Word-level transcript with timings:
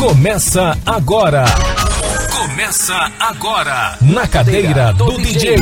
Começa 0.00 0.76
agora. 0.86 1.44
Começa 2.32 3.12
agora. 3.20 3.98
Na 4.00 4.26
cadeira 4.26 4.94
do 4.94 5.18
DJ. 5.18 5.56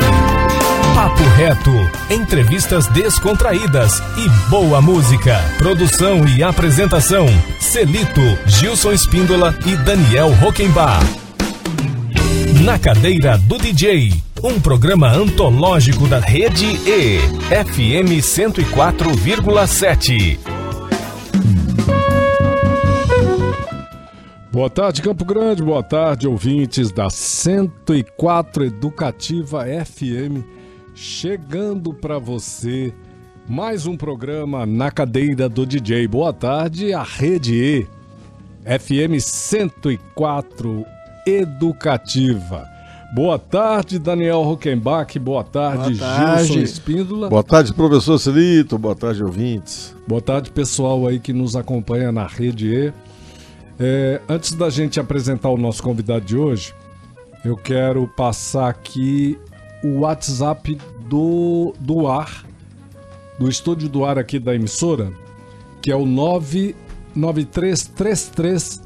Papo 0.95 1.25
reto, 1.37 1.73
entrevistas 2.09 2.87
descontraídas 2.87 4.01
e 4.17 4.29
boa 4.49 4.81
música. 4.81 5.43
Produção 5.59 6.25
e 6.29 6.45
apresentação: 6.45 7.27
Celito, 7.59 8.21
Gilson 8.47 8.93
Espíndola 8.93 9.53
e 9.67 9.75
Daniel 9.75 10.31
Rockenbach. 10.35 11.05
Na 12.63 12.79
cadeira 12.79 13.37
do 13.37 13.59
DJ, 13.59 14.23
um 14.45 14.61
programa 14.61 15.09
antológico 15.09 16.07
da 16.07 16.21
Rede 16.21 16.79
E, 16.87 17.19
FM 17.51 18.23
104,7. 18.23 20.58
Boa 24.59 24.69
tarde, 24.69 25.03
Campo 25.03 25.25
Grande. 25.25 25.63
Boa 25.63 25.85
tarde, 25.85 26.27
ouvintes 26.27 26.91
da 26.91 27.09
104 27.09 28.65
Educativa 28.65 29.65
FM. 29.65 30.43
Chegando 30.97 31.95
para 31.95 32.19
você 32.19 32.93
mais 33.49 33.87
um 33.87 33.97
programa 33.97 34.67
na 34.67 34.91
cadeira 34.91 35.49
do 35.49 35.65
DJ. 35.65 36.09
Boa 36.09 36.33
tarde, 36.33 36.93
a 36.93 37.05
Rede 37.05 37.55
E, 37.55 37.87
FM 38.81 39.21
104 39.21 40.85
Educativa. 41.25 42.67
Boa 43.15 43.39
tarde, 43.39 44.01
Daniel 44.01 44.43
Huckenbach. 44.43 45.17
Boa 45.21 45.45
tarde, 45.45 45.95
Boa 45.95 46.11
tarde. 46.11 46.47
Gilson 46.47 46.61
Espíndola. 46.63 47.29
Boa 47.29 47.45
tarde, 47.45 47.73
professor 47.73 48.19
Celito. 48.19 48.77
Boa 48.77 48.97
tarde, 48.97 49.23
ouvintes. 49.23 49.95
Boa 50.05 50.21
tarde, 50.21 50.51
pessoal 50.51 51.07
aí 51.07 51.21
que 51.21 51.33
nos 51.33 51.55
acompanha 51.55 52.11
na 52.11 52.27
Rede 52.27 52.75
E. 52.75 53.08
É, 53.81 54.21
antes 54.29 54.55
da 54.55 54.69
gente 54.71 54.99
apresentar 54.99 55.51
o 55.51 55.57
nosso 55.57 55.81
convidado 55.83 56.25
de 56.25 56.37
hoje, 56.37 56.75
eu 57.45 57.57
quero 57.57 58.09
passar 58.09 58.69
aqui 58.69 59.39
o 59.85 60.01
WhatsApp 60.01 60.77
do, 61.09 61.73
do 61.79 62.09
ar, 62.09 62.45
do 63.39 63.49
estúdio 63.49 63.89
do 63.89 64.05
ar 64.05 64.19
aqui 64.19 64.39
da 64.39 64.55
emissora, 64.55 65.11
que 65.81 65.91
é 65.93 65.97
o 65.97 66.05
99333 66.05 68.83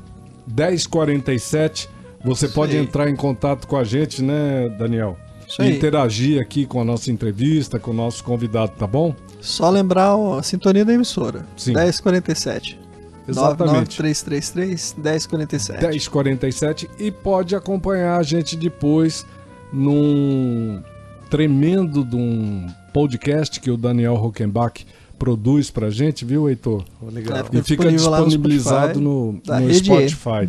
1047. 0.47 1.89
Você 2.25 2.47
Isso 2.47 2.55
pode 2.55 2.77
aí. 2.77 2.83
entrar 2.83 3.09
em 3.09 3.17
contato 3.17 3.67
com 3.67 3.77
a 3.77 3.85
gente, 3.85 4.23
né, 4.23 4.69
Daniel? 4.79 5.17
Isso 5.49 5.63
aí. 5.63 5.77
Interagir 5.77 6.41
aqui 6.41 6.67
com 6.67 6.81
a 6.81 6.85
nossa 6.85 7.11
entrevista, 7.11 7.79
com 7.79 7.91
o 7.91 7.95
nosso 7.95 8.23
convidado, 8.23 8.73
tá 8.79 8.87
bom? 8.87 9.15
Só 9.41 9.69
lembrar 9.71 10.15
a 10.39 10.43
sintonia 10.43 10.85
da 10.85 10.93
emissora. 10.93 11.47
Sim. 11.57 11.75
1047. 11.75 12.82
Exatamente. 13.29 14.03
9333 14.03 14.97
1047. 14.99 15.81
1047 15.87 16.91
e 16.99 17.11
pode 17.11 17.55
acompanhar 17.55 18.19
a 18.19 18.23
gente 18.23 18.57
depois 18.57 19.25
num 19.73 20.83
tremendo 21.31 22.05
de 22.05 22.17
um 22.17 22.67
podcast 22.93 23.59
que 23.61 23.71
o 23.71 23.77
Daniel 23.77 24.17
Rockenbach 24.17 24.85
produz 25.19 25.71
pra 25.71 25.89
gente, 25.89 26.25
viu, 26.25 26.49
Heitor? 26.49 26.85
Legal. 27.11 27.39
É, 27.39 27.45
E 27.59 27.63
fica 27.63 27.85
lá 27.85 27.91
no 27.91 27.97
disponibilizado 27.97 28.99
Spotify, 28.99 29.01
no, 29.01 29.33
no 29.33 29.71
E. 29.71 29.75
Spotify. 29.75 30.49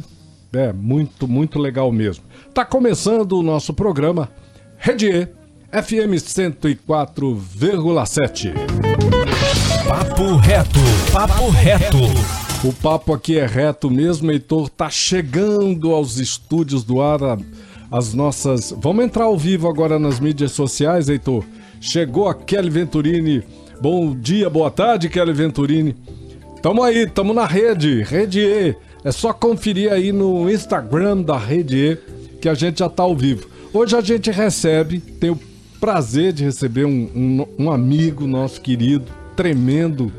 É, 0.51 0.73
muito, 0.73 1.27
muito 1.27 1.59
legal 1.59 1.91
mesmo. 1.91 2.23
Tá 2.53 2.65
começando 2.65 3.33
o 3.33 3.43
nosso 3.43 3.73
programa 3.73 4.29
Rede 4.77 5.05
E, 5.07 5.25
FM 5.71 6.13
104,7. 6.19 8.53
Papo 9.87 10.35
reto, 10.37 10.79
papo 11.11 11.49
reto. 11.49 11.97
O 12.63 12.71
papo 12.71 13.13
aqui 13.13 13.37
é 13.37 13.45
reto 13.45 13.89
mesmo, 13.91 14.31
Heitor. 14.31 14.69
Tá 14.69 14.89
chegando 14.89 15.91
aos 15.93 16.17
estúdios 16.17 16.83
do 16.83 17.01
ar 17.01 17.19
as 17.91 18.13
nossas. 18.13 18.73
Vamos 18.81 19.03
entrar 19.03 19.25
ao 19.25 19.37
vivo 19.37 19.67
agora 19.67 19.99
nas 19.99 20.19
mídias 20.19 20.51
sociais, 20.53 21.09
Heitor. 21.09 21.43
Chegou 21.81 22.27
a 22.29 22.33
Kelly 22.33 22.69
Venturini. 22.69 23.43
Bom 23.81 24.15
dia, 24.15 24.49
boa 24.49 24.71
tarde, 24.71 25.09
Kelly 25.09 25.33
Venturini. 25.33 25.95
Tamo 26.61 26.81
aí, 26.81 27.05
tamo 27.05 27.33
na 27.33 27.45
rede, 27.45 28.01
Rede 28.03 28.39
E. 28.39 28.75
É 29.03 29.11
só 29.11 29.33
conferir 29.33 29.91
aí 29.91 30.13
no 30.13 30.49
Instagram 30.49 31.21
da 31.21 31.37
Rede 31.37 31.75
E 31.75 31.97
que 32.39 32.47
a 32.47 32.53
gente 32.53 32.79
já 32.79 32.87
tá 32.87 33.03
ao 33.03 33.15
vivo. 33.15 33.47
Hoje 33.73 33.97
a 33.97 34.01
gente 34.01 34.31
recebe, 34.31 34.99
tem 35.01 35.29
o 35.31 35.39
prazer 35.81 36.31
de 36.31 36.45
receber 36.45 36.85
um, 36.85 37.09
um- 37.13 37.65
um 37.65 37.71
amigo 37.71 38.25
nosso 38.25 38.61
querido, 38.61 39.03
tremendo, 39.35 40.09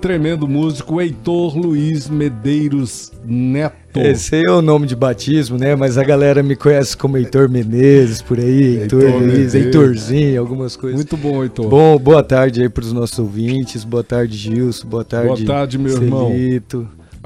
tremendo 0.00 0.46
músico, 0.46 1.00
Heitor 1.00 1.56
Luiz 1.56 2.08
Medeiros 2.08 3.12
Neto. 3.24 4.00
Esse 4.00 4.36
aí 4.36 4.44
é 4.46 4.50
o 4.50 4.62
nome 4.62 4.86
de 4.86 4.94
batismo, 4.94 5.58
né? 5.58 5.74
Mas 5.74 5.98
a 5.98 6.04
galera 6.04 6.42
me 6.42 6.54
conhece 6.54 6.96
como 6.96 7.16
Heitor 7.16 7.48
Menezes, 7.48 8.22
por 8.22 8.38
aí, 8.38 8.78
Heitor, 8.78 9.02
Heitor 9.02 9.22
Luiz. 9.22 9.54
Heitorzinho, 9.54 10.40
algumas 10.40 10.76
coisas. 10.76 10.96
Muito 10.96 11.16
bom, 11.16 11.42
Heitor. 11.42 11.68
Bom, 11.68 11.98
boa 11.98 12.22
tarde 12.22 12.62
aí 12.62 12.68
pros 12.68 12.92
nossos 12.92 13.18
ouvintes, 13.18 13.84
boa 13.84 14.04
tarde 14.04 14.36
Gilson, 14.36 14.86
boa 14.86 15.04
tarde 15.04 15.44
Boa 15.44 15.58
tarde, 15.58 15.78
meu 15.78 15.92
irmão. 15.92 16.32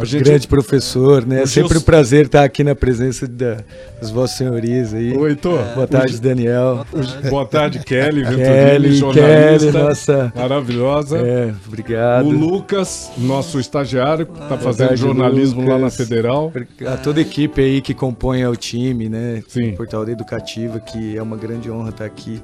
A 0.02 0.04
gente- 0.06 0.24
grande 0.24 0.48
professor, 0.48 1.24
né? 1.26 1.40
O 1.40 1.42
É 1.42 1.46
sempre 1.46 1.68
Gilson- 1.68 1.78
um 1.78 1.82
prazer 1.82 2.26
estar 2.26 2.44
aqui 2.44 2.62
na 2.64 2.74
presença 2.74 3.26
da- 3.26 3.58
das 4.00 4.10
vossas 4.10 4.36
senhorias 4.36 4.92
aí. 4.92 5.16
Ô, 5.16 5.26
Heitor. 5.28 5.62
Boa 5.74 5.86
tarde, 5.86 6.20
Daniel. 6.20 6.84
Boa 7.30 7.46
tarde, 7.46 7.78
Kelly 7.80 8.22
Kelly, 8.24 8.94
jornalista. 8.96 9.12
Kelly, 9.12 9.70
nossa. 9.72 10.32
Maravilhosa. 10.34 11.18
É, 11.18 11.52
obrigado. 11.66 12.26
O 12.26 12.30
Lucas, 12.30 13.10
nosso 13.18 13.58
estagiário, 13.60 14.26
que 14.26 14.38
tá 14.40 14.56
fazendo 14.58 14.88
tarde, 14.88 15.02
jornalismo 15.02 15.60
lá 15.62 15.68
na 15.78 15.86
Lucas. 15.86 15.96
Federal. 15.96 16.52
A 16.86 16.96
toda 16.96 17.20
a 17.20 17.22
equipe 17.22 17.60
aí 17.60 17.80
que 17.80 17.94
compõe 17.94 18.44
o 18.46 18.56
time, 18.56 19.08
né? 19.08 19.42
Sim. 19.48 19.72
Portal 19.76 20.04
da 20.04 20.12
Educativa, 20.12 20.80
que 20.80 21.16
é 21.16 21.22
uma 21.22 21.36
grande 21.36 21.70
honra 21.70 21.90
estar 21.90 22.04
aqui. 22.04 22.40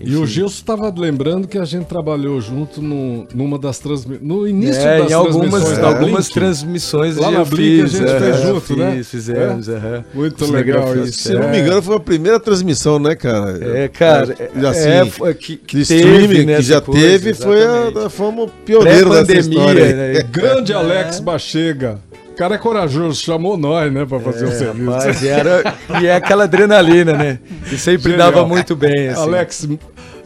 E 0.00 0.14
o. 0.14 0.26
Gilson 0.26 0.54
estava 0.56 0.92
lembrando 0.96 1.48
que 1.48 1.56
a 1.58 1.64
gente 1.64 1.86
trabalhou 1.86 2.40
junto 2.40 2.82
no, 2.82 3.26
numa 3.34 3.58
das 3.58 3.78
transmissões. 3.78 4.20
No 4.28 4.46
início 4.46 4.82
É, 4.82 4.98
das 5.00 5.10
em 5.10 5.14
algumas, 5.14 5.38
transmissões 5.50 5.78
da 5.78 5.86
algumas 5.88 6.28
transmissões 6.28 7.16
Lá 7.16 7.30
na 7.30 7.44
Blink 7.44 7.80
a 7.80 7.88
fiz, 7.88 7.92
gente 7.98 8.08
aham, 8.10 8.20
fez 8.20 8.40
junto, 8.42 8.60
fiz, 8.60 8.76
né? 8.76 9.02
Fizemos, 9.02 9.68
aham. 9.68 10.04
Muito 10.12 10.44
Os 10.44 10.50
legal 10.50 10.96
isso. 10.96 11.18
Se 11.22 11.32
eu 11.32 11.40
não 11.40 11.48
me 11.50 11.56
É. 11.56 11.60
engano, 11.60 11.80
foi 11.82 11.96
a 11.96 12.00
primeira 12.00 12.38
transmissão, 12.38 12.98
né, 12.98 13.14
cara? 13.14 13.58
É, 13.78 13.88
cara, 13.88 14.34
é, 14.38 14.50
já 14.60 14.70
assim, 14.70 14.88
é, 14.88 15.06
foi 15.06 15.34
que, 15.34 15.56
que 15.56 15.78
de 15.78 15.86
teve 15.86 16.02
streaming 16.10 16.46
que 16.56 16.62
já 16.62 16.80
coisa, 16.80 17.00
teve, 17.06 17.34
foi 17.34 17.64
a, 17.64 17.90
da- 17.90 18.10
fomos 18.10 18.50
pioneiro 18.64 19.10
dessa 19.24 19.32
história. 19.38 19.96
né? 19.96 20.22
Grande 20.30 20.72
Alex 20.74 21.20
Bachega. 21.20 21.98
O 22.36 22.38
cara 22.38 22.56
é 22.56 22.58
corajoso, 22.58 23.18
chamou 23.22 23.56
nós, 23.56 23.90
né, 23.90 24.04
pra 24.04 24.20
fazer 24.20 24.44
o 24.44 24.48
É, 24.48 24.50
serviço. 24.50 24.90
rapaz, 24.90 25.22
e, 25.22 25.28
era, 25.28 25.74
e 26.02 26.06
é 26.06 26.14
aquela 26.16 26.44
adrenalina, 26.44 27.14
né? 27.14 27.38
Que 27.66 27.78
sempre 27.78 28.10
Genial. 28.10 28.30
dava 28.30 28.46
muito 28.46 28.76
bem, 28.76 29.08
assim. 29.08 29.22
Alex, 29.22 29.68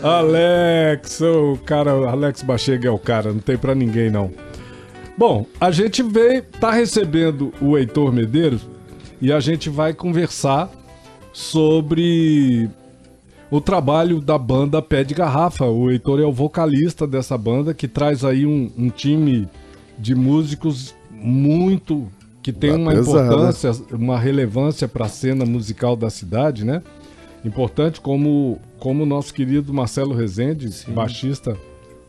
Alex, 0.03 1.21
o 1.21 1.57
cara, 1.65 1.93
Alex 1.93 2.43
Bachega 2.43 2.89
é 2.89 2.91
o 2.91 2.99
cara, 2.99 3.33
não 3.33 3.39
tem 3.39 3.57
pra 3.57 3.77
ninguém 3.77 4.11
não. 4.11 4.33
Bom, 5.17 5.47
a 5.61 5.71
gente 5.71 6.03
veio, 6.03 6.43
tá 6.43 6.73
recebendo 6.73 7.53
o 7.61 7.79
Heitor 7.79 8.13
Medeiros 8.13 8.67
e 9.23 9.33
a 9.33 9.39
gente 9.39 9.71
vai 9.71 9.95
conversar 9.95 10.69
sobre 11.33 12.69
o 13.53 13.61
trabalho 13.61 14.21
da 14.21 14.37
banda 14.37 14.83
Pé 14.83 15.05
de 15.05 15.15
Garrafa. 15.15 15.65
O 15.65 15.93
Heitor 15.93 16.19
é 16.21 16.25
o 16.25 16.33
vocalista 16.33 17.07
dessa 17.07 17.39
banda 17.39 17.73
que 17.73 17.87
traz 17.87 18.25
aí 18.25 18.45
um, 18.45 18.69
um 18.77 18.89
time 18.91 19.49
de 19.97 20.13
músicos 20.17 20.93
muito 21.21 22.09
que 22.43 22.53
tem 22.53 22.73
uma 22.75 22.93
pesado, 22.93 23.27
importância, 23.35 23.73
uma 23.93 24.19
relevância 24.19 24.89
para 24.89 25.07
a 25.07 25.09
cena 25.09 25.45
musical 25.45 25.95
da 25.95 26.09
cidade, 26.11 26.65
né? 26.65 26.83
Importante 27.45 28.01
como 28.01 28.59
como 28.79 29.03
o 29.03 29.07
nosso 29.07 29.35
querido 29.35 29.75
Marcelo 29.75 30.15
Rezende, 30.15 30.71
baixista, 30.89 31.55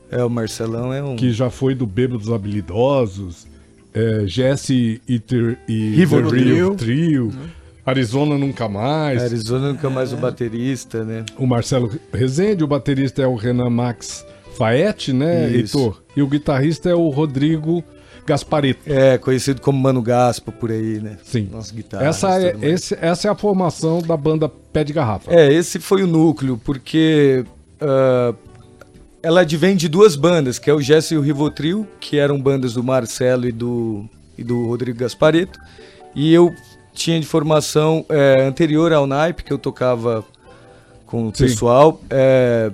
É, 0.10 0.24
o 0.24 0.30
Marcelão 0.30 0.94
é 0.94 1.04
um... 1.04 1.16
que 1.18 1.32
já 1.32 1.50
foi 1.50 1.76
do 1.76 1.86
Bêbados 1.86 2.32
Habilidosos, 2.32 3.46
é, 3.94 4.24
Jesse 4.26 5.02
e, 5.08 5.20
Ter- 5.20 5.58
e 5.68 5.90
River 5.96 6.26
Real 6.28 6.76
Trio. 6.76 6.76
Trio, 6.76 7.34
Arizona 7.86 8.38
Nunca 8.38 8.70
Mais, 8.70 9.22
Arizona 9.22 9.74
nunca 9.74 9.90
mais 9.90 10.14
o 10.14 10.18
baterista, 10.18 11.04
né? 11.04 11.26
o 11.38 11.46
Marcelo 11.46 11.92
Rezende, 12.14 12.64
o 12.64 12.68
baterista 12.68 13.22
é 13.22 13.28
o 13.28 13.36
Renan 13.36 13.70
Max 13.70 14.26
Faete, 14.58 15.12
né, 15.12 15.50
Isso. 15.50 15.78
Heitor? 15.78 16.04
E 16.16 16.22
o 16.22 16.28
guitarrista 16.28 16.90
é 16.90 16.96
o 16.96 17.10
Rodrigo 17.10 17.84
Gaspareto. 18.26 18.82
É, 18.86 19.18
conhecido 19.18 19.62
como 19.62 19.78
Mano 19.80 20.02
Gaspa 20.02 20.52
por 20.52 20.72
aí, 20.72 21.00
né? 21.00 21.18
Sim. 21.24 21.50
Nossa 21.52 21.74
guitarra. 21.74 22.06
Essa 22.06 22.40
é, 22.42 22.56
esse- 22.62 22.98
essa 23.02 23.28
é 23.28 23.32
a 23.32 23.36
formação 23.36 24.02
da 24.02 24.16
banda 24.16 24.48
Pé 24.50 24.84
de 24.84 24.94
Garrafa. 24.94 25.34
É, 25.34 25.52
esse 25.52 25.80
foi 25.80 26.04
o 26.04 26.08
núcleo, 26.08 26.60
porque 26.64 27.44
ah, 27.82 28.34
ela 29.24 29.42
advém 29.42 29.76
de 29.76 29.88
duas 29.90 30.16
bandas, 30.16 30.58
que 30.60 30.70
é 30.70 30.74
o 30.74 30.82
Jesse 30.82 31.14
e 31.14 31.18
o 31.18 31.22
Rivotril, 31.22 31.88
que 32.00 32.18
eram 32.18 32.40
bandas 32.42 32.74
do 32.74 32.84
Marcelo 32.84 33.48
e 33.48 33.52
do, 33.52 34.06
e 34.38 34.44
do 34.44 34.66
Rodrigo 34.68 35.00
Gaspareto. 35.00 35.60
E 36.16 36.34
eu 36.34 36.54
tinha 36.94 37.20
de 37.20 37.26
formação 37.26 38.06
é, 38.10 38.42
anterior 38.44 38.92
ao 38.94 39.06
naipe, 39.08 39.44
que 39.44 39.52
eu 39.54 39.58
tocava 39.58 40.24
com 41.06 41.28
o 41.28 41.36
Sim. 41.36 41.44
pessoal, 41.46 42.02
é, 42.10 42.72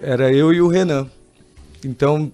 era 0.00 0.32
eu 0.32 0.52
e 0.52 0.60
o 0.60 0.68
Renan. 0.68 1.06
Então, 1.84 2.32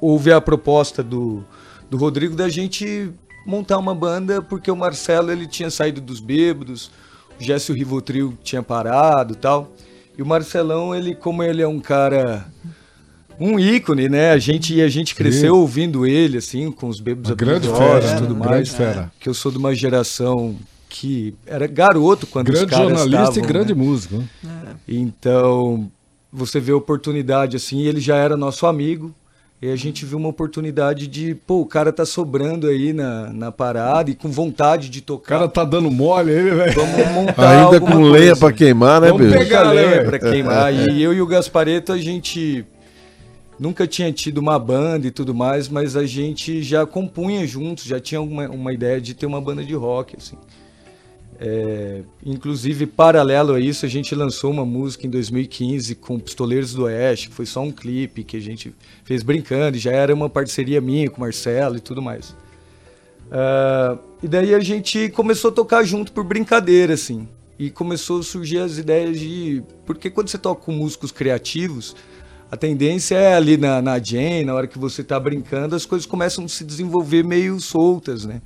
houve 0.00 0.32
a 0.32 0.40
proposta 0.40 1.02
do, 1.02 1.44
do 1.90 1.96
Rodrigo 1.96 2.34
da 2.34 2.48
gente 2.48 3.12
montar 3.46 3.78
uma 3.78 3.94
banda 3.94 4.42
porque 4.42 4.70
o 4.70 4.76
Marcelo 4.76 5.30
ele 5.30 5.46
tinha 5.46 5.70
saído 5.70 6.00
dos 6.00 6.20
bêbados, 6.20 6.90
o 7.40 7.44
Jéssico 7.44 7.78
Rivotril 7.78 8.36
tinha 8.42 8.62
parado 8.62 9.34
e 9.34 9.36
tal. 9.36 9.72
E 10.16 10.22
o 10.22 10.26
Marcelão, 10.26 10.94
ele, 10.94 11.14
como 11.14 11.42
ele 11.42 11.62
é 11.62 11.68
um 11.68 11.78
cara 11.78 12.46
um 13.38 13.58
ícone, 13.58 14.08
né? 14.08 14.30
A 14.30 14.38
gente 14.38 14.74
e 14.74 14.82
a 14.82 14.88
gente 14.88 15.14
cresceu 15.14 15.54
Sim. 15.54 15.60
ouvindo 15.60 16.06
ele 16.06 16.38
assim, 16.38 16.70
com 16.72 16.88
os 16.88 17.00
bebos 17.00 17.30
grande 17.32 17.68
fera, 17.68 18.06
e 18.06 18.16
tudo 18.16 18.34
né? 18.34 18.40
mais. 18.40 18.50
Grande 18.50 18.70
fera. 18.70 19.12
Que 19.20 19.28
eu 19.28 19.34
sou 19.34 19.52
de 19.52 19.58
uma 19.58 19.74
geração 19.74 20.56
que 20.88 21.34
era 21.44 21.66
garoto 21.66 22.26
quando 22.26 22.48
os 22.48 22.54
Grande 22.54 22.70
caras 22.70 22.88
jornalista 22.88 23.22
estavam, 23.22 23.44
e 23.44 23.46
grande 23.46 23.74
né? 23.74 23.84
músico. 23.84 24.24
né? 24.42 24.76
Então, 24.88 25.90
você 26.32 26.58
vê 26.58 26.72
a 26.72 26.76
oportunidade 26.76 27.56
assim, 27.56 27.82
ele 27.82 28.00
já 28.00 28.16
era 28.16 28.36
nosso 28.36 28.66
amigo. 28.66 29.14
E 29.60 29.70
a 29.70 29.76
gente 29.76 30.04
viu 30.04 30.18
uma 30.18 30.28
oportunidade 30.28 31.06
de, 31.06 31.34
pô, 31.34 31.60
o 31.62 31.66
cara 31.66 31.90
tá 31.90 32.04
sobrando 32.04 32.66
aí 32.66 32.92
na, 32.92 33.32
na 33.32 33.50
parada 33.50 34.10
e 34.10 34.14
com 34.14 34.28
vontade 34.28 34.90
de 34.90 34.98
O 34.98 35.02
tocar. 35.02 35.38
cara 35.38 35.48
tá 35.48 35.64
dando 35.64 35.90
mole 35.90 36.30
aí, 36.30 36.50
velho. 36.50 36.74
Vamos 36.74 37.12
montar 37.12 37.64
Ainda 37.64 37.80
com 37.80 37.86
coisa. 37.92 38.10
lenha 38.10 38.36
pra 38.36 38.52
queimar, 38.52 39.00
né, 39.00 39.08
Vamos 39.08 39.26
bicho? 39.26 39.38
pegar- 39.38 39.72
lenha 39.72 40.04
pra 40.04 40.18
queimar. 40.18 40.74
E 40.74 41.02
eu 41.02 41.14
e 41.14 41.22
o 41.22 41.26
Gaspareto, 41.26 41.90
a 41.90 41.96
gente 41.98 42.66
nunca 43.58 43.86
tinha 43.86 44.12
tido 44.12 44.38
uma 44.38 44.58
banda 44.58 45.06
e 45.06 45.10
tudo 45.10 45.34
mais, 45.34 45.70
mas 45.70 45.96
a 45.96 46.04
gente 46.04 46.62
já 46.62 46.84
compunha 46.84 47.46
juntos, 47.46 47.84
já 47.84 47.98
tinha 47.98 48.20
uma, 48.20 48.46
uma 48.50 48.72
ideia 48.74 49.00
de 49.00 49.14
ter 49.14 49.24
uma 49.24 49.40
banda 49.40 49.64
de 49.64 49.72
rock, 49.74 50.16
assim. 50.18 50.36
É, 51.38 52.02
inclusive, 52.24 52.86
paralelo 52.86 53.54
a 53.54 53.60
isso, 53.60 53.84
a 53.84 53.88
gente 53.88 54.14
lançou 54.14 54.50
uma 54.50 54.64
música 54.64 55.06
em 55.06 55.10
2015 55.10 55.94
com 55.96 56.18
Pistoleiros 56.18 56.72
do 56.72 56.84
Oeste, 56.84 57.28
foi 57.28 57.44
só 57.44 57.60
um 57.60 57.70
clipe 57.70 58.24
que 58.24 58.36
a 58.36 58.40
gente 58.40 58.74
fez 59.04 59.22
brincando, 59.22 59.76
e 59.76 59.80
já 59.80 59.92
era 59.92 60.14
uma 60.14 60.30
parceria 60.30 60.80
minha 60.80 61.10
com 61.10 61.18
o 61.18 61.20
Marcelo 61.20 61.76
e 61.76 61.80
tudo 61.80 62.00
mais. 62.00 62.34
Ah, 63.30 63.98
e 64.22 64.28
daí 64.28 64.54
a 64.54 64.60
gente 64.60 65.08
começou 65.10 65.50
a 65.50 65.54
tocar 65.54 65.84
junto 65.84 66.12
por 66.12 66.24
brincadeira, 66.24 66.94
assim. 66.94 67.28
E 67.58 67.70
começou 67.70 68.20
a 68.20 68.22
surgir 68.22 68.58
as 68.58 68.78
ideias 68.78 69.18
de. 69.18 69.62
Porque 69.84 70.10
quando 70.10 70.28
você 70.28 70.38
toca 70.38 70.62
com 70.62 70.72
músicos 70.72 71.10
criativos, 71.10 71.96
a 72.50 72.56
tendência 72.56 73.14
é 73.14 73.34
ali 73.34 73.56
na, 73.56 73.80
na 73.80 73.96
na 74.44 74.54
hora 74.54 74.66
que 74.66 74.78
você 74.78 75.02
tá 75.02 75.18
brincando, 75.18 75.74
as 75.74 75.86
coisas 75.86 76.06
começam 76.06 76.44
a 76.44 76.48
se 76.48 76.64
desenvolver 76.64 77.24
meio 77.24 77.58
soltas, 77.58 78.24
né? 78.24 78.42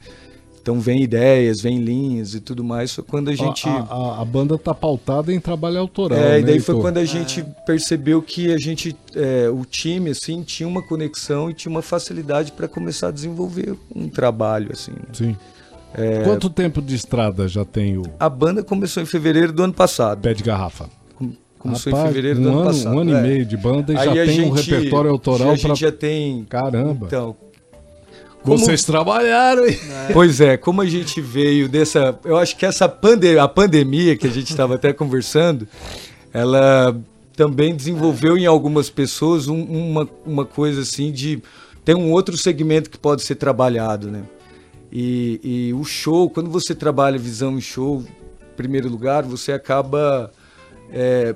Então 0.62 0.78
vem 0.78 1.02
ideias, 1.02 1.60
vem 1.60 1.78
linhas 1.78 2.34
e 2.34 2.40
tudo 2.40 2.62
mais. 2.62 2.94
Foi 2.94 3.02
quando 3.02 3.28
a 3.30 3.34
gente. 3.34 3.66
A, 3.68 3.72
a- 3.90 4.20
a 4.20 4.24
banda 4.24 4.58
tá 4.58 4.74
pautada 4.74 5.32
em 5.32 5.40
trabalho 5.40 5.78
autoral. 5.78 6.18
É, 6.18 6.38
e 6.38 6.42
né, 6.42 6.46
daí 6.48 6.60
foi 6.60 6.78
quando 6.80 6.98
a 6.98 7.04
gente 7.04 7.44
percebeu 7.66 8.20
que 8.20 8.52
a 8.52 8.58
gente, 8.58 8.94
é, 9.14 9.48
o 9.48 9.64
time, 9.64 10.10
assim, 10.10 10.42
tinha 10.42 10.68
uma 10.68 10.82
conexão 10.82 11.48
e 11.50 11.54
tinha 11.54 11.70
uma 11.70 11.82
facilidade 11.82 12.52
para 12.52 12.68
começar 12.68 13.08
a 13.08 13.10
desenvolver 13.10 13.74
um 13.94 14.08
trabalho, 14.08 14.68
assim. 14.72 14.92
né? 14.92 14.98
Sim. 15.12 15.36
É. 15.94 16.22
Quanto 16.22 16.48
tempo 16.50 16.80
de 16.80 16.94
estrada 16.94 17.48
já 17.48 17.64
tem 17.64 17.96
o 17.98 18.02
A 18.18 18.28
banda 18.28 18.62
começou 18.62 19.02
em 19.02 19.06
fevereiro 19.06 19.52
do 19.52 19.62
ano 19.64 19.72
passado. 19.72 20.20
Pé 20.22 20.34
de 20.34 20.42
Garrafa? 20.44 20.88
Com- 21.16 21.32
Começou 21.58 21.92
Rapaz, 21.92 22.10
em 22.10 22.14
fevereiro 22.14 22.38
um 22.38 22.42
do 22.42 22.48
ano 22.48 22.58
ano, 22.60 22.66
passado. 22.70 22.94
Um 22.94 22.98
ano 23.00 23.16
é. 23.16 23.18
e 23.18 23.22
meio 23.22 23.44
de 23.46 23.56
banda 23.56 23.92
e 23.92 23.96
Aí 23.96 24.04
já 24.04 24.10
a 24.22 24.26
tem 24.26 24.40
um 24.52 24.56
gente- 24.56 24.70
repertório 24.70 25.10
autoral 25.10 25.48
A 25.48 25.58
pra... 25.58 25.68
gente 25.68 25.80
já 25.80 25.90
tem. 25.92 26.44
Caramba. 26.44 27.06
Então. 27.06 27.34
Como- 28.42 28.58
Vocês 28.58 28.84
trabalharam, 28.84 29.66
hein? 29.66 29.78
Pois 30.12 30.40
é, 30.40 30.56
como 30.56 30.80
a 30.80 30.86
gente 30.86 31.20
veio 31.20 31.68
dessa. 31.68 32.18
Eu 32.24 32.36
acho 32.36 32.56
que 32.56 32.64
essa 32.66 32.88
pande 32.88 33.38
a 33.38 33.46
pandemia 33.48 34.16
que 34.16 34.26
a 34.26 34.30
gente 34.30 34.50
estava 34.50 34.74
até 34.76 34.92
conversando, 34.92 35.66
ela 36.32 36.96
também 37.36 37.74
desenvolveu 37.74 38.36
em 38.36 38.46
algumas 38.46 38.90
pessoas 38.90 39.48
um- 39.48 39.62
uma, 39.64 40.08
uma 40.26 40.44
coisa 40.44 40.82
assim 40.82 41.10
de. 41.12 41.42
Tem 41.84 41.94
um 41.94 42.12
outro 42.12 42.36
segmento 42.36 42.90
que 42.90 42.98
pode 42.98 43.22
ser 43.22 43.34
trabalhado, 43.36 44.10
né? 44.10 44.22
E, 44.92 45.40
e 45.70 45.74
o 45.74 45.84
show, 45.84 46.28
quando 46.28 46.50
você 46.50 46.74
trabalha 46.74 47.18
visão 47.18 47.56
em 47.56 47.60
show, 47.60 48.02
em 48.02 48.56
primeiro 48.56 48.88
lugar, 48.88 49.22
você 49.22 49.52
acaba 49.52 50.30
é, 50.92 51.34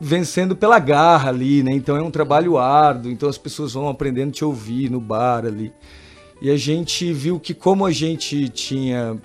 vencendo 0.00 0.54
pela 0.54 0.78
garra 0.78 1.30
ali, 1.30 1.62
né? 1.62 1.72
Então 1.72 1.96
é 1.96 2.02
um 2.02 2.10
trabalho 2.10 2.58
árduo, 2.58 3.10
então 3.10 3.28
as 3.28 3.38
pessoas 3.38 3.72
vão 3.72 3.88
aprendendo 3.88 4.28
a 4.28 4.32
te 4.32 4.44
ouvir 4.44 4.90
no 4.90 5.00
bar 5.00 5.44
ali. 5.46 5.72
E 6.40 6.50
a 6.50 6.56
gente 6.56 7.12
viu 7.12 7.38
que 7.38 7.52
como 7.52 7.84
a 7.84 7.92
gente 7.92 8.48
tinha 8.48 9.16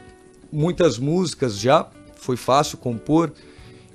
muitas 0.52 0.98
músicas 0.98 1.58
já, 1.58 1.88
foi 2.16 2.36
fácil 2.36 2.78
compor, 2.78 3.32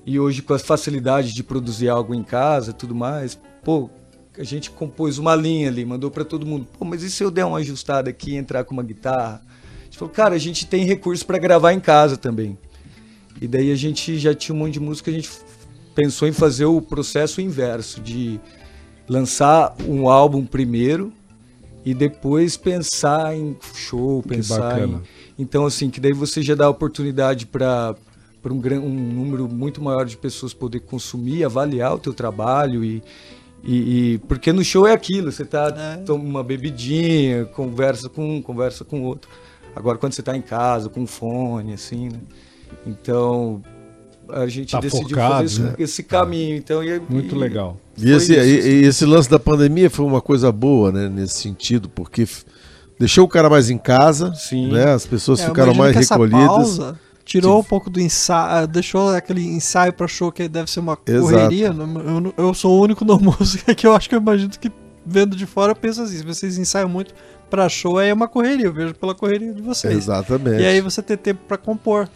e 0.07 0.19
hoje 0.19 0.41
com 0.41 0.55
a 0.55 0.59
facilidade 0.59 1.35
de 1.35 1.43
produzir 1.43 1.89
algo 1.89 2.15
em 2.15 2.23
casa 2.23 2.73
tudo 2.73 2.95
mais, 2.95 3.39
pô, 3.63 3.91
a 4.39 4.43
gente 4.43 4.71
compôs 4.71 5.19
uma 5.19 5.35
linha 5.35 5.69
ali, 5.69 5.85
mandou 5.85 6.11
para 6.11 6.25
todo 6.25 6.47
mundo, 6.47 6.67
pô, 6.79 6.85
mas 6.85 7.03
e 7.03 7.11
se 7.11 7.23
eu 7.23 7.31
der 7.31 7.45
uma 7.45 7.59
ajustada 7.59 8.09
aqui 8.09 8.35
entrar 8.35 8.65
com 8.65 8.73
uma 8.73 8.83
guitarra? 8.83 9.43
A 9.81 9.85
gente 9.85 9.99
falou, 9.99 10.15
cara, 10.15 10.35
a 10.35 10.39
gente 10.39 10.67
tem 10.67 10.85
recurso 10.85 11.27
para 11.27 11.37
gravar 11.37 11.73
em 11.73 11.81
casa 11.81 12.17
também. 12.17 12.57
E 13.41 13.47
daí 13.47 13.71
a 13.71 13.77
gente 13.77 14.19
já 14.19 14.35
tinha 14.35 14.55
um 14.55 14.59
monte 14.59 14.75
de 14.75 14.81
música, 14.81 15.11
a 15.11 15.15
gente 15.15 15.31
pensou 15.95 16.27
em 16.27 16.33
fazer 16.33 16.65
o 16.65 16.81
processo 16.81 17.41
inverso, 17.41 18.01
de 18.01 18.41
lançar 19.09 19.75
um 19.87 20.09
álbum 20.09 20.47
primeiro 20.47 21.13
e 21.85 21.95
depois 21.95 22.57
pensar 22.57 23.35
em 23.37 23.57
show, 23.75 24.23
pensar 24.23 24.81
em... 24.87 25.01
Então, 25.39 25.65
assim, 25.65 25.89
que 25.91 25.99
daí 26.01 26.13
você 26.13 26.43
já 26.43 26.55
dá 26.55 26.69
oportunidade 26.69 27.47
para 27.47 27.95
para 28.43 28.55
um, 28.55 28.57
um 28.59 28.89
número 29.13 29.47
muito 29.47 29.83
maior 29.83 30.07
de 30.07 30.17
pessoas 30.17 30.55
poder 30.55 30.81
consumir, 30.81 31.45
avaliar 31.45 31.95
o 31.95 31.99
teu 31.99 32.15
trabalho 32.15 32.83
e, 32.83 33.03
e, 33.63 34.15
e- 34.15 34.19
porque 34.27 34.51
no 34.51 34.65
show 34.65 34.87
é 34.87 34.93
aquilo, 34.95 35.31
você 35.31 35.45
tá 35.45 35.69
É. 35.77 35.97
toma 35.99 36.25
uma 36.25 36.43
bebidinha, 36.43 37.45
conversa 37.45 38.09
com 38.09 38.37
um, 38.37 38.41
conversa 38.41 38.83
com 38.83 39.03
outro. 39.03 39.31
Agora 39.77 39.99
quando 39.99 40.15
você 40.15 40.23
tá 40.23 40.35
em 40.35 40.41
casa 40.41 40.89
com 40.89 41.07
fone 41.07 41.75
assim, 41.75 42.09
né? 42.09 42.19
Então 42.87 43.63
a 44.35 44.47
gente 44.47 44.73
Tá 44.73 44.81
decidiu 44.81 45.09
focado, 45.11 45.33
fazer 45.35 45.45
esse, 45.47 45.61
né? 45.61 45.75
esse 45.79 46.03
caminho, 46.03 46.57
então 46.57 46.83
e- 46.83 47.01
Muito 47.09 47.35
e- 47.35 47.39
legal. 47.39 47.77
E 47.99 48.11
esse, 48.11 48.33
e- 48.35 48.83
e 48.83 48.85
esse 48.87 49.05
lance 49.05 49.29
da 49.31 49.39
pandemia 49.39 49.89
foi 49.91 50.05
uma 50.07 50.21
coisa 50.21 50.51
boa, 50.51 50.91
né, 50.93 51.09
nesse 51.09 51.35
sentido, 51.41 51.89
porque 51.89 52.27
deixou 52.99 53.25
o 53.25 53.29
cara 53.29 53.49
mais 53.51 53.71
em 53.71 53.79
casa, 53.79 54.33
Sim. 54.35 54.73
né? 54.73 54.93
As 54.93 55.05
pessoas 55.07 55.41
É, 55.41 55.45
eu 55.45 55.49
ficaram 55.49 55.75
mais 55.75 55.93
que 55.93 55.99
essa 55.99 56.15
recolhidas. 56.15 56.47
pausa 56.47 56.99
tirou 57.25 57.61
um 57.61 57.65
pouco 57.65 57.89
do 57.89 58.01
ensaio, 58.01 58.67
deixou 58.67 59.11
aquele 59.11 59.43
ensaio 59.45 59.93
pra 59.93 60.09
show 60.09 60.33
que 60.33 60.49
deve 60.49 60.71
ser 60.71 60.81
uma 60.81 60.99
Exato. 61.07 61.23
correria. 61.33 61.67
Eu, 61.69 61.75
não- 61.75 62.35
eu 62.37 62.53
sou 62.55 62.79
o 62.79 62.83
único 62.83 63.05
na 63.05 63.17
música 63.21 63.75
que 63.75 63.87
eu 63.87 63.95
acho 63.95 64.09
que 64.09 64.15
eu 64.15 64.21
imagino 64.21 64.51
que 64.51 64.71
vendo 65.07 65.37
de 65.37 65.47
fora 65.47 65.73
eu 65.73 65.77
penso 65.77 66.03
assim, 66.03 66.19
se 66.19 66.25
vocês 66.25 66.59
ensaiam 66.59 66.89
muito 66.89 67.15
pra 67.49 67.69
show 67.69 67.99
aí 67.99 68.09
é 68.11 68.15
uma 68.15 68.29
correria, 68.29 68.67
eu 68.67 68.73
vejo 68.73 68.95
pela 68.95 69.15
correria 69.15 69.53
de 69.53 69.61
vocês. 69.63 69.95
Exatamente. 69.97 70.63
E 70.63 70.67
aí 70.67 70.81
você 70.81 71.03
ter 71.03 71.17
tempo 71.17 71.41
pra 71.49 71.57
compor. 71.57 72.09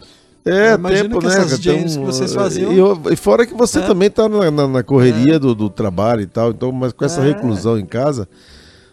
É, 0.45 0.71
Eu 0.73 0.75
imagino 0.75 1.09
tempo, 1.09 1.19
que 1.21 1.25
né? 1.27 1.37
essas 1.37 1.59
que 1.59 1.97
vocês 1.99 2.33
faziam- 2.33 2.71
E, 2.71 2.77
eu- 2.77 3.01
e 3.11 3.15
fora 3.15 3.45
que 3.47 3.53
você 3.55 3.79
É. 3.79 3.81
também 3.81 4.09
tá 4.11 4.29
na, 4.29 4.51
na- 4.51 4.67
na 4.67 4.83
correria 4.83 5.39
do, 5.39 5.55
do 5.55 5.69
trabalho 5.71 6.21
e 6.21 6.27
tal, 6.27 6.51
então, 6.51 6.71
mas 6.71 6.93
com 6.93 7.03
essa 7.03 7.21
É. 7.21 7.25
reclusão 7.29 7.79
em 7.79 7.85
casa, 7.85 8.27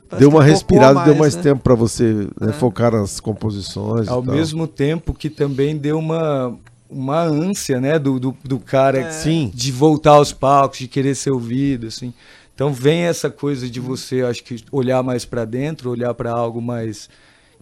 Parece 0.08 0.20
deu 0.20 0.30
uma 0.30 0.42
respirada, 0.42 1.04
deu 1.04 1.14
mais 1.14 1.36
né? 1.36 1.42
tempo 1.42 1.62
pra 1.62 1.74
você 1.74 2.26
né, 2.40 2.48
É. 2.48 2.52
focar 2.52 2.92
nas 2.92 3.20
composições. 3.20 4.08
Ao 4.08 4.22
e 4.22 4.26
tal. 4.26 4.34
mesmo 4.34 4.66
tempo 4.66 5.12
que 5.12 5.28
também 5.28 5.76
deu 5.76 5.98
uma, 5.98 6.56
uma 6.88 7.20
ânsia, 7.22 7.78
né, 7.80 7.98
do, 7.98 8.18
do, 8.18 8.36
do 8.42 8.58
cara 8.58 9.00
É. 9.00 9.10
Sim. 9.10 9.50
de 9.54 9.70
voltar 9.70 10.12
aos 10.12 10.32
palcos, 10.32 10.78
de 10.78 10.88
querer 10.88 11.14
ser 11.14 11.32
ouvido, 11.32 11.86
assim. 11.88 12.14
Então 12.54 12.72
vem 12.72 13.02
essa 13.02 13.28
coisa 13.28 13.68
de 13.68 13.78
você, 13.80 14.22
acho 14.22 14.42
que 14.42 14.62
olhar 14.72 15.02
mais 15.02 15.24
para 15.26 15.44
dentro, 15.44 15.90
olhar 15.90 16.14
para 16.14 16.30
algo 16.32 16.62
mais 16.62 17.10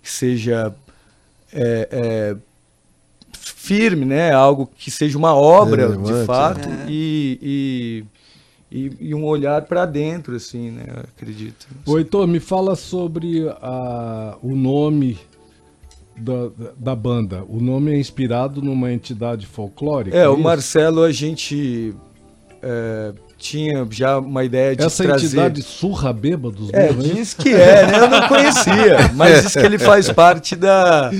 que 0.00 0.10
seja 0.10 0.72
é, 1.52 1.88
é, 1.90 2.36
firme, 3.50 4.04
né, 4.04 4.32
algo 4.32 4.68
que 4.76 4.90
seja 4.90 5.16
uma 5.18 5.34
obra 5.34 5.82
Relevante, 5.88 6.12
de 6.20 6.24
fato 6.26 6.68
é. 6.68 6.86
e, 6.88 8.04
e, 8.70 8.92
e, 9.08 9.14
um 9.14 9.24
olhar 9.24 9.62
para 9.62 9.84
dentro, 9.86 10.34
assim, 10.36 10.70
né, 10.70 10.84
eu 10.88 11.00
acredito. 11.00 11.66
Ô, 11.86 11.98
Heitor, 11.98 12.26
me 12.26 12.38
fala 12.40 12.74
sobre 12.76 13.48
a- 13.60 14.36
o 14.42 14.54
nome 14.54 15.18
da, 16.16 16.48
da- 16.48 16.72
da 16.76 16.94
banda. 16.94 17.44
O 17.48 17.60
nome 17.60 17.92
é 17.92 17.98
inspirado 17.98 18.60
numa 18.62 18.92
entidade 18.92 19.46
folclórica? 19.46 20.16
É, 20.16 20.28
o 20.28 20.34
isso? 20.34 20.42
Marcelo, 20.42 21.02
a 21.02 21.10
gente 21.12 21.94
é, 22.62 23.12
tinha 23.40 23.86
já 23.90 24.18
uma 24.18 24.44
ideia 24.44 24.76
de 24.76 24.82
Essa 24.84 25.02
trazer... 25.02 25.26
entidade 25.26 25.62
surra 25.62 26.12
bêbados 26.12 26.68
É, 26.72 26.92
mesmo, 26.92 27.02
diz 27.14 27.32
que 27.34 27.48
é, 27.48 27.86
né? 27.86 27.98
Eu 27.98 28.08
não 28.08 28.28
conhecia, 28.28 29.10
mas 29.14 29.42
diz 29.42 29.52
que 29.54 29.60
ele 29.66 29.78
faz 29.78 30.08
parte 30.12 30.54
da, 30.54 31.10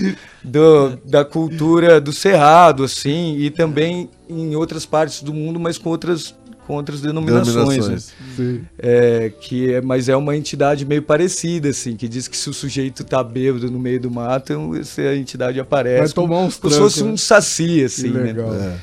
do- 0.45 0.97
da 1.05 1.25
cultura 1.25 2.00
do 2.00 2.12
Cerrado, 2.12 2.85
assim, 2.85 3.37
e 3.39 3.50
também 3.50 4.11
em 4.29 4.55
outras 4.55 4.85
partes 4.85 5.23
do 5.23 5.33
mundo, 5.33 5.59
mas 5.59 5.79
com 5.79 5.89
outras, 5.91 6.35
com 6.67 6.75
outras 6.75 7.00
denominações. 7.00 7.55
né? 7.57 7.62
Denominações. 7.62 8.12
Sim. 8.37 8.61
É, 8.79 9.33
que 9.41 9.73
é, 9.75 9.81
mas 9.81 10.09
é 10.09 10.15
uma 10.17 10.37
entidade 10.37 10.85
meio 10.85 11.03
parecida, 11.03 11.71
assim, 11.71 11.97
que 11.97 12.07
diz 12.07 12.29
que 12.29 12.37
se 12.37 12.49
o 12.50 12.53
sujeito 12.55 13.03
tá 13.03 13.25
bêbado 13.25 13.71
no 13.71 13.79
meio 13.79 13.99
do 13.99 14.11
mato, 14.11 14.77
essa 14.79 15.03
entidade 15.17 15.59
aparece. 15.59 15.99
Vai 16.00 16.09
tomar 16.11 16.41
uns 16.41 16.57
como 16.59 16.73
se 16.73 16.79
fosse 16.79 16.97
trancos, 16.97 17.09
um 17.09 17.12
né? 17.12 17.17
saci, 17.17 17.83
assim, 17.85 18.12
Que 18.12 18.19
né? 18.19 18.23
legal. 18.25 18.55
É. 18.55 18.75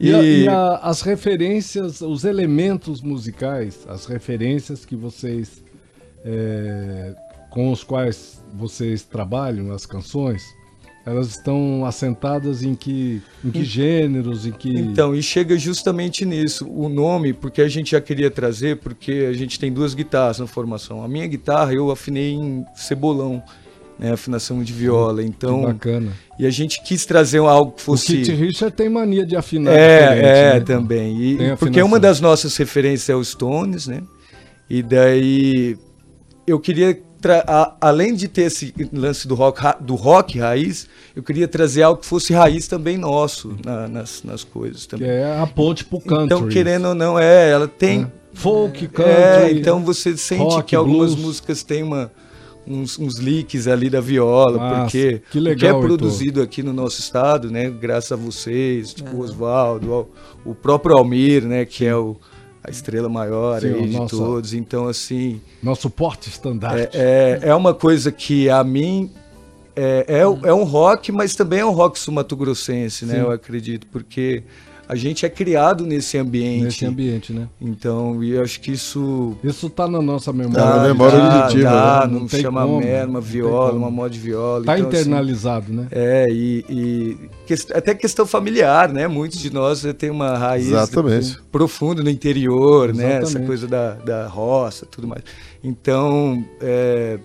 E, 0.00 0.08
E- 0.10 0.44
e 0.44 0.48
a- 0.48 0.76
as 0.82 1.02
referências, 1.02 2.00
os 2.00 2.24
elementos 2.24 3.02
musicais, 3.02 3.86
as 3.88 4.06
referências 4.06 4.84
que 4.84 4.96
vocês. 4.96 5.62
é, 6.24 7.14
com 7.50 7.72
os 7.72 7.82
quais 7.82 8.42
vocês 8.54 9.02
trabalham, 9.02 9.72
as 9.72 9.86
canções, 9.86 10.42
Elas 11.06 11.30
estão 11.30 11.86
assentadas 11.86 12.62
em 12.62 12.74
que, 12.74 13.22
em 13.42 13.50
que 13.50 13.64
gêneros, 13.64 14.44
em 14.44 14.52
que... 14.52 14.68
Então, 14.68 15.14
e 15.14 15.22
chega 15.22 15.56
justamente 15.58 16.26
nisso, 16.26 16.68
o 16.68 16.90
nome, 16.90 17.32
porque 17.32 17.62
a 17.62 17.68
gente 17.68 17.92
já 17.92 18.02
queria 18.02 18.30
trazer, 18.30 18.76
porque 18.76 19.26
a 19.28 19.32
gente 19.32 19.58
tem 19.58 19.72
duas 19.72 19.94
guitarras 19.94 20.38
na 20.40 20.46
formação. 20.46 21.02
A 21.02 21.08
minha 21.08 21.26
guitarra 21.26 21.72
eu 21.72 21.90
afinei 21.90 22.32
em 22.34 22.66
cebolão, 22.74 23.42
né, 24.00 24.12
afinação 24.12 24.62
de 24.64 24.72
viola, 24.72 25.22
que 25.22 25.28
então... 25.28 25.62
bacana. 25.62 26.12
E 26.38 26.46
a 26.46 26.50
gente 26.50 26.82
quis 26.82 27.04
trazer 27.04 27.38
algo 27.38 27.72
que 27.72 27.82
O 27.82 27.84
fosse... 27.84 28.16
Kit 28.16 28.32
Richard 28.32 28.74
tem 28.74 28.88
mania 28.88 29.26
de 29.26 29.36
afinar 29.36 29.72
É, 29.72 30.18
é, 30.18 30.54
né? 30.54 30.60
também. 30.60 31.20
E- 31.22 31.56
porque 31.58 31.82
uma 31.82 32.00
das 32.00 32.18
nossas 32.20 32.56
referências 32.56 33.10
é 33.10 33.14
o 33.14 33.22
Stones, 33.22 33.86
né? 33.86 34.02
E 34.68 34.82
daí 34.82 35.76
eu 36.46 36.58
queria, 36.58 36.98
a- 37.46 37.76
além 37.80 38.14
de 38.14 38.26
ter 38.26 38.42
esse 38.42 38.72
lance 38.92 39.28
do 39.28 39.34
rock, 39.34 39.60
do 39.80 39.94
rock 39.94 40.38
raiz, 40.38 40.88
eu 41.14 41.22
queria 41.22 41.46
trazer 41.46 41.82
algo 41.82 42.00
que 42.00 42.06
fosse 42.06 42.32
raiz 42.32 42.66
também 42.66 42.96
nosso 42.96 43.54
na- 43.64 43.86
nas, 43.86 44.22
nas 44.24 44.42
coisas 44.42 44.84
Que 44.84 44.88
também. 44.92 45.10
é 45.10 45.38
a 45.38 45.46
ponte 45.46 45.84
pro 45.84 46.00
country. 46.00 46.24
Então, 46.24 46.48
querendo 46.48 46.88
ou 46.88 46.94
não, 46.94 47.18
é, 47.18 47.50
ela 47.50 47.68
tem. 47.68 48.10
Folk, 48.32 48.88
country. 48.88 49.12
É, 49.12 49.50
então 49.52 49.84
você 49.84 50.16
sente 50.16 50.42
rock, 50.54 50.68
que 50.70 50.76
algumas 50.76 51.12
blues. 51.14 51.26
músicas 51.26 51.62
têm 51.64 51.82
uma, 51.82 52.10
uns, 52.66 52.98
uns 52.98 53.18
leaks 53.18 53.66
ali 53.66 53.88
da 53.90 54.00
viola, 54.00 54.56
Nossa, 54.58 54.80
porque 54.82 55.22
que 55.30 55.38
o 55.38 55.42
legal, 55.42 55.80
que 55.80 55.84
é 55.84 55.86
produzido 55.86 56.42
aqui 56.42 56.62
no 56.62 56.72
nosso 56.72 57.00
estado, 57.00 57.50
né, 57.50 57.68
graças 57.70 58.12
a 58.12 58.16
vocês, 58.16 58.92
tipo 58.94 59.16
o 59.16 59.20
Oswaldo, 59.20 60.08
o 60.44 60.54
próprio 60.54 60.96
Almir, 60.96 61.44
né, 61.44 61.64
que 61.64 61.84
é 61.84 61.96
o, 61.96 62.16
a 62.62 62.70
estrela 62.70 63.08
maior 63.08 63.60
Sim, 63.60 63.68
aí 63.68 63.74
o 63.84 63.88
de 63.88 63.96
nosso- 63.96 64.16
todos. 64.18 64.52
Então, 64.54 64.86
assim, 64.88 65.40
Nosso 65.62 65.88
porte 65.90 66.28
estandarte. 66.28 66.96
é, 66.96 67.40
é, 67.42 67.48
é 67.48 67.54
uma 67.54 67.72
coisa 67.74 68.12
que 68.12 68.48
a 68.50 68.62
mim 68.62 69.10
é, 69.74 70.04
é, 70.06 70.48
é 70.48 70.52
um 70.54 70.64
rock, 70.64 71.10
mas 71.10 71.34
também 71.34 71.60
é 71.60 71.64
um 71.66 71.70
rock 71.72 71.98
sumatogrossense, 71.98 73.06
né, 73.06 73.14
Sim. 73.14 73.20
eu 73.20 73.30
acredito, 73.30 73.86
porque 73.90 74.42
a 74.90 74.96
gente 74.96 75.24
é 75.24 75.28
criado 75.28 75.86
nesse 75.86 76.18
ambiente. 76.18 76.64
Nesse 76.64 76.84
ambiente, 76.84 77.32
né? 77.32 77.46
Então, 77.60 78.24
e 78.24 78.32
eu 78.32 78.42
acho 78.42 78.60
que 78.60 78.72
isso 78.72 79.36
Isso 79.42 79.70
tá 79.70 79.86
na 79.86 80.02
nossa 80.02 80.32
memória. 80.32 80.60
Tá 80.60 80.76
na 80.78 80.82
memória 80.82 81.16
dá, 81.16 81.42
auditiva, 81.44 81.70
dá, 81.70 82.00
né? 82.00 82.12
não, 82.12 82.20
Não 82.20 82.26
tem 82.26 82.40
chama 82.40 82.62
como, 82.62 82.80
merda, 82.80 83.08
uma 83.08 83.20
viola, 83.20 83.72
uma 83.72 83.88
moda 83.88 84.10
de 84.10 84.18
viola. 84.18 84.64
Tá 84.64 84.76
então, 84.76 84.88
assim, 84.88 84.98
internalizado, 84.98 85.72
né? 85.72 85.86
é, 85.92 86.26
e, 86.28 86.64
e 86.68 87.16
até 87.72 87.94
questão 87.94 88.26
familiar, 88.26 88.92
né? 88.92 89.06
Muitos 89.06 89.38
de 89.38 89.52
nós 89.52 89.86
tem 89.96 90.10
uma 90.10 90.36
raiz 90.36 90.66
Exatamente. 90.66 91.38
profunda 91.52 92.02
no 92.02 92.10
interior, 92.10 92.92
né? 92.92 93.18
Essa 93.18 93.22
Exatamente. 93.22 93.46
coisa 93.46 93.68
da, 93.68 93.94
da 93.94 94.26
roça, 94.26 94.86
tudo 94.86 95.06
mais. 95.06 95.22
Então, 95.62 96.44
é, 96.60 97.20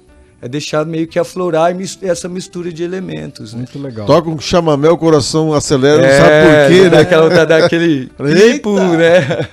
é 0.45 0.47
deixar 0.47 0.85
meio 0.85 1.07
que 1.07 1.17
aflorar 1.17 1.75
essa 2.03 2.29
mistura 2.29 2.71
de 2.71 2.83
elementos, 2.83 3.51
né? 3.53 3.57
Muito 3.59 3.79
legal. 3.79 4.05
Toca 4.05 4.29
um 4.29 4.39
chamamé, 4.39 4.87
o 4.89 4.97
coração 4.97 5.51
acelera, 5.53 5.97
não 5.97 6.05
É, 6.07 6.17
sabe 6.19 6.29
por 6.29 6.67
quê, 6.75 6.83
né? 6.83 6.89
Daquela, 6.89 7.29
da- 7.29 7.45
daquele 7.45 8.05
tipo, 8.53 8.79
né? 8.79 9.47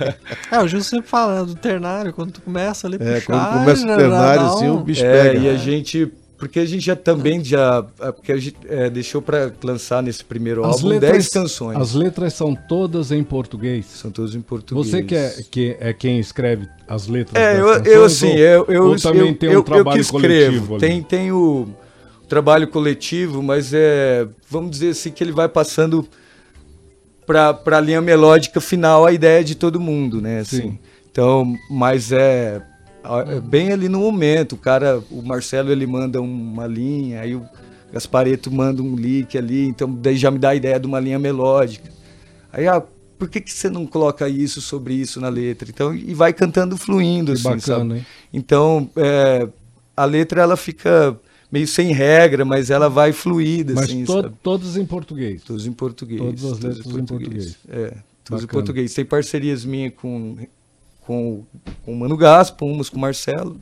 É, 0.51 0.59
o 0.61 0.69
Gil 0.69 0.83
sempre 0.83 1.09
fala 1.09 1.41
né, 1.41 1.47
do 1.47 1.55
ternário, 1.55 2.13
quando 2.13 2.33
tu 2.33 2.43
começa 2.43 2.87
ali 2.87 2.97
É, 3.01 3.15
puxar, 3.15 3.23
quando 3.27 3.59
começa 3.61 3.83
o 3.85 3.97
ternário, 3.97 4.43
dá 4.43 4.49
assim, 4.53 4.69
o 4.69 4.81
bicho 4.81 5.03
É, 5.03 5.29
pega. 5.31 5.39
e 5.41 5.49
a 5.49 5.55
gente. 5.57 6.13
Porque 6.43 6.59
a 6.59 6.65
gente 6.67 6.85
já 6.85 6.97
também 6.97 7.45
já. 7.45 7.87
é, 8.01 8.11
Porque 8.11 8.33
a 8.33 8.37
gente 8.37 8.57
é, 8.69 8.91
deixou 8.91 9.23
pra 9.23 9.53
lançar 9.63 10.03
nesse 10.03 10.25
primeiro 10.25 10.65
As 10.65 10.75
álbum 10.75 10.89
letras, 10.89 11.13
10 11.13 11.29
canções. 11.29 11.77
as 11.79 11.95
letras 11.95 12.35
são 12.35 12.53
todas 12.53 13.13
em 13.13 13.23
português. 13.23 13.87
São 13.87 14.11
todas 14.11 14.35
em 14.35 14.41
português. 14.41 14.89
Você 14.89 15.05
que 15.05 15.15
é, 15.15 15.37
que 15.49 15.77
é 15.79 15.93
quem 15.93 16.19
escreve 16.19 16.67
as 16.89 17.07
letras 17.07 17.41
É, 17.41 17.61
eu, 17.61 17.67
canções, 17.69 17.87
eu 17.87 18.05
assim, 18.05 18.31
ou- 18.33 18.37
eu, 18.39 18.65
eu, 18.69 18.85
ou 18.89 18.97
também 18.99 19.29
eu, 19.29 19.35
tem 19.37 19.49
um 19.51 19.53
eu, 19.53 19.59
eu 19.61 19.63
trabalho 19.63 19.95
que 19.95 20.01
escrevo. 20.01 20.23
coletivo 20.67 20.75
ali? 20.75 20.81
Tem, 20.81 21.03
tem 21.05 21.31
o 21.31 21.69
trabalho 22.29 22.67
coletivo, 22.67 23.41
mas 23.41 23.73
é. 23.73 24.27
Vamos 24.51 24.73
dizer 24.73 24.89
assim, 24.89 25.13
que 25.13 25.23
ele 25.23 25.31
vai 25.31 25.49
passando 25.49 26.05
pra, 27.25 27.55
pra 27.55 27.79
linha 27.79 28.01
melódica 28.01 28.61
final 28.61 29.07
a 29.07 29.13
ideia 29.13 29.45
de 29.45 29.55
todo 29.55 29.79
mundo, 29.79 30.21
né? 30.21 30.41
Assim. 30.41 30.61
Sim. 30.63 30.79
Então, 31.09 31.55
mas 31.71 32.11
é 32.11 32.61
bem 33.45 33.73
ali 33.73 33.89
no 33.89 34.01
momento. 34.01 34.53
O 34.55 34.59
cara, 34.59 35.03
o 35.11 35.23
Marcelo, 35.23 35.71
ele 35.71 35.87
manda 35.87 36.21
uma 36.21 36.67
linha, 36.67 37.21
aí 37.21 37.35
o 37.35 37.45
Gaspareto 37.93 38.51
manda 38.51 38.83
um 38.83 38.95
lick 38.97 39.37
ali, 39.37 39.67
então 39.67 39.93
daí 39.93 40.17
já 40.17 40.31
me 40.31 40.39
dá 40.39 40.51
a 40.51 40.55
ideia 40.55 40.79
de 40.81 40.87
uma 40.87 40.99
linha 41.01 41.19
melódica. 41.19 41.91
Aí, 42.53 42.67
ah, 42.67 42.83
por 43.19 43.29
que, 43.29 43.41
que 43.41 43.53
você 43.53 43.69
não 43.71 43.87
coloca 43.87 44.29
isso 44.29 44.61
sobre 44.61 44.95
isso 44.95 45.21
na 45.21 45.29
letra? 45.29 45.69
Então, 45.71 45.95
e 45.95 46.13
vai 46.15 46.33
cantando 46.33 46.77
fluindo, 46.77 47.33
Que 47.33 47.39
assim, 47.39 47.43
sabe? 47.61 47.61
bacana, 47.61 47.97
hein? 47.99 48.07
Então, 48.33 48.91
é, 48.97 49.49
a 49.97 50.05
letra 50.05 50.43
ela 50.43 50.57
fica 50.57 51.17
meio 51.51 51.67
sem 51.69 51.93
regra, 51.93 52.45
mas 52.45 52.71
ela 52.71 52.89
vai 52.89 53.13
fluida, 53.13 53.75
Mas 53.75 53.85
assim, 53.85 54.05
to- 54.05 54.23
sabe? 54.23 54.35
todos 54.43 54.77
em 54.77 54.85
português. 54.87 55.43
Todos 55.43 55.67
em 55.67 55.73
português. 55.73 56.21
Todas 56.21 56.45
as 56.45 56.51
todos 56.59 56.65
letras 56.65 56.87
em 56.87 57.05
português. 57.07 57.57
É, 57.69 57.75
todos 58.25 58.43
em 58.43 58.47
Bacana. 58.47 58.47
português. 58.49 58.95
Tem 58.95 59.05
parcerias 59.05 59.65
minhas 59.65 59.93
com, 59.95 60.37
com, 61.07 61.45
com 61.85 61.93
o 61.93 61.97
Mano 61.97 62.17
Gaspo, 62.17 62.65
umas 62.67 62.89
com 62.89 62.97
o 62.97 63.01
Marcelo, 63.01 63.61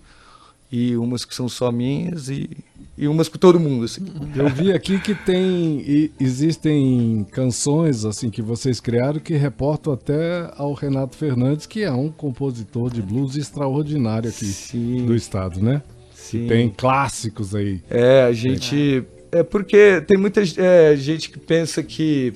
e 0.70 0.96
umas 0.96 1.24
que 1.24 1.34
são 1.34 1.48
só 1.48 1.72
minhas, 1.72 2.28
e, 2.28 2.48
e 2.96 3.08
umas 3.08 3.28
com 3.28 3.38
todo 3.38 3.58
mundo, 3.58 3.84
assim. 3.84 4.04
Eu 4.36 4.48
vi 4.48 4.72
aqui 4.72 5.00
que 5.00 5.14
tem 5.14 6.12
existem 6.20 7.26
canções 7.32 8.04
assim 8.04 8.30
que 8.30 8.40
vocês 8.40 8.78
criaram 8.78 9.18
que 9.18 9.34
reportam 9.34 9.92
até 9.92 10.50
ao 10.56 10.72
Renato 10.72 11.16
Fernandes, 11.16 11.66
que 11.66 11.82
é 11.82 11.90
um 11.90 12.10
compositor 12.10 12.90
de 12.90 13.02
blues 13.02 13.36
extraordinário 13.36 14.30
aqui 14.30 14.46
Sim. 14.46 15.06
do 15.06 15.14
estado, 15.14 15.60
né? 15.60 15.82
Sim. 16.30 16.46
Tem 16.46 16.68
clássicos 16.68 17.54
aí. 17.54 17.80
É, 17.90 18.22
a 18.22 18.32
gente. 18.32 19.02
É 19.32 19.42
porque 19.42 20.00
tem 20.06 20.16
muita 20.16 20.40
é, 20.56 20.94
gente 20.94 21.28
que 21.30 21.38
pensa 21.38 21.82
que. 21.82 22.32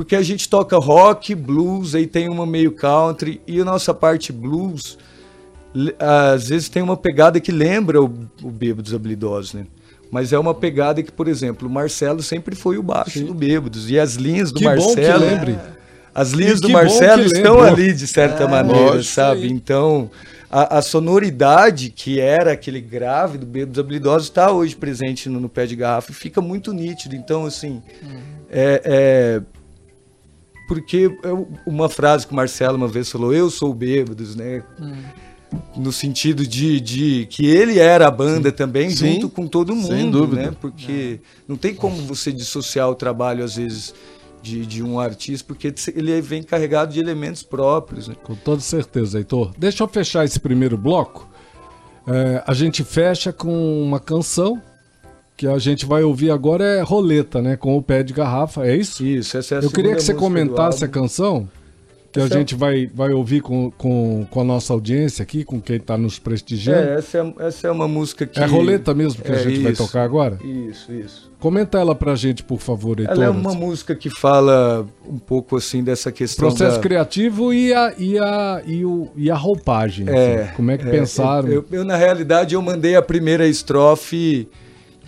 Porque 0.00 0.16
a 0.16 0.22
gente 0.22 0.48
toca 0.48 0.78
rock, 0.78 1.34
blues, 1.34 1.94
aí 1.94 2.06
tem 2.06 2.26
uma 2.30 2.46
meio 2.46 2.72
country, 2.72 3.38
e 3.46 3.60
a 3.60 3.64
nossa 3.66 3.92
parte 3.92 4.32
blues, 4.32 4.96
às 5.98 6.48
vezes 6.48 6.70
tem 6.70 6.82
uma 6.82 6.96
pegada 6.96 7.38
que 7.38 7.52
lembra 7.52 8.00
o, 8.02 8.06
o 8.42 8.50
Bêbados 8.50 8.94
Habilidosos, 8.94 9.52
né? 9.52 9.66
Mas 10.10 10.32
é 10.32 10.38
uma 10.38 10.54
pegada 10.54 11.02
que, 11.02 11.12
por 11.12 11.28
exemplo, 11.28 11.68
o 11.68 11.70
Marcelo 11.70 12.22
sempre 12.22 12.56
foi 12.56 12.78
o 12.78 12.82
baixo 12.82 13.22
do 13.26 13.34
Bêbados, 13.34 13.90
e 13.90 13.98
as 13.98 14.14
linhas 14.14 14.50
do 14.50 14.58
Que 14.58 14.64
bom 14.64 14.70
que 14.94 15.00
Marcelo. 15.02 15.20
lembre. 15.26 15.58
As 16.14 16.30
linhas 16.30 16.58
E 16.60 16.62
do 16.62 16.68
bom 16.68 16.72
Marcelo 16.72 17.22
estão 17.22 17.60
ali, 17.62 17.92
de 17.92 18.06
certa 18.06 18.48
maneira, 18.48 18.92
lógico, 18.92 19.04
sabe? 19.14 19.42
aí. 19.42 19.50
Então, 19.50 20.10
a, 20.50 20.78
a 20.78 20.82
sonoridade 20.82 21.90
que 21.90 22.18
era 22.18 22.52
aquele 22.52 22.80
grave 22.80 23.36
do 23.36 23.44
Bêbados 23.44 23.78
Habilidosos 23.78 24.28
está 24.28 24.50
hoje 24.50 24.74
presente 24.74 25.28
no, 25.28 25.38
no 25.38 25.48
pé 25.50 25.66
de 25.66 25.76
garrafa 25.76 26.10
e 26.10 26.14
fica 26.14 26.40
muito 26.40 26.72
nítido. 26.72 27.14
Então, 27.14 27.44
assim, 27.44 27.82
é, 28.50 28.80
é- 28.82 29.59
Porque 30.70 31.10
uma 31.66 31.88
frase 31.88 32.24
que 32.24 32.32
o 32.32 32.36
Marcelo 32.36 32.76
uma 32.76 32.86
vez 32.86 33.10
falou, 33.10 33.34
eu 33.34 33.50
sou 33.50 33.72
o 33.72 33.74
Bêbados, 33.74 34.36
né? 34.36 34.62
No 35.76 35.90
sentido 35.90 36.46
de, 36.46 36.80
de 36.80 37.26
que 37.28 37.44
ele 37.44 37.80
era 37.80 38.06
a 38.06 38.10
banda 38.10 38.52
também, 38.52 38.88
Sim. 38.90 39.14
junto 39.14 39.28
com 39.28 39.48
todo 39.48 39.74
mundo, 39.74 39.88
Sem 39.88 40.08
dúvida. 40.08 40.42
né? 40.42 40.56
Porque 40.60 41.18
não 41.48 41.56
tem 41.56 41.74
como 41.74 41.96
você 42.02 42.30
dissociar 42.30 42.88
o 42.88 42.94
trabalho, 42.94 43.42
às 43.42 43.56
vezes, 43.56 43.92
de, 44.40 44.64
de 44.64 44.80
um 44.80 45.00
artista, 45.00 45.44
porque 45.44 45.74
ele 45.92 46.20
vem 46.20 46.40
carregado 46.40 46.92
de 46.92 47.00
elementos 47.00 47.42
próprios, 47.42 48.06
né? 48.06 48.14
Com 48.22 48.36
toda 48.36 48.60
certeza, 48.60 49.18
Heitor. 49.18 49.50
Deixa 49.58 49.82
eu 49.82 49.88
fechar 49.88 50.24
esse 50.24 50.38
primeiro 50.38 50.78
bloco. 50.78 51.28
É, 52.06 52.44
a 52.46 52.54
gente 52.54 52.84
fecha 52.84 53.32
com 53.32 53.82
uma 53.82 53.98
canção 53.98 54.62
que 55.40 55.46
a 55.46 55.56
gente 55.58 55.86
vai 55.86 56.02
ouvir 56.02 56.30
agora 56.30 56.62
é 56.62 56.82
Roleta, 56.82 57.40
né? 57.40 57.56
Com 57.56 57.74
o 57.74 57.80
pé 57.82 58.02
de 58.02 58.12
garrafa, 58.12 58.66
é 58.66 58.76
isso? 58.76 59.02
Isso, 59.02 59.38
essa 59.38 59.54
é 59.54 59.58
a 59.58 59.62
Eu 59.62 59.70
queria 59.70 59.94
que 59.96 60.02
você 60.02 60.12
comentasse 60.12 60.84
a 60.84 60.88
canção, 60.88 61.48
que 62.12 62.20
a 62.20 62.24
Essa 62.24 62.34
é- 62.34 62.38
gente 62.40 62.54
vai, 62.54 62.86
vai 62.94 63.10
ouvir 63.14 63.40
com, 63.40 63.70
com, 63.70 64.26
com 64.30 64.40
a 64.42 64.44
nossa 64.44 64.74
audiência 64.74 65.22
aqui, 65.22 65.42
com 65.42 65.58
quem 65.58 65.76
está 65.76 65.96
nos 65.96 66.18
prestigiando. 66.18 66.90
É, 66.90 66.94
essa 66.96 67.16
é, 67.16 67.46
essa 67.46 67.68
é 67.68 67.70
uma 67.70 67.88
música 67.88 68.26
que... 68.26 68.38
É, 68.38 68.44
roleta 68.44 68.92
mesmo 68.92 69.22
que 69.22 69.32
a 69.32 69.34
É 69.34 69.38
gente 69.38 69.60
vai 69.62 69.72
isso. 69.72 69.82
tocar 69.82 70.02
agora? 70.02 70.38
Isso, 70.44 70.92
isso. 70.92 71.30
Comenta 71.38 71.78
ela 71.78 71.94
pra 71.94 72.14
gente, 72.16 72.42
por 72.42 72.60
favor, 72.60 73.00
Heitor. 73.00 73.14
Ela 73.16 73.24
é 73.24 73.30
uma 73.30 73.54
música 73.54 73.94
que 73.94 74.10
fala 74.10 74.86
um 75.08 75.16
pouco, 75.18 75.56
assim, 75.56 75.82
dessa 75.82 76.12
questão 76.12 76.48
Processo 76.48 76.76
da... 76.76 76.82
criativo 76.82 77.50
e 77.54 77.72
a, 77.72 77.94
e 77.96 78.18
a, 78.18 78.62
e 78.66 78.84
o, 78.84 79.08
e 79.16 79.30
a 79.30 79.34
roupagem. 79.36 80.06
É, 80.06 80.42
assim. 80.42 80.52
Como 80.56 80.70
é 80.70 80.76
que 80.76 80.86
é, 80.86 80.90
pensaram? 80.90 81.48
Eu, 81.48 81.64
eu, 81.72 81.82
na 81.82 81.96
realidade, 81.96 82.54
eu 82.54 82.60
mandei 82.60 82.94
a 82.94 83.00
primeira 83.00 83.48
estrofe 83.48 84.46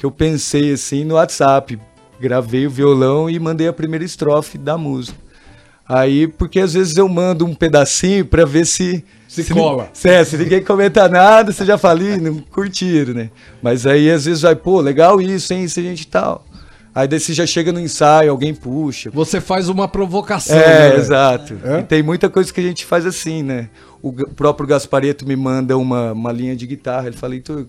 que 0.02 0.06
eu 0.06 0.10
pensei 0.10 0.72
assim 0.72 1.04
no 1.04 1.14
WhatsApp. 1.14 1.78
Gravei 2.20 2.66
o 2.66 2.70
violão 2.70 3.30
e 3.30 3.38
mandei 3.38 3.68
a 3.68 3.72
primeira 3.72 4.04
estrofe 4.04 4.58
da 4.58 4.76
música. 4.76 5.16
Aí, 5.88 6.26
porque 6.26 6.58
às 6.58 6.74
vezes 6.74 6.96
eu 6.96 7.08
mando 7.08 7.46
um 7.46 7.54
pedacinho 7.54 8.24
pra 8.26 8.44
ver 8.44 8.66
se. 8.66 9.04
Se 9.28 9.44
cola. 9.54 9.88
Se, 9.92 10.08
é, 10.08 10.24
se 10.24 10.36
ninguém 10.36 10.60
comenta 10.64 11.08
nada, 11.08 11.52
você 11.52 11.64
já 11.64 11.78
fala, 11.78 12.02
"Ih, 12.02 12.16
não 12.16 12.40
curtiram, 12.40 13.14
né? 13.14 13.30
Mas 13.62 13.86
aí 13.86 14.10
às 14.10 14.24
vezes 14.24 14.42
vai, 14.42 14.56
pô, 14.56 14.80
legal 14.80 15.20
isso, 15.20 15.54
hein, 15.54 15.62
isso 15.62 15.78
a 15.78 15.82
gente 15.84 16.04
tal. 16.08 16.44
Aí 16.92 17.06
daí 17.06 17.20
você 17.20 17.32
já 17.32 17.46
chega 17.46 17.70
no 17.70 17.78
ensaio, 17.78 18.32
alguém 18.32 18.52
puxa. 18.52 19.08
Você 19.10 19.40
faz 19.40 19.68
uma 19.68 19.86
provocação. 19.86 20.58
É, 20.58 20.90
né? 20.90 20.96
exato. 20.96 21.56
É? 21.62 21.78
E 21.78 21.82
tem 21.84 22.02
muita 22.02 22.28
coisa 22.28 22.52
que 22.52 22.58
a 22.58 22.64
gente 22.64 22.84
faz 22.84 23.06
assim, 23.06 23.44
né? 23.44 23.68
O 24.02 24.12
próprio 24.12 24.66
Gaspareto 24.66 25.24
me 25.24 25.36
manda 25.36 25.78
uma, 25.78 26.10
uma 26.10 26.32
linha 26.32 26.56
de 26.56 26.66
guitarra. 26.66 27.06
Ele 27.06 27.16
fala, 27.16 27.34
Heitor, 27.34 27.66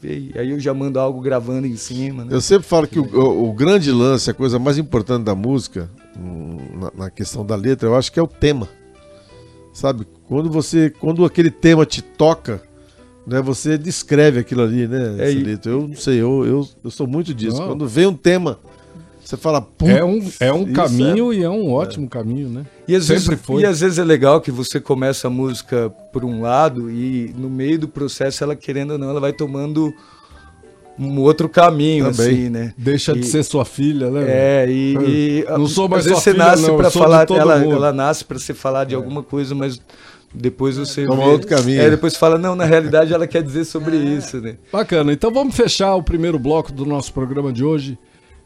vê. 0.00 0.30
Aí 0.36 0.50
eu 0.50 0.58
já 0.60 0.72
mando 0.74 0.98
algo 0.98 1.20
gravando 1.20 1.66
em 1.66 1.76
cima, 1.76 2.24
né? 2.24 2.34
Eu 2.34 2.40
sempre 2.40 2.66
falo 2.66 2.86
que 2.86 2.98
o, 2.98 3.04
o- 3.04 3.48
o 3.48 3.52
grande 3.52 3.90
lance, 3.90 4.30
a 4.30 4.34
coisa 4.34 4.58
mais 4.58 4.78
importante 4.78 5.24
da 5.24 5.34
música, 5.34 5.90
hum, 6.18 6.56
na, 6.80 7.04
na 7.04 7.10
questão 7.10 7.44
da 7.44 7.54
letra, 7.56 7.88
eu 7.88 7.96
acho 7.96 8.10
que 8.12 8.18
é 8.18 8.22
o 8.22 8.26
tema. 8.26 8.68
Sabe? 9.72 10.06
Quando 10.26 10.50
você. 10.50 10.90
Quando 10.90 11.24
aquele 11.24 11.50
tema 11.50 11.84
te 11.84 12.00
toca, 12.02 12.62
né, 13.26 13.40
você 13.42 13.76
descreve 13.76 14.38
aquilo 14.40 14.62
ali, 14.62 14.86
né, 14.88 15.16
É, 15.18 15.32
e-? 15.32 15.58
Eu 15.66 15.86
não 15.88 15.96
sei, 15.96 16.14
eu, 16.20 16.44
eu, 16.46 16.68
eu 16.82 16.90
sou 16.90 17.06
muito 17.06 17.34
disso. 17.34 17.58
Não. 17.58 17.68
Quando 17.68 17.86
vem 17.86 18.06
um 18.06 18.14
tema, 18.14 18.58
você 19.28 19.36
fala, 19.36 19.66
É 19.84 20.04
um, 20.04 20.30
é 20.38 20.52
um 20.52 20.72
caminho 20.72 21.32
e 21.32 21.42
é 21.42 21.50
um 21.50 21.72
ótimo 21.72 22.08
caminho, 22.08 22.48
né? 22.48 22.64
E 22.86 22.94
às, 22.94 23.04
Sempre 23.06 23.30
vezes, 23.30 23.40
foi. 23.44 23.62
e 23.62 23.66
às 23.66 23.80
vezes 23.80 23.98
é 23.98 24.04
legal 24.04 24.40
que 24.40 24.50
você 24.50 24.78
começa 24.80 25.26
a 25.26 25.30
música 25.30 25.90
por 26.12 26.24
um 26.24 26.40
lado 26.42 26.90
e 26.90 27.34
no 27.36 27.50
meio 27.50 27.78
do 27.78 27.88
processo 27.88 28.44
ela 28.44 28.54
querendo 28.54 28.92
ou 28.92 28.98
não, 28.98 29.10
ela 29.10 29.20
vai 29.20 29.32
tomando 29.32 29.92
um 30.98 31.20
outro 31.20 31.48
caminho, 31.48 32.10
Também. 32.10 32.32
assim, 32.32 32.48
né? 32.48 32.72
Deixa 32.78 33.12
de 33.12 33.20
E- 33.20 33.24
ser 33.24 33.42
sua 33.42 33.64
filha, 33.64 34.10
né? 34.10 34.24
É, 34.28 34.66
e, 34.70 34.94
e 34.94 35.44
Não 35.50 35.66
sou 35.66 35.88
mais 35.88 36.04
às 36.06 36.08
vezes 36.10 36.22
sua 36.22 36.32
você 36.32 36.38
filha, 36.38 36.46
nasce 36.52 36.66
não, 36.66 36.76
pra 36.76 36.88
de 36.88 36.94
falar, 36.98 37.26
ela, 37.30 37.58
mundo. 37.58 37.74
ela 37.74 37.92
nasce 37.92 38.24
pra 38.24 38.38
você 38.38 38.54
falar 38.54 38.84
de 38.84 38.94
alguma 38.94 39.22
coisa, 39.22 39.54
mas 39.54 39.78
depois 40.32 40.76
você 40.76 41.04
Toma 41.04 41.24
vê- 41.24 41.30
outro 41.32 41.48
caminho. 41.48 41.80
É, 41.80 41.90
depois 41.90 42.16
fala, 42.16 42.38
não, 42.38 42.54
na 42.56 42.64
realidade 42.64 43.12
ela 43.12 43.26
quer 43.26 43.42
dizer 43.42 43.64
sobre 43.64 43.96
isso, 43.96 44.40
né? 44.40 44.56
Bacana. 44.72 45.12
Então 45.12 45.30
vamos 45.30 45.54
fechar 45.54 45.94
o 45.96 46.02
primeiro 46.02 46.38
bloco 46.38 46.72
do 46.72 46.86
nosso 46.86 47.12
programa 47.12 47.52
de 47.52 47.62
hoje 47.64 47.98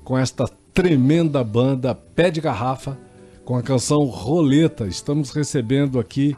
com 0.03 0.19
esta 0.19 0.49
tremenda 0.73 1.43
banda 1.43 1.95
Pé 1.95 2.31
de 2.31 2.41
Garrafa, 2.41 2.99
com 3.45 3.57
a 3.57 3.63
canção 3.63 4.05
Roleta. 4.05 4.87
Estamos 4.87 5.31
recebendo 5.31 5.99
aqui 5.99 6.37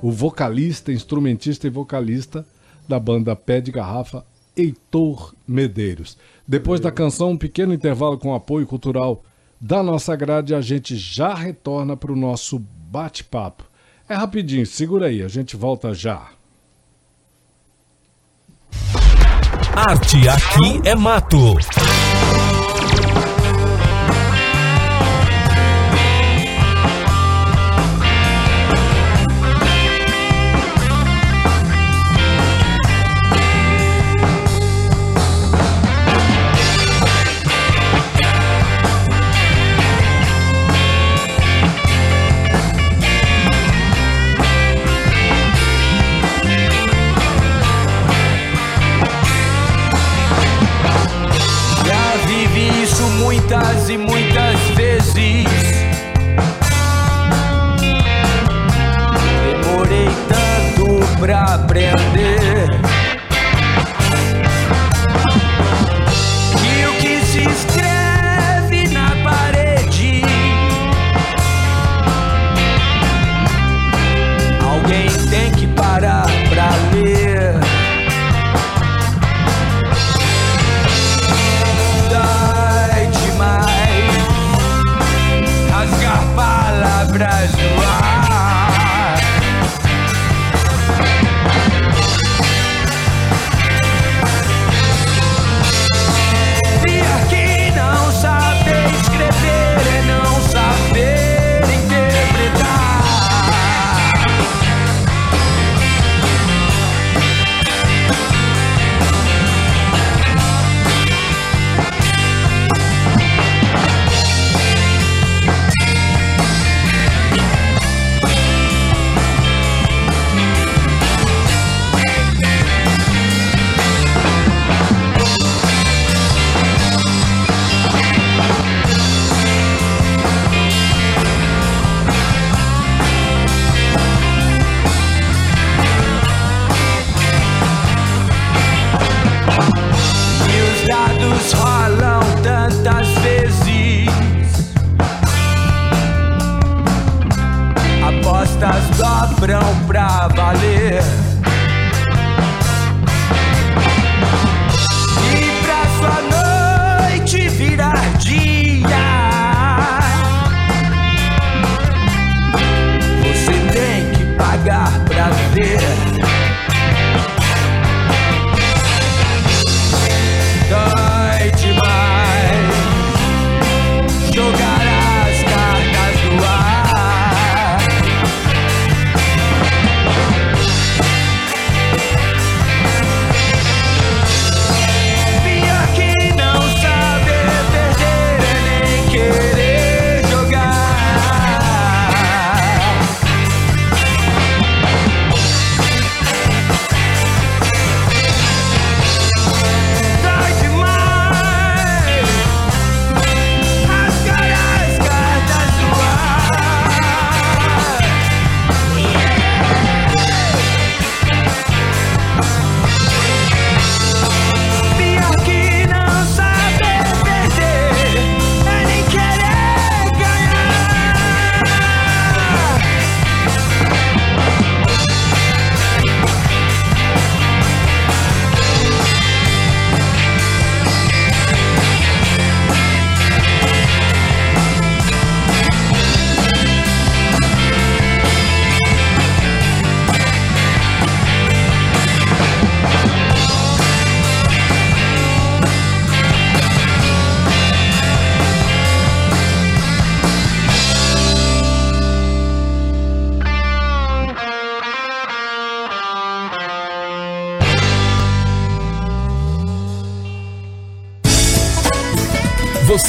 o 0.00 0.10
vocalista, 0.10 0.92
instrumentista 0.92 1.66
e 1.66 1.70
vocalista 1.70 2.46
da 2.88 2.98
banda 2.98 3.34
Pé 3.34 3.60
de 3.60 3.70
Garrafa, 3.70 4.24
Heitor 4.56 5.34
Medeiros. 5.46 6.16
Depois 6.46 6.80
da 6.80 6.90
canção, 6.90 7.30
um 7.30 7.36
pequeno 7.36 7.72
intervalo 7.72 8.18
com 8.18 8.34
apoio 8.34 8.66
cultural 8.66 9.22
da 9.60 9.82
nossa 9.82 10.14
grade, 10.16 10.54
a 10.54 10.60
gente 10.60 10.96
já 10.96 11.34
retorna 11.34 11.96
para 11.96 12.12
o 12.12 12.16
nosso 12.16 12.58
bate-papo. 12.90 13.64
É 14.08 14.14
rapidinho, 14.14 14.66
segura 14.66 15.06
aí, 15.06 15.22
a 15.22 15.28
gente 15.28 15.56
volta 15.56 15.94
já. 15.94 16.30
Arte 19.74 20.28
aqui 20.28 20.86
é 20.86 20.94
mato. 20.94 21.56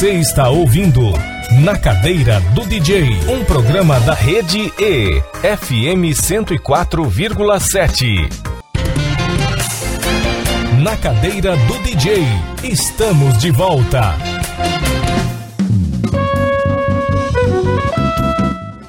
Você 0.04 0.16
está 0.16 0.50
ouvindo 0.50 1.00
Na 1.64 1.80
Cadeira 1.80 2.42
do 2.54 2.66
DJ, 2.66 3.20
um 3.26 3.46
programa 3.46 4.02
da 4.02 4.14
Rede 4.14 4.70
E, 4.78 5.22
FM 5.58 6.12
104,7. 6.14 8.30
Na 10.84 10.98
Cadeira 10.98 11.56
do 11.56 11.80
DJ, 11.84 12.22
estamos 12.66 13.38
de 13.38 13.50
volta. 13.50 14.18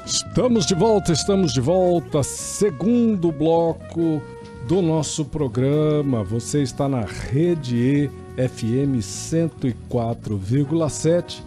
Estamos 0.05 0.65
de 0.65 0.75
volta, 0.75 1.13
estamos 1.13 1.53
de 1.53 1.61
volta. 1.61 2.23
Segundo 2.23 3.31
bloco 3.31 4.21
do 4.67 4.81
nosso 4.81 5.23
programa. 5.23 6.25
Você 6.25 6.61
está 6.61 6.89
na 6.89 7.05
Rede 7.05 7.77
E 7.77 8.24
FM 8.37 8.97
104,7. 8.99 11.41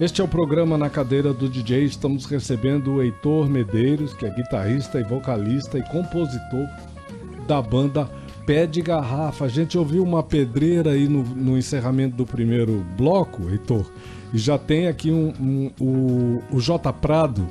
Este 0.00 0.20
é 0.20 0.24
o 0.24 0.28
programa 0.28 0.76
Na 0.76 0.90
Cadeira 0.90 1.32
do 1.32 1.48
DJ. 1.48 1.84
Estamos 1.84 2.26
recebendo 2.26 2.94
o 2.94 3.02
Heitor 3.02 3.48
Medeiros, 3.48 4.12
que 4.14 4.26
é 4.26 4.30
guitarrista 4.30 4.98
e 5.00 5.04
vocalista 5.04 5.78
e 5.78 5.82
compositor 5.84 6.66
da 7.46 7.62
banda 7.62 8.10
Pé 8.44 8.66
de 8.66 8.82
Garrafa. 8.82 9.44
A 9.46 9.48
gente 9.48 9.78
ouviu 9.78 10.02
uma 10.02 10.22
pedreira 10.22 10.90
aí 10.90 11.08
no, 11.08 11.22
no 11.22 11.56
encerramento 11.56 12.16
do 12.16 12.26
primeiro 12.26 12.84
bloco, 12.96 13.48
Heitor. 13.48 13.86
E 14.32 14.38
já 14.38 14.58
tem 14.58 14.88
aqui 14.88 15.10
um, 15.12 15.32
um- 15.40 15.70
o, 15.80 16.42
o 16.56 16.60
J 16.60 16.92
Prado. 16.92 17.46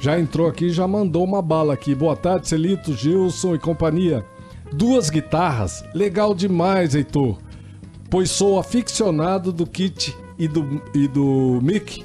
Já 0.00 0.18
entrou 0.18 0.48
aqui 0.48 0.70
já 0.70 0.88
mandou 0.88 1.22
uma 1.24 1.42
bala 1.42 1.74
aqui. 1.74 1.94
Boa 1.94 2.16
tarde, 2.16 2.48
Celito, 2.48 2.94
Gilson 2.94 3.54
e 3.54 3.58
companhia. 3.58 4.24
Duas 4.72 5.10
guitarras. 5.10 5.84
Legal 5.94 6.34
demais, 6.34 6.94
Heitor. 6.94 7.36
Pois 8.12 8.30
sou 8.30 8.58
aficionado 8.58 9.50
do 9.50 9.66
Kit 9.66 10.14
e 10.38 10.46
do, 10.46 10.82
e 10.94 11.08
do 11.08 11.58
Mick. 11.62 12.04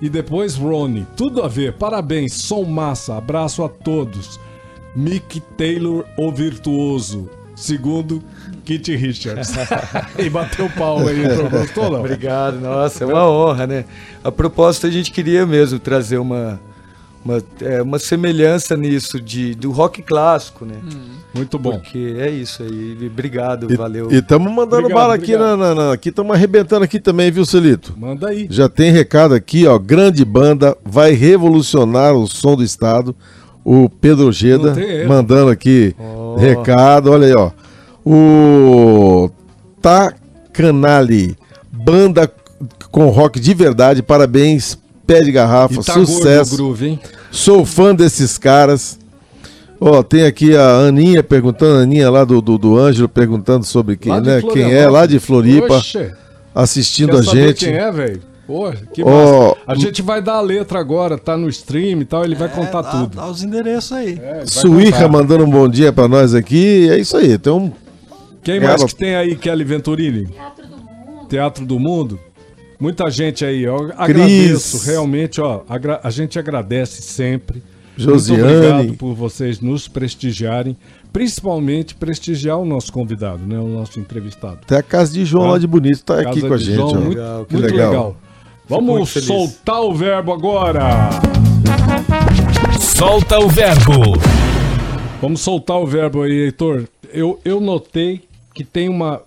E 0.00 0.08
depois 0.08 0.54
Ronnie. 0.54 1.06
Tudo 1.14 1.42
a 1.42 1.46
ver. 1.46 1.74
Parabéns. 1.74 2.32
Som 2.32 2.64
massa. 2.64 3.18
Abraço 3.18 3.62
a 3.62 3.68
todos. 3.68 4.40
Mick 4.96 5.40
Taylor, 5.58 6.06
o 6.16 6.32
virtuoso. 6.32 7.28
Segundo, 7.54 8.24
Kit 8.64 8.96
Richards. 8.96 9.52
e 10.18 10.30
bateu 10.30 10.70
pau 10.70 11.06
aí, 11.06 11.20
Heitor. 11.28 11.50
Gostou, 11.50 11.90
não? 11.90 12.00
Obrigado, 12.00 12.58
nossa, 12.58 13.04
é 13.04 13.06
uma 13.06 13.28
honra, 13.28 13.66
né? 13.66 13.84
A 14.24 14.32
propósito, 14.32 14.86
a 14.86 14.90
gente 14.90 15.12
queria 15.12 15.44
mesmo 15.44 15.78
trazer 15.78 16.16
uma, 16.16 16.58
uma, 17.24 17.42
é, 17.60 17.80
uma 17.82 17.98
semelhança 17.98 18.76
nisso 18.76 19.20
de, 19.20 19.54
do 19.54 19.70
rock 19.70 20.02
clássico, 20.02 20.64
né? 20.64 20.74
Muito 21.34 21.58
bom. 21.58 21.72
Porque 21.78 22.16
é 22.18 22.30
isso 22.30 22.62
aí. 22.62 22.96
Obrigado, 23.06 23.72
E- 23.72 23.76
valeu. 23.76 24.10
E 24.10 24.16
estamos 24.16 24.52
mandando 24.52 24.82
Obrigado, 24.86 24.98
bala 25.00 25.14
aqui, 25.14 25.36
na, 25.36 25.56
na- 25.56 25.74
na- 25.74 25.92
aqui 25.92 26.08
estamos 26.10 26.34
arrebentando 26.34 26.84
aqui 26.84 26.98
também, 27.00 27.30
viu, 27.30 27.44
Celito? 27.46 27.94
Manda 27.96 28.28
aí. 28.28 28.46
Já 28.50 28.68
tem 28.68 28.90
recado 28.92 29.34
aqui, 29.34 29.66
ó. 29.66 29.78
Grande 29.78 30.24
banda, 30.24 30.76
vai 30.84 31.12
revolucionar 31.12 32.14
o 32.14 32.26
som 32.26 32.56
do 32.56 32.62
estado. 32.64 33.14
O 33.64 33.88
Pedro 33.88 34.26
Ojeda 34.26 34.78
erro. 34.80 35.08
mandando 35.08 35.48
aqui 35.50 35.94
Ó. 35.98 36.36
recado. 36.36 37.12
Olha 37.12 37.26
aí, 37.28 37.34
ó. 37.34 37.50
O 38.04 39.30
Tacanali, 39.80 41.36
banda 41.70 42.30
com 42.90 43.06
rock 43.08 43.38
de 43.38 43.54
verdade. 43.54 44.02
Parabéns, 44.02 44.76
pé 45.06 45.22
de 45.22 45.32
garrafa, 45.32 45.74
E 45.74 45.84
tá 45.84 45.94
sucesso. 45.94 46.56
groove, 46.56 46.86
hein? 46.88 47.00
Sou 47.30 47.64
fã 47.64 47.94
desses 47.94 48.36
caras. 48.38 48.98
Ó, 49.80 50.02
tem 50.02 50.24
aqui 50.24 50.54
a 50.56 50.76
Aninha 50.76 51.22
perguntando, 51.24 51.78
a 51.80 51.82
Aninha 51.82 52.08
lá 52.08 52.24
do, 52.24 52.40
do, 52.40 52.56
do 52.56 52.78
Ângelo 52.78 53.08
perguntando 53.08 53.64
sobre 53.66 53.96
quem, 53.96 54.12
né? 54.20 54.40
Quem 54.52 54.72
é, 54.72 54.88
lá 54.88 55.06
de 55.06 55.18
Floripa, 55.18 55.74
Oxe, 55.78 56.12
assistindo 56.54 57.12
quer 57.12 57.18
a 57.18 57.22
gente. 57.22 57.64
quem 57.64 57.74
é, 57.74 57.90
velho? 57.90 58.20
Pô, 58.46 58.70
que 58.92 59.02
massa. 59.04 59.56
A 59.66 59.74
gente 59.74 60.02
vai 60.02 60.20
dar 60.22 60.34
a 60.34 60.40
letra 60.40 60.78
agora, 60.78 61.16
tá 61.18 61.36
no 61.36 61.48
stream 61.48 62.00
e 62.00 62.04
tal, 62.04 62.24
ele 62.24 62.34
vai 62.34 62.48
contar 62.48 62.78
É, 62.78 62.82
dá, 62.82 62.90
tudo. 62.90 63.16
Dá 63.16 63.26
os 63.28 63.42
endereços 63.42 63.92
aí. 63.92 64.20
É, 64.22 64.42
Suíca 64.46 64.92
contar. 64.98 65.08
mandando 65.08 65.44
um 65.44 65.50
bom 65.50 65.68
dia 65.68 65.92
pra 65.92 66.06
nós 66.06 66.34
aqui. 66.34 66.88
É 66.90 66.98
isso 66.98 67.16
aí. 67.16 67.36
Tem 67.38 67.52
um. 67.52 67.72
Quem 68.42 68.60
mais 68.60 68.80
Ela- 68.80 68.86
que 68.88 68.94
tem 68.94 69.14
aí, 69.16 69.34
Kelly 69.36 69.64
Venturini? 69.64 70.26
Teatro 70.26 70.66
do 70.66 70.76
Mundo. 70.76 71.28
Teatro 71.28 71.66
do 71.66 71.78
Mundo? 71.80 72.20
Muita 72.82 73.08
gente 73.08 73.44
aí, 73.44 73.64
ó. 73.68 73.92
Agradeço, 73.96 74.84
realmente, 74.84 75.40
ó. 75.40 75.62
a 76.02 76.10
gente 76.10 76.36
agradece 76.36 77.00
sempre. 77.00 77.62
Muito 77.96 78.10
Josiane. 78.10 78.42
obrigado 78.42 78.94
por 78.94 79.14
vocês 79.14 79.60
nos 79.60 79.86
prestigiarem, 79.86 80.76
principalmente 81.12 81.94
prestigiar 81.94 82.58
o 82.58 82.64
nosso 82.64 82.92
convidado, 82.92 83.46
né? 83.46 83.56
O 83.56 83.68
nosso 83.68 84.00
entrevistado. 84.00 84.58
Até 84.64 84.78
a 84.78 84.82
casa 84.82 85.12
de 85.12 85.24
João 85.24 85.44
Tá. 85.44 85.50
lá 85.52 85.58
de 85.60 85.66
Bonito 85.68 86.02
tá 86.02 86.20
aqui 86.22 86.40
com 86.40 86.54
a 86.54 86.56
gente. 86.56 86.74
João, 86.74 86.88
ó. 86.88 86.94
muito 86.94 87.08
Legal, 87.10 87.44
que 87.44 87.52
muito 87.54 87.70
legal. 87.72 87.88
legal. 87.90 88.16
muito 88.68 88.86
Vamos 88.88 89.10
soltar 89.10 89.80
o 89.82 89.94
verbo 89.94 90.32
agora. 90.32 91.10
Solta 92.80 93.38
o 93.38 93.48
verbo. 93.48 93.92
Vamos 95.20 95.40
soltar 95.40 95.76
o 95.78 95.86
verbo 95.86 96.22
aí, 96.22 96.32
Heitor. 96.32 96.88
Eu, 97.12 97.38
eu 97.44 97.60
notei 97.60 98.22
que 98.54 98.64
tem 98.64 98.88
uma. 98.88 99.22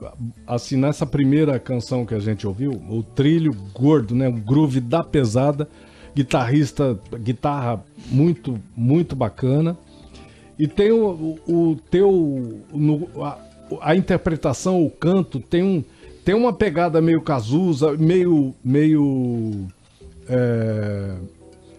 Assim, 0.45 0.75
nessa 0.77 1.05
primeira 1.05 1.59
canção 1.59 2.05
que 2.05 2.13
a 2.13 2.19
gente 2.19 2.45
ouviu, 2.45 2.71
o 2.89 3.01
trilho 3.03 3.53
gordo, 3.73 4.13
né? 4.15 4.27
O 4.29 4.33
groove 4.33 4.79
da 4.79 5.03
pesada. 5.03 5.67
Guitarrista, 6.15 6.97
guitarra 7.19 7.83
muito, 8.09 8.57
muito 8.75 9.15
bacana. 9.15 9.77
E 10.57 10.65
tem 10.67 10.91
o, 10.91 11.37
o, 11.45 11.61
o 11.71 11.75
teu. 11.91 12.61
no- 12.73 13.09
a, 13.21 13.37
a 13.81 13.95
interpretação, 13.95 14.81
o 14.85 14.89
canto, 14.89 15.39
tem, 15.41 15.61
um, 15.61 15.83
tem 16.23 16.33
uma 16.33 16.53
pegada 16.53 17.01
meio 17.01 17.21
Cazuza, 17.21 17.97
meio. 17.97 18.53
meio. 18.63 19.67
é, 20.29 21.15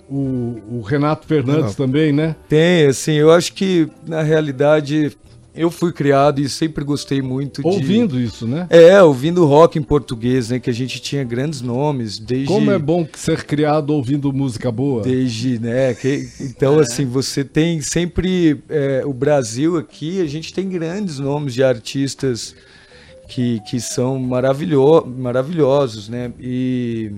o, 0.08 0.60
o 0.78 0.80
Renato 0.86 1.26
Fernandes 1.26 1.62
Renato. 1.62 1.76
também, 1.76 2.12
né? 2.12 2.36
Tem, 2.48 2.86
assim, 2.86 3.12
eu 3.14 3.32
acho 3.32 3.52
que 3.54 3.88
na 4.06 4.22
realidade 4.22 5.16
eu 5.56 5.70
fui 5.70 5.92
criado 5.92 6.40
e 6.40 6.48
sempre 6.48 6.84
gostei 6.84 7.20
muito 7.22 7.62
de. 7.62 7.68
Ouvindo 7.68 8.20
isso, 8.20 8.46
né? 8.46 8.66
É, 8.70 9.02
ouvindo 9.02 9.44
rock 9.46 9.78
em 9.78 9.82
português, 9.82 10.50
né? 10.50 10.58
Que 10.58 10.70
a 10.70 10.72
gente 10.72 11.00
tinha 11.00 11.24
grandes 11.24 11.60
nomes, 11.60 12.18
desde. 12.18 12.46
Como 12.46 12.70
é 12.70 12.78
bom 12.78 13.06
ser 13.14 13.44
criado 13.44 13.90
ouvindo 13.90 14.32
música 14.32 14.70
boa. 14.70 15.02
Desde, 15.02 15.58
né? 15.58 15.94
que- 15.94 16.28
então, 16.40 16.78
assim, 16.78 17.04
você 17.04 17.42
tem 17.44 17.80
sempre. 17.80 18.60
é, 18.68 19.02
o 19.04 19.12
Brasil 19.12 19.76
aqui, 19.76 20.20
a 20.20 20.26
gente 20.26 20.52
tem 20.52 20.68
grandes 20.68 21.18
nomes 21.18 21.54
de 21.54 21.62
artistas 21.62 22.54
que, 23.28 23.60
que 23.68 23.80
são 23.80 24.18
maravilho, 24.18 25.04
maravilhosos, 25.06 26.08
né? 26.08 26.32
E 26.40 27.10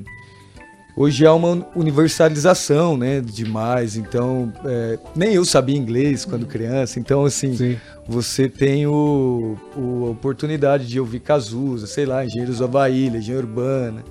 hoje 0.99 1.25
há 1.25 1.33
uma 1.33 1.65
universalização, 1.77 2.97
né? 2.97 3.21
Demais. 3.21 3.97
Então, 3.97 4.53
é, 4.65 4.99
nem 5.15 5.35
eu 5.35 5.45
sabia 5.45 5.77
inglês 5.77 6.25
quando 6.25 6.47
criança. 6.47 6.99
Então, 6.99 7.25
assim, 7.25 7.57
Sim. 7.57 7.77
você 8.07 8.49
tem 8.49 8.87
o, 8.87 9.57
o- 9.77 10.07
a 10.07 10.11
oportunidade 10.11 10.87
de 10.87 10.99
ouvir 10.99 11.21
Cazuza, 11.21 11.87
sei 11.87 12.05
lá, 12.05 12.25
Engenheiros 12.25 12.59
do 12.59 12.65
Havaí, 12.65 13.09
Legião 13.09 13.39
Urbana. 13.39 14.05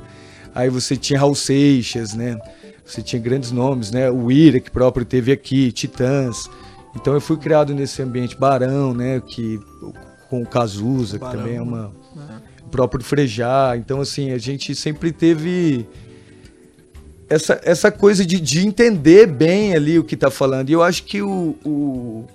Aí 0.55 0.69
você 0.69 0.95
tinha 0.95 1.19
Raul 1.19 1.35
Seixas, 1.35 2.13
né? 2.13 2.37
Você 2.85 3.01
tinha 3.01 3.21
grandes 3.21 3.51
nomes, 3.51 3.91
né? 3.91 4.09
O 4.09 4.31
Ira, 4.31 4.59
que 4.59 4.71
próprio 4.71 5.05
teve 5.05 5.31
aqui, 5.31 5.71
Titãs. 5.71 6.49
Então 6.95 7.13
eu 7.13 7.21
fui 7.21 7.37
criado 7.37 7.73
nesse 7.75 8.01
ambiente 8.01 8.35
Barão, 8.37 8.93
né? 8.93 9.21
Que, 9.27 9.59
com 10.29 10.41
o 10.41 10.45
Cazuza, 10.47 11.19
que 11.19 11.25
Barão, 11.25 11.39
também 11.41 11.57
é 11.57 11.61
uma... 11.61 11.91
O 12.65 12.69
próprio 12.69 13.03
Frejá. 13.03 13.75
Então, 13.77 14.01
assim, 14.01 14.31
a 14.31 14.37
gente 14.37 14.73
sempre 14.73 15.11
teve 15.11 15.85
essa, 17.29 17.59
essa 17.63 17.91
coisa 17.91 18.25
de, 18.25 18.39
de 18.39 18.65
entender 18.65 19.27
bem 19.27 19.73
ali 19.75 19.99
o 19.99 20.03
que 20.03 20.15
tá 20.15 20.29
falando. 20.31 20.69
E 20.69 20.73
eu 20.73 20.81
acho 20.83 21.03
que 21.03 21.21
o. 21.21 21.55
o- 21.65 22.25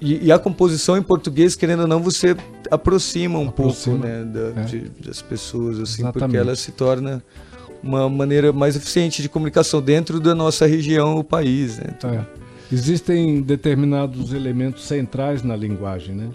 e, 0.00 0.26
e 0.26 0.32
a 0.32 0.38
composição 0.38 0.96
em 0.96 1.02
português, 1.02 1.56
querendo 1.56 1.80
ou 1.80 1.86
não, 1.88 2.00
você 2.00 2.36
aproxima 2.70 3.38
um 3.38 3.48
Aproxima, 3.48 3.96
pouco 3.98 4.06
né, 4.08 4.24
da- 4.24 4.60
é. 4.60 4.64
de- 4.64 4.88
das 5.04 5.20
pessoas, 5.20 5.80
assim, 5.80 6.02
Exatamente. 6.02 6.18
porque 6.20 6.36
ela 6.36 6.54
se 6.54 6.70
torna 6.70 7.22
uma 7.82 8.08
maneira 8.08 8.52
mais 8.52 8.76
eficiente 8.76 9.20
de 9.22 9.28
comunicação 9.28 9.82
dentro 9.82 10.20
da 10.20 10.34
nossa 10.36 10.66
região, 10.66 11.16
o 11.18 11.24
país. 11.24 11.78
Né? 11.78 11.86
Então, 11.96 12.10
É. 12.10 12.24
Existem 12.70 13.40
determinados 13.40 14.32
elementos 14.34 14.84
centrais 14.84 15.42
na 15.42 15.56
linguagem, 15.56 16.14
né? 16.14 16.28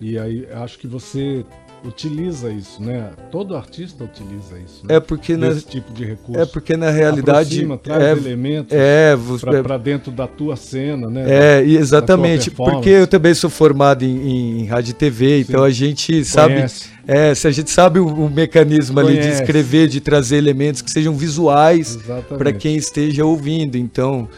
E 0.00 0.16
aí 0.16 0.46
acho 0.54 0.78
que 0.78 0.86
você 0.86 1.44
utiliza 1.84 2.50
isso, 2.50 2.82
né? 2.82 3.10
Todo 3.30 3.56
artista 3.56 4.04
utiliza 4.04 4.58
isso. 4.58 4.86
Né? 4.86 4.96
É 4.96 5.00
porque 5.00 5.36
na, 5.36 5.48
Esse 5.48 5.66
tipo 5.66 5.92
de 5.92 6.04
recurso. 6.04 6.40
é 6.40 6.46
porque 6.46 6.76
na 6.76 6.90
realidade 6.90 7.64
Aproxima, 7.64 7.78
traz 7.78 8.02
é, 8.02 8.12
elementos 8.12 8.76
é, 8.76 9.16
pra 9.62 9.78
dentro 9.78 10.10
da 10.12 10.26
tua 10.26 10.56
cena, 10.56 11.08
né? 11.08 11.24
É, 11.28 11.62
exatamente, 11.62 12.50
porque 12.50 12.90
eu 12.90 13.06
também 13.06 13.34
sou 13.34 13.50
formado 13.50 14.04
em, 14.04 14.60
em 14.62 14.66
rádio 14.66 14.90
e 14.90 14.94
TV, 14.94 15.40
então 15.40 15.64
a 15.64 15.70
gente 15.70 16.24
sabe, 16.24 16.54
Conhece. 16.54 16.88
é, 17.06 17.34
se 17.34 17.46
a 17.46 17.50
gente 17.50 17.70
sabe 17.70 17.98
o, 17.98 18.06
o 18.06 18.30
mecanismo 18.30 18.98
ali 19.00 19.14
de 19.14 19.20
Conhece. 19.20 19.42
escrever, 19.42 19.88
de 19.88 20.00
trazer 20.00 20.36
elementos 20.36 20.82
que 20.82 20.90
sejam 20.90 21.14
visuais 21.14 21.98
para 22.38 22.52
quem 22.52 22.76
esteja 22.76 23.24
ouvindo. 23.24 23.76
Então, 23.76 24.28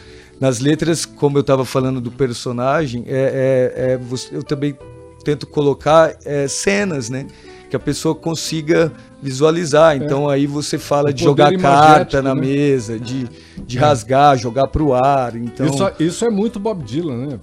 nas 0.40 0.58
letras, 0.60 1.04
como 1.04 1.38
eu 1.38 1.42
estava 1.42 1.64
falando 1.64 2.00
do 2.00 2.10
personagem, 2.10 3.04
é, 3.06 3.72
é- 3.76 3.92
é 3.94 4.00
eu 4.32 4.42
também 4.42 4.74
tento 5.22 5.46
colocar 5.46 6.16
é, 6.24 6.46
cenas, 6.48 7.08
né? 7.08 7.26
que 7.72 7.76
a 7.76 7.80
pessoa 7.80 8.14
consiga 8.14 8.92
visualizar. 9.22 9.96
Então 9.96 10.28
aí 10.28 10.46
você 10.46 10.76
fala 10.76 11.08
O 11.08 11.12
de 11.12 11.24
jogar 11.24 11.56
carta 11.56 12.20
na 12.20 12.34
né? 12.34 12.40
mesa, 12.42 12.98
de, 12.98 13.26
de 13.66 13.78
rasgar, 13.78 14.36
jogar 14.36 14.66
pro 14.66 14.92
ar. 14.92 15.34
Então 15.34 15.66
Isso, 15.66 15.92
isso 15.98 16.24
é 16.26 16.28
muito 16.30 16.60
Bob 16.60 16.84
Dylan, 16.84 17.26
né? 17.26 17.40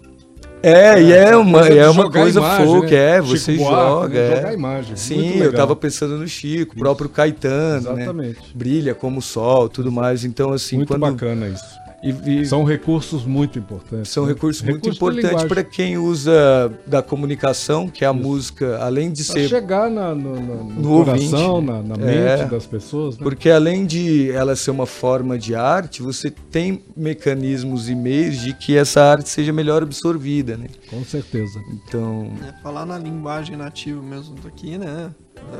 é, 0.61 1.01
e 1.01 1.13
é 1.13 1.35
uma, 1.35 1.61
coisa 1.61 1.73
de 1.73 1.79
é 1.79 1.89
uma 1.89 2.11
coisa 2.11 2.39
imagem, 2.39 2.65
folk, 2.67 2.91
né? 2.91 2.97
é, 2.97 3.21
Chico 3.23 3.37
você 3.37 3.55
Buarque, 3.55 3.81
joga. 3.81 4.09
né? 4.13 4.19
é. 4.19 4.35
Jogar 4.35 4.53
imagem, 4.53 4.87
muito 4.89 4.99
Sim, 4.99 5.37
eu 5.39 5.53
tava 5.53 5.75
pensando 5.75 6.17
no 6.17 6.27
Chico, 6.27 6.75
o 6.75 6.79
próprio 6.79 7.09
Caetano, 7.09 7.93
né? 7.93 8.03
Exatamente. 8.03 8.39
Brilha 8.53 8.93
como 8.93 9.19
o 9.19 9.21
sol, 9.21 9.67
tudo 9.67 9.91
mais. 9.91 10.25
Então, 10.25 10.51
assim, 10.51 10.75
muito 10.77 10.89
quando. 10.89 10.99
bacana 11.01 11.47
isso. 11.47 11.78
E, 12.01 12.41
e 12.41 12.45
São 12.45 12.63
recursos 12.63 13.25
muito 13.25 13.59
importantes. 13.59 14.09
são 14.09 14.25
né? 14.25 14.33
recursos 14.33 14.61
muito 14.61 14.89
importantes 14.89 15.43
para 15.43 15.63
quem 15.63 15.97
usa 15.97 16.71
da 16.87 17.01
comunicação, 17.01 17.87
que 17.89 18.05
é 18.05 18.07
a 18.07 18.13
música, 18.13 18.77
além 18.81 19.11
de 19.11 19.23
Pra 19.25 19.33
ser 19.33 19.49
chegar 19.49 19.89
na- 19.89 20.15
no, 20.15 20.35
no- 20.39 20.63
no 20.63 20.81
No 20.81 21.05
coração, 21.05 21.55
ouvinte. 21.55 21.71
na, 21.89 21.97
na 21.97 22.05
É. 22.09 22.37
mente 22.37 22.49
das 22.51 22.65
pessoas. 22.65 23.17
Né? 23.17 23.23
Porque 23.23 23.49
além 23.49 23.85
de 23.85 24.31
ela 24.31 24.55
ser 24.55 24.71
uma 24.71 24.85
forma 24.85 25.37
de 25.37 25.53
arte, 25.55 26.01
você 26.01 26.29
tem 26.31 26.81
mecanismos 26.95 27.89
e 27.89 27.95
meios 27.95 28.37
de 28.39 28.53
que 28.53 28.77
essa 28.77 29.01
arte 29.03 29.27
seja 29.29 29.51
melhor 29.51 29.83
absorvida, 29.83 30.55
né? 30.55 30.67
Com 30.89 31.03
certeza. 31.03 31.59
Então, 31.73 32.31
É, 32.47 32.53
falar 32.63 32.85
na 32.85 32.97
linguagem 32.97 33.57
nativa 33.57 34.01
mesmo 34.01 34.35
daqui, 34.43 34.77
né? 34.77 35.09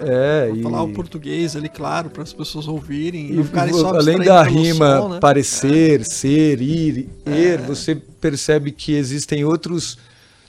É, 0.02 0.52
e, 0.56 0.62
Falar 0.62 0.84
o 0.84 0.94
português 0.94 1.56
ali, 1.56 1.68
claro, 1.70 2.10
para 2.10 2.24
as 2.24 2.32
pessoas 2.32 2.68
ouvirem. 2.68 3.40
e 3.40 3.44
ficarem 3.44 3.74
só 3.74 3.90
além 3.96 4.20
da 4.20 4.42
rima 4.44 4.98
som, 4.98 5.10
né? 5.10 5.20
parecer, 5.20 6.06
ser, 6.06 6.62
ir, 6.62 7.10
er, 7.26 7.60
você 7.62 7.96
percebe 7.96 8.72
que 8.72 8.94
existem 8.94 9.44
outros 9.44 9.98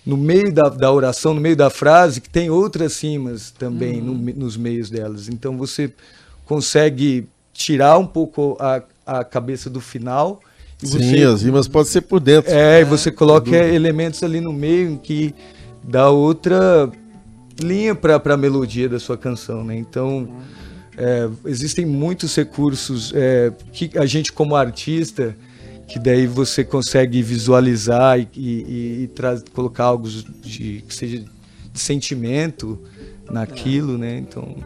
no 0.04 0.16
meio 0.16 0.52
da, 0.52 0.68
da 0.68 0.92
oração, 0.92 1.34
no 1.34 1.40
meio 1.40 1.56
da 1.56 1.68
frase, 1.70 2.20
que 2.20 2.28
tem 2.30 2.48
outras 2.50 3.02
rimas 3.02 3.50
também 3.50 4.00
no 4.00 4.14
me- 4.14 4.32
nos 4.32 4.56
meios 4.56 4.88
delas. 4.90 5.28
Então 5.28 5.56
você 5.56 5.92
consegue 6.46 7.28
tirar 7.52 7.98
um 7.98 8.06
pouco 8.06 8.56
a, 8.58 8.82
a 9.06 9.24
cabeça 9.24 9.68
do 9.68 9.80
final 9.80 10.40
e 10.82 10.86
Sim, 10.86 10.98
você 10.98 11.22
as 11.24 11.42
rimas 11.42 11.68
podem 11.68 11.90
ser 11.90 12.00
por 12.02 12.20
dentro. 12.20 12.50
É, 12.50 12.80
e 12.80 12.84
você 12.84 13.10
coloca 13.10 13.54
elementos 13.54 14.22
ali 14.22 14.40
no 14.40 14.52
meio 14.52 14.98
que 14.98 15.34
dá 15.84 16.08
outra 16.10 16.90
linha 17.62 17.94
para 17.94 18.16
a 18.16 18.36
melodia 18.36 18.88
da 18.88 18.98
sua 18.98 19.16
canção, 19.16 19.64
né? 19.64 19.76
Então, 19.76 20.28
é, 20.96 21.28
existem 21.46 21.86
muitos 21.86 22.34
recursos 22.36 23.12
é, 23.14 23.52
que 23.72 23.96
a 23.96 24.06
gente 24.06 24.32
como 24.32 24.54
artista, 24.56 25.36
que 25.88 25.98
daí 25.98 26.26
você 26.26 26.62
consegue 26.64 27.22
visualizar 27.22 28.18
e, 28.18 28.28
e, 28.36 29.02
e 29.04 29.06
traz- 29.08 29.44
colocar 29.52 29.84
algo 29.84 30.08
de, 30.08 30.84
que 30.86 30.94
seja 30.94 31.18
de 31.18 31.80
sentimento 31.80 32.78
naquilo, 33.30 33.96
né? 33.98 34.18
Então, 34.18 34.56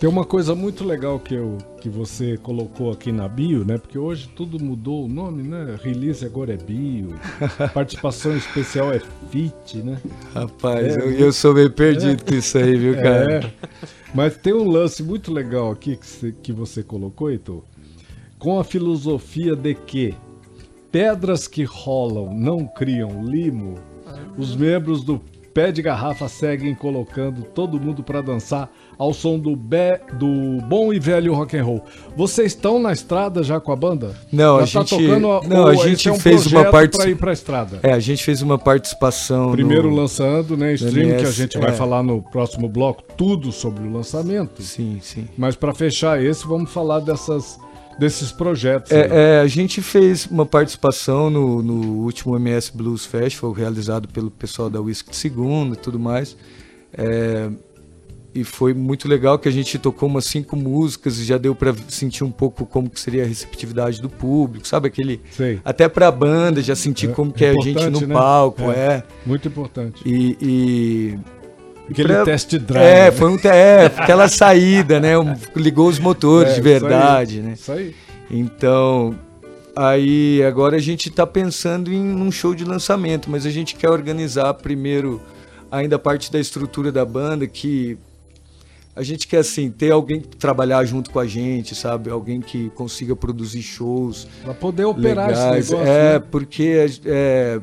Tem 0.00 0.08
uma 0.08 0.24
coisa 0.24 0.54
muito 0.54 0.82
legal 0.82 1.20
que, 1.20 1.34
eu, 1.34 1.58
que 1.78 1.90
você 1.90 2.38
colocou 2.38 2.90
aqui 2.90 3.12
na 3.12 3.28
bio, 3.28 3.66
né? 3.66 3.76
Porque 3.76 3.98
hoje 3.98 4.30
tudo 4.34 4.58
mudou 4.58 5.04
o 5.04 5.08
nome, 5.08 5.42
né? 5.42 5.76
Release 5.82 6.24
agora 6.24 6.54
é 6.54 6.56
bio. 6.56 7.10
Participação 7.74 8.34
especial 8.34 8.94
é 8.94 9.02
fit, 9.30 9.76
né? 9.82 10.00
rapaz, 10.32 10.96
É, 10.96 11.00
eu, 11.02 11.10
eu 11.12 11.32
sou 11.34 11.52
meio 11.52 11.70
perdido 11.70 12.24
com 12.24 12.32
isso 12.32 12.56
aí, 12.56 12.78
viu, 12.78 12.94
cara? 12.94 13.44
É. 13.44 13.52
Mas 14.14 14.38
tem 14.38 14.54
um 14.54 14.70
lance 14.70 15.02
muito 15.02 15.30
legal 15.30 15.70
aqui 15.70 15.98
que 15.98 16.06
você, 16.06 16.32
que 16.32 16.50
você 16.50 16.82
colocou, 16.82 17.30
Heitor. 17.30 17.62
Com 18.38 18.58
a 18.58 18.64
filosofia 18.64 19.54
de 19.54 19.74
que 19.74 20.14
pedras 20.90 21.46
que 21.46 21.64
rolam 21.64 22.32
não 22.32 22.66
criam 22.66 23.22
limo, 23.22 23.74
os 24.38 24.56
membros 24.56 25.04
do 25.04 25.20
Pé 25.52 25.72
de 25.72 25.82
Garrafa 25.82 26.28
seguem 26.28 26.74
colocando 26.74 27.42
todo 27.42 27.80
mundo 27.80 28.02
para 28.02 28.22
dançar 28.22 28.70
ao 29.00 29.14
som 29.14 29.38
do, 29.38 29.56
be- 29.56 29.98
do 30.18 30.60
bom 30.68 30.92
e 30.92 31.00
velho 31.00 31.32
rock 31.32 31.56
and 31.56 31.64
roll. 31.64 31.82
Vocês 32.14 32.52
estão 32.52 32.78
na 32.78 32.92
estrada 32.92 33.42
já 33.42 33.58
com 33.58 33.72
a 33.72 33.76
banda? 33.76 34.14
Não, 34.30 34.58
já 34.66 34.80
a 34.80 34.84
tá 34.84 34.90
gente- 34.90 35.06
tocando 35.08 35.48
não, 35.48 35.66
a 35.68 35.74
gente 35.74 36.06
é 36.06 36.12
um 36.12 36.20
fez 36.20 36.46
uma 36.46 36.66
partici- 36.66 36.98
para 36.98 37.10
ir 37.10 37.14
para 37.16 37.32
estrada. 37.32 37.80
É, 37.82 37.94
a 37.94 37.98
gente 37.98 38.22
fez 38.22 38.42
uma 38.42 38.58
participação 38.58 39.52
Primeiro 39.52 39.88
no... 39.88 39.96
lançando, 39.96 40.54
né, 40.54 40.74
stream, 40.74 41.16
que 41.16 41.24
a 41.24 41.30
gente 41.30 41.56
vai 41.56 41.70
é. 41.70 41.72
falar 41.72 42.02
no 42.02 42.20
próximo 42.20 42.68
bloco 42.68 43.02
tudo 43.16 43.50
sobre 43.52 43.82
o 43.88 43.90
lançamento. 43.90 44.62
Sim, 44.62 44.98
sim. 45.00 45.26
Mas 45.34 45.56
para 45.56 45.72
fechar 45.72 46.22
esse, 46.22 46.46
vamos 46.46 46.70
falar 46.70 47.00
dessas, 47.00 47.58
desses 47.98 48.30
projetos. 48.30 48.92
É, 48.92 49.38
é, 49.38 49.40
a 49.40 49.46
gente 49.46 49.80
fez 49.80 50.26
uma 50.26 50.44
participação 50.44 51.30
no, 51.30 51.62
no 51.62 52.02
último 52.04 52.36
MS 52.36 52.70
Blues 52.74 53.06
Festival, 53.06 53.52
realizado 53.52 54.08
pelo 54.08 54.30
pessoal 54.30 54.68
da 54.68 54.78
Whisky 54.78 55.08
de 55.08 55.16
Segunda 55.16 55.74
e 55.74 55.78
tudo 55.78 55.98
mais. 55.98 56.36
É, 56.92 57.48
e 58.34 58.44
foi 58.44 58.72
muito 58.74 59.08
legal 59.08 59.38
que 59.38 59.48
a 59.48 59.52
gente 59.52 59.78
tocou 59.78 60.08
umas 60.08 60.24
cinco 60.24 60.54
músicas 60.56 61.18
e 61.18 61.24
já 61.24 61.36
deu 61.36 61.54
para 61.54 61.74
sentir 61.88 62.22
um 62.24 62.30
pouco 62.30 62.64
como 62.64 62.88
que 62.88 63.00
seria 63.00 63.24
a 63.24 63.26
receptividade 63.26 64.00
do 64.00 64.08
público, 64.08 64.66
sabe? 64.68 64.88
Aquele. 64.88 65.20
Sei. 65.30 65.60
Até 65.64 65.88
pra 65.88 66.10
banda, 66.10 66.62
já 66.62 66.76
sentir 66.76 67.10
É, 67.10 67.12
como 67.12 67.32
que 67.32 67.44
é 67.44 67.50
a 67.50 67.54
gente 67.64 67.90
no 67.90 68.00
né? 68.06 68.14
palco, 68.14 68.62
É. 68.70 68.74
é. 68.76 69.02
Muito 69.26 69.48
importante. 69.48 70.02
E. 70.06 70.36
e- 70.40 71.18
Aquele 71.90 72.08
pra- 72.14 72.24
test 72.24 72.54
drive. 72.56 72.86
É, 72.86 73.04
né? 73.06 73.10
foi 73.10 73.28
um, 73.32 73.38
é, 73.48 73.86
aquela 73.86 74.28
saída, 74.30 75.00
né? 75.00 75.18
Um- 75.18 75.34
ligou 75.56 75.88
os 75.88 75.98
motores 75.98 76.52
É, 76.52 76.54
de 76.54 76.60
isso 76.60 76.68
aí, 76.68 76.78
verdade, 76.80 77.40
né? 77.40 77.52
Isso 77.54 77.72
aí. 77.72 77.94
Então, 78.30 79.18
aí 79.74 80.42
agora 80.44 80.76
a 80.76 80.80
gente 80.80 81.08
está 81.08 81.26
pensando 81.26 81.92
em 81.92 82.14
um 82.14 82.30
show 82.30 82.54
de 82.54 82.64
lançamento, 82.64 83.28
mas 83.28 83.44
a 83.44 83.50
gente 83.50 83.74
quer 83.74 83.90
organizar 83.90 84.54
primeiro 84.54 85.20
ainda 85.70 85.96
a 85.96 85.98
parte 85.98 86.30
da 86.30 86.38
estrutura 86.38 86.92
da 86.92 87.04
banda, 87.04 87.46
que 87.46 87.98
a 88.94 89.02
gente 89.02 89.26
quer 89.26 89.38
assim 89.38 89.70
ter 89.70 89.90
alguém 89.92 90.20
que 90.20 90.36
trabalhar 90.36 90.84
junto 90.84 91.10
com 91.10 91.18
a 91.18 91.26
gente, 91.26 91.74
sabe? 91.74 92.10
Alguém 92.10 92.40
que 92.40 92.70
consiga 92.70 93.14
produzir 93.16 93.62
shows 93.62 94.26
Pra 94.44 94.52
poder 94.54 94.84
operar 94.84 95.28
legais. 95.28 95.66
esse 95.66 95.72
negócio. 95.74 95.92
é, 95.92 96.12
né? 96.14 96.18
porque 96.30 96.86
é, 97.06 97.60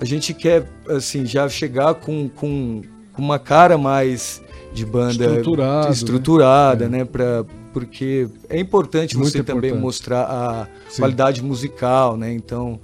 a 0.00 0.04
gente 0.04 0.34
quer 0.34 0.66
assim 0.88 1.24
já 1.26 1.48
chegar 1.48 1.94
com, 1.94 2.28
com, 2.28 2.82
com 3.12 3.22
uma 3.22 3.38
cara 3.38 3.76
mais 3.78 4.42
de 4.72 4.86
banda 4.86 5.12
Estruturado, 5.26 5.86
né? 5.86 5.92
estruturada, 5.92 6.84
É. 6.86 6.88
né? 6.88 7.04
Pra, 7.04 7.44
porque 7.72 8.26
é 8.48 8.58
importante 8.58 9.16
Muito 9.16 9.30
você 9.30 9.42
também 9.42 9.70
importante. 9.70 9.80
mostrar 9.82 10.22
a 10.24 10.66
Sim. 10.88 11.02
qualidade 11.02 11.42
musical, 11.42 12.16
né? 12.16 12.32
Então, 12.32 12.80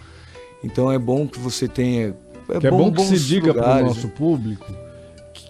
então 0.62 0.90
é 0.92 0.98
bom 0.98 1.26
que 1.26 1.38
você 1.38 1.66
tenha 1.66 2.14
é 2.50 2.58
que 2.61 2.66
é 2.66 2.70
bom 2.70 2.90
que 2.92 3.02
se 3.04 3.18
diga 3.18 3.52
para 3.52 3.82
o 3.82 3.87
nosso 3.88 4.06
né? 4.06 4.12
público 4.16 4.64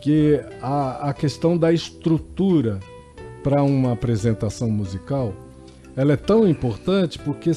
que 0.00 0.40
a, 0.62 1.10
a 1.10 1.14
questão 1.14 1.56
da 1.56 1.72
estrutura 1.72 2.78
para 3.42 3.62
uma 3.62 3.92
apresentação 3.92 4.70
musical 4.70 5.32
ela 5.96 6.12
é 6.12 6.16
tão 6.16 6.46
importante 6.48 7.18
porque 7.18 7.50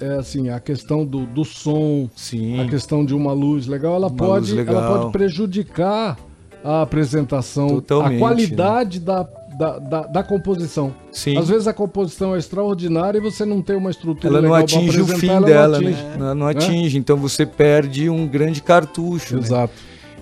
é 0.00 0.14
assim 0.16 0.48
a 0.50 0.60
questão 0.60 1.04
do, 1.04 1.26
do 1.26 1.44
som 1.44 2.08
Sim. 2.14 2.60
a 2.60 2.68
questão 2.68 3.04
de 3.04 3.14
uma 3.14 3.32
luz 3.32 3.66
legal 3.66 3.94
ela 3.94 4.08
Uma 4.08 4.16
pode 4.16 4.52
legal. 4.54 4.76
ela 4.76 4.98
pode 5.00 5.12
prejudicar 5.12 6.16
a 6.64 6.82
apresentação 6.82 7.68
Totalmente, 7.80 8.10
né? 8.10 8.16
a 8.16 8.20
qualidade 8.20 9.00
da, 9.00 9.22
da, 9.56 9.78
da, 9.78 10.02
da 10.02 10.22
composição 10.22 10.92
Sim. 11.12 11.36
às 11.36 11.48
vezes 11.48 11.66
a 11.66 11.72
composição 11.72 12.34
é 12.34 12.38
extraordinária 12.38 13.18
e 13.18 13.20
você 13.20 13.44
não 13.44 13.62
tem 13.62 13.76
uma 13.76 13.90
estrutura 13.90 14.38
ela 14.38 14.42
não 14.42 14.54
atinge 14.54 15.00
o 15.00 15.06
fim 15.06 15.28
ela 15.28 15.40
não 15.40 15.46
dela, 15.48 15.76
atinge. 15.78 16.02
né? 16.02 16.16
Ela 16.18 16.34
não 16.34 16.46
atinge, 16.46 16.98
então 16.98 17.16
você 17.16 17.46
perde 17.46 18.08
um 18.10 18.26
grande 18.26 18.60
cartucho, 18.62 19.36
né? 19.36 19.68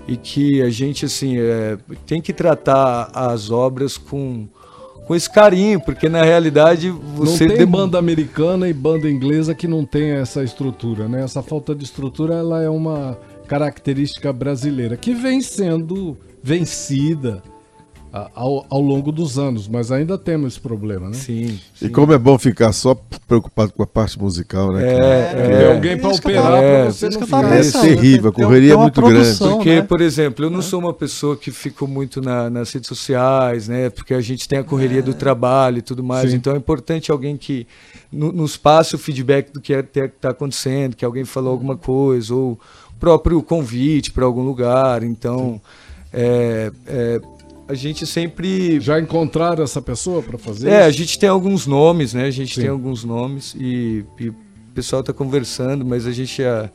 E 0.09 0.17
que 0.17 0.63
a 0.63 0.71
gente 0.71 1.05
assim 1.05 1.37
é, 1.39 1.77
tem 2.07 2.21
que 2.21 2.33
tratar 2.33 3.11
as 3.15 3.51
obras 3.51 3.97
com, 3.99 4.47
com 5.07 5.15
esse 5.15 5.29
carinho, 5.31 5.81
porque 5.81 6.09
na 6.09 6.23
realidade 6.23 6.91
você 6.91 7.45
não 7.45 7.49
tem 7.49 7.59
dem- 7.59 7.67
banda 7.67 7.99
americana 7.99 8.69
e 8.69 8.73
banda 8.73 9.11
inglesa 9.11 9.55
que 9.55 9.67
não 9.67 9.85
tem 9.85 10.11
essa 10.11 10.45
estrutura, 10.45 11.09
né? 11.09 11.23
Essa 11.25 11.43
falta 11.43 11.75
de 11.75 11.85
estrutura 11.85 12.35
ela 12.35 12.63
é 12.63 12.69
uma 12.69 13.19
característica 13.49 14.33
brasileira 14.33 14.97
que 14.97 15.15
vem 15.15 15.41
sendo 15.41 16.17
vencida 16.43 17.43
ao, 18.35 18.65
ao 18.71 18.81
longo 18.81 19.11
dos 19.13 19.39
anos, 19.39 19.69
mas 19.69 19.91
ainda 19.93 20.17
temos 20.17 20.53
esse 20.55 20.61
problema, 20.61 21.09
né? 21.09 21.15
Sim. 21.15 21.59
E 21.81 21.89
como 21.89 22.13
é 22.13 22.19
bom 22.19 22.39
ficar 22.39 22.73
só 22.73 22.95
preocupado 23.27 23.73
com 23.73 23.83
a 23.83 23.87
parte 23.87 24.19
musical, 24.19 24.73
né? 24.73 24.83
É, 24.87 25.35
Tem 25.35 25.57
é. 25.67 25.73
alguém 25.73 25.97
isso 25.97 26.07
eu 26.07 26.11
operar 26.13 26.53
é, 26.63 26.83
pra 26.85 26.93
você 26.93 27.09
isso 27.09 27.19
não 27.21 27.27
ficar. 27.27 27.45
É 27.53 27.57
pensando, 27.59 27.83
terrível, 27.83 28.31
a 28.31 28.33
correria 28.33 28.73
é 28.75 28.77
muito 28.77 29.01
grande. 29.03 29.39
Porque, 29.39 29.75
né? 29.77 29.83
por 29.83 30.01
exemplo, 30.01 30.45
eu 30.45 30.51
não 30.51 30.63
sou 30.63 30.81
uma 30.81 30.93
pessoa 30.95 31.37
que 31.37 31.51
fico 31.51 31.87
muito 31.87 32.21
na- 32.21 32.49
nas 32.49 32.73
redes 32.73 32.89
sociais, 32.89 33.69
né? 33.69 33.91
Porque 33.91 34.15
a 34.15 34.21
gente 34.21 34.49
tem 34.49 34.59
a 34.59 34.65
correria 34.65 35.03
do 35.03 35.13
trabalho 35.15 35.79
e 35.79 35.83
tudo 35.83 36.03
mais. 36.03 36.31
Sim. 36.31 36.37
Então 36.37 36.55
é 36.55 36.57
importante 36.57 37.11
alguém 37.11 37.37
que 37.37 37.67
no- 38.13 38.33
nos 38.33 38.57
passe 38.57 38.95
o 38.95 38.99
feedback 38.99 39.53
do 39.53 39.61
que 39.61 39.73
está 39.73 40.31
acontecendo, 40.31 40.95
que 40.97 41.05
alguém 41.05 41.25
falou 41.25 41.51
alguma 41.51 41.77
coisa, 41.77 42.35
ou 42.35 42.53
o 42.53 42.99
próprio 42.99 43.43
convite 43.43 44.11
para 44.13 44.25
algum 44.25 44.43
lugar. 44.43 45.03
Então, 45.03 45.61
é, 46.13 46.71
é, 46.87 47.21
a 47.69 47.75
gente 47.75 48.07
sempre. 48.07 48.81
Já 48.81 49.01
encontraram 49.01 49.63
essa 49.65 49.83
pessoa 49.83 50.23
para 50.23 50.39
fazer 50.39 50.69
É, 50.69 50.85
a 50.85 50.89
isso? 50.89 50.99
gente 50.99 51.19
tem 51.19 51.29
alguns 51.29 51.67
nomes, 51.67 52.15
né? 52.15 52.25
A 52.27 52.31
gente 52.31 52.55
Sim. 52.55 52.63
tem 52.63 52.71
alguns 52.71 53.05
nomes 53.05 53.55
e, 53.59 54.05
e 54.19 54.29
o 54.29 54.35
pessoal 54.75 55.01
está 55.01 55.13
conversando, 55.13 55.85
mas 55.85 56.07
a 56.07 56.13
gente 56.13 56.43
já 56.43 56.71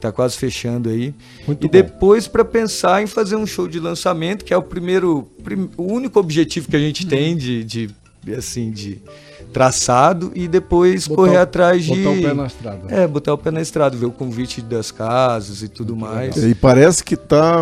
tá 0.00 0.12
quase 0.12 0.36
fechando 0.36 0.88
aí. 0.88 1.14
Muito 1.46 1.64
e 1.64 1.68
bom. 1.68 1.72
depois 1.72 2.28
para 2.28 2.44
pensar 2.44 3.02
em 3.02 3.06
fazer 3.06 3.36
um 3.36 3.46
show 3.46 3.66
de 3.66 3.80
lançamento, 3.80 4.44
que 4.44 4.52
é 4.52 4.56
o 4.56 4.62
primeiro, 4.62 5.28
prim- 5.42 5.70
o 5.76 5.84
único 5.92 6.20
objetivo 6.20 6.68
que 6.68 6.76
a 6.76 6.80
gente 6.80 7.06
tem 7.06 7.36
de, 7.36 7.64
de 7.64 7.90
assim 8.36 8.70
de 8.70 9.00
traçado 9.52 10.32
e 10.34 10.48
depois 10.48 11.06
Botar 11.06 11.22
correr 11.22 11.36
atrás 11.38 11.84
de 11.84 11.94
botar 11.94 12.10
o 12.10 12.22
pé 12.22 12.34
na 12.34 12.46
estrada. 12.46 12.94
É, 12.94 13.06
botar 13.06 13.32
o 13.34 13.38
pé 13.38 13.50
na 13.50 13.62
estrada, 13.62 13.96
ver 13.96 14.06
o 14.06 14.10
convite 14.10 14.60
das 14.60 14.90
casas 14.90 15.62
e 15.62 15.68
tudo 15.68 15.96
mais. 15.96 16.36
E 16.36 16.54
parece 16.54 17.02
que 17.02 17.16
tá, 17.16 17.58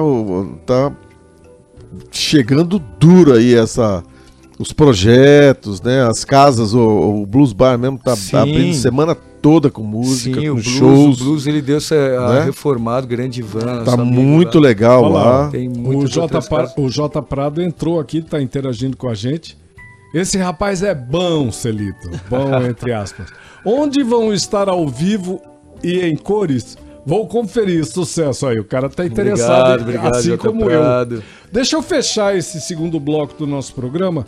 tá 0.67 0.93
chegando 2.11 2.79
duro 2.99 3.33
aí 3.35 3.55
essa 3.55 4.03
os 4.59 4.73
projetos, 4.73 5.81
né? 5.83 6.03
As 6.07 6.25
casas, 6.25 6.75
o, 6.75 7.23
o 7.23 7.27
Blues 7.27 7.53
Bar 7.53 7.77
mesmo 7.79 7.99
tá 7.99 8.15
Sim. 8.15 8.37
abrindo 8.37 8.75
semana 8.75 9.15
toda 9.15 9.69
com 9.71 9.83
música, 9.83 10.41
Sim, 10.41 10.47
com 10.47 10.53
o 10.53 10.55
blues, 10.55 10.67
shows. 10.67 11.21
o 11.21 11.25
blues 11.25 11.47
ele 11.47 11.61
deu 11.61 11.77
essa 11.79 11.95
né? 12.35 12.45
reformado, 12.45 13.07
grande 13.07 13.43
van. 13.43 13.85
Tá 13.85 13.97
muito 13.97 14.59
lá. 14.59 14.69
legal 14.69 15.03
Olha 15.03 15.13
lá. 15.13 15.49
Tem 15.51 15.69
O 15.69 16.07
J, 16.07 16.41
Pra- 16.43 16.73
o 16.79 16.89
J 16.89 17.21
Prado 17.23 17.61
entrou 17.61 17.99
aqui, 18.01 18.23
tá 18.23 18.41
interagindo 18.41 18.97
com 18.97 19.09
a 19.09 19.15
gente. 19.15 19.57
Esse 20.15 20.39
rapaz 20.39 20.83
é 20.83 20.95
bom, 20.95 21.51
Celito. 21.51 22.09
Bom, 22.31 22.63
entre 22.63 22.93
aspas. 22.93 23.27
Onde 23.67 24.03
vão 24.05 24.33
estar 24.33 24.69
ao 24.69 24.89
vivo 24.89 25.43
e 25.83 25.99
em 26.01 26.17
cores? 26.17 26.79
Vou 27.07 27.27
conferir. 27.27 27.85
Sucesso 27.85 28.47
aí. 28.47 28.59
O 28.59 28.65
cara 28.65 28.89
tá 28.89 29.05
interessado, 29.05 29.81
Obrigado, 29.83 29.83
obrigado, 29.83 30.17
assim 30.17 30.37
como 30.37 30.71
eu. 30.71 31.23
Deixa 31.53 31.77
eu 31.77 31.83
fechar 31.83 32.37
esse 32.37 32.61
segundo 32.61 32.99
bloco 32.99 33.35
do 33.35 33.47
nosso 33.47 33.75
programa 33.75 34.25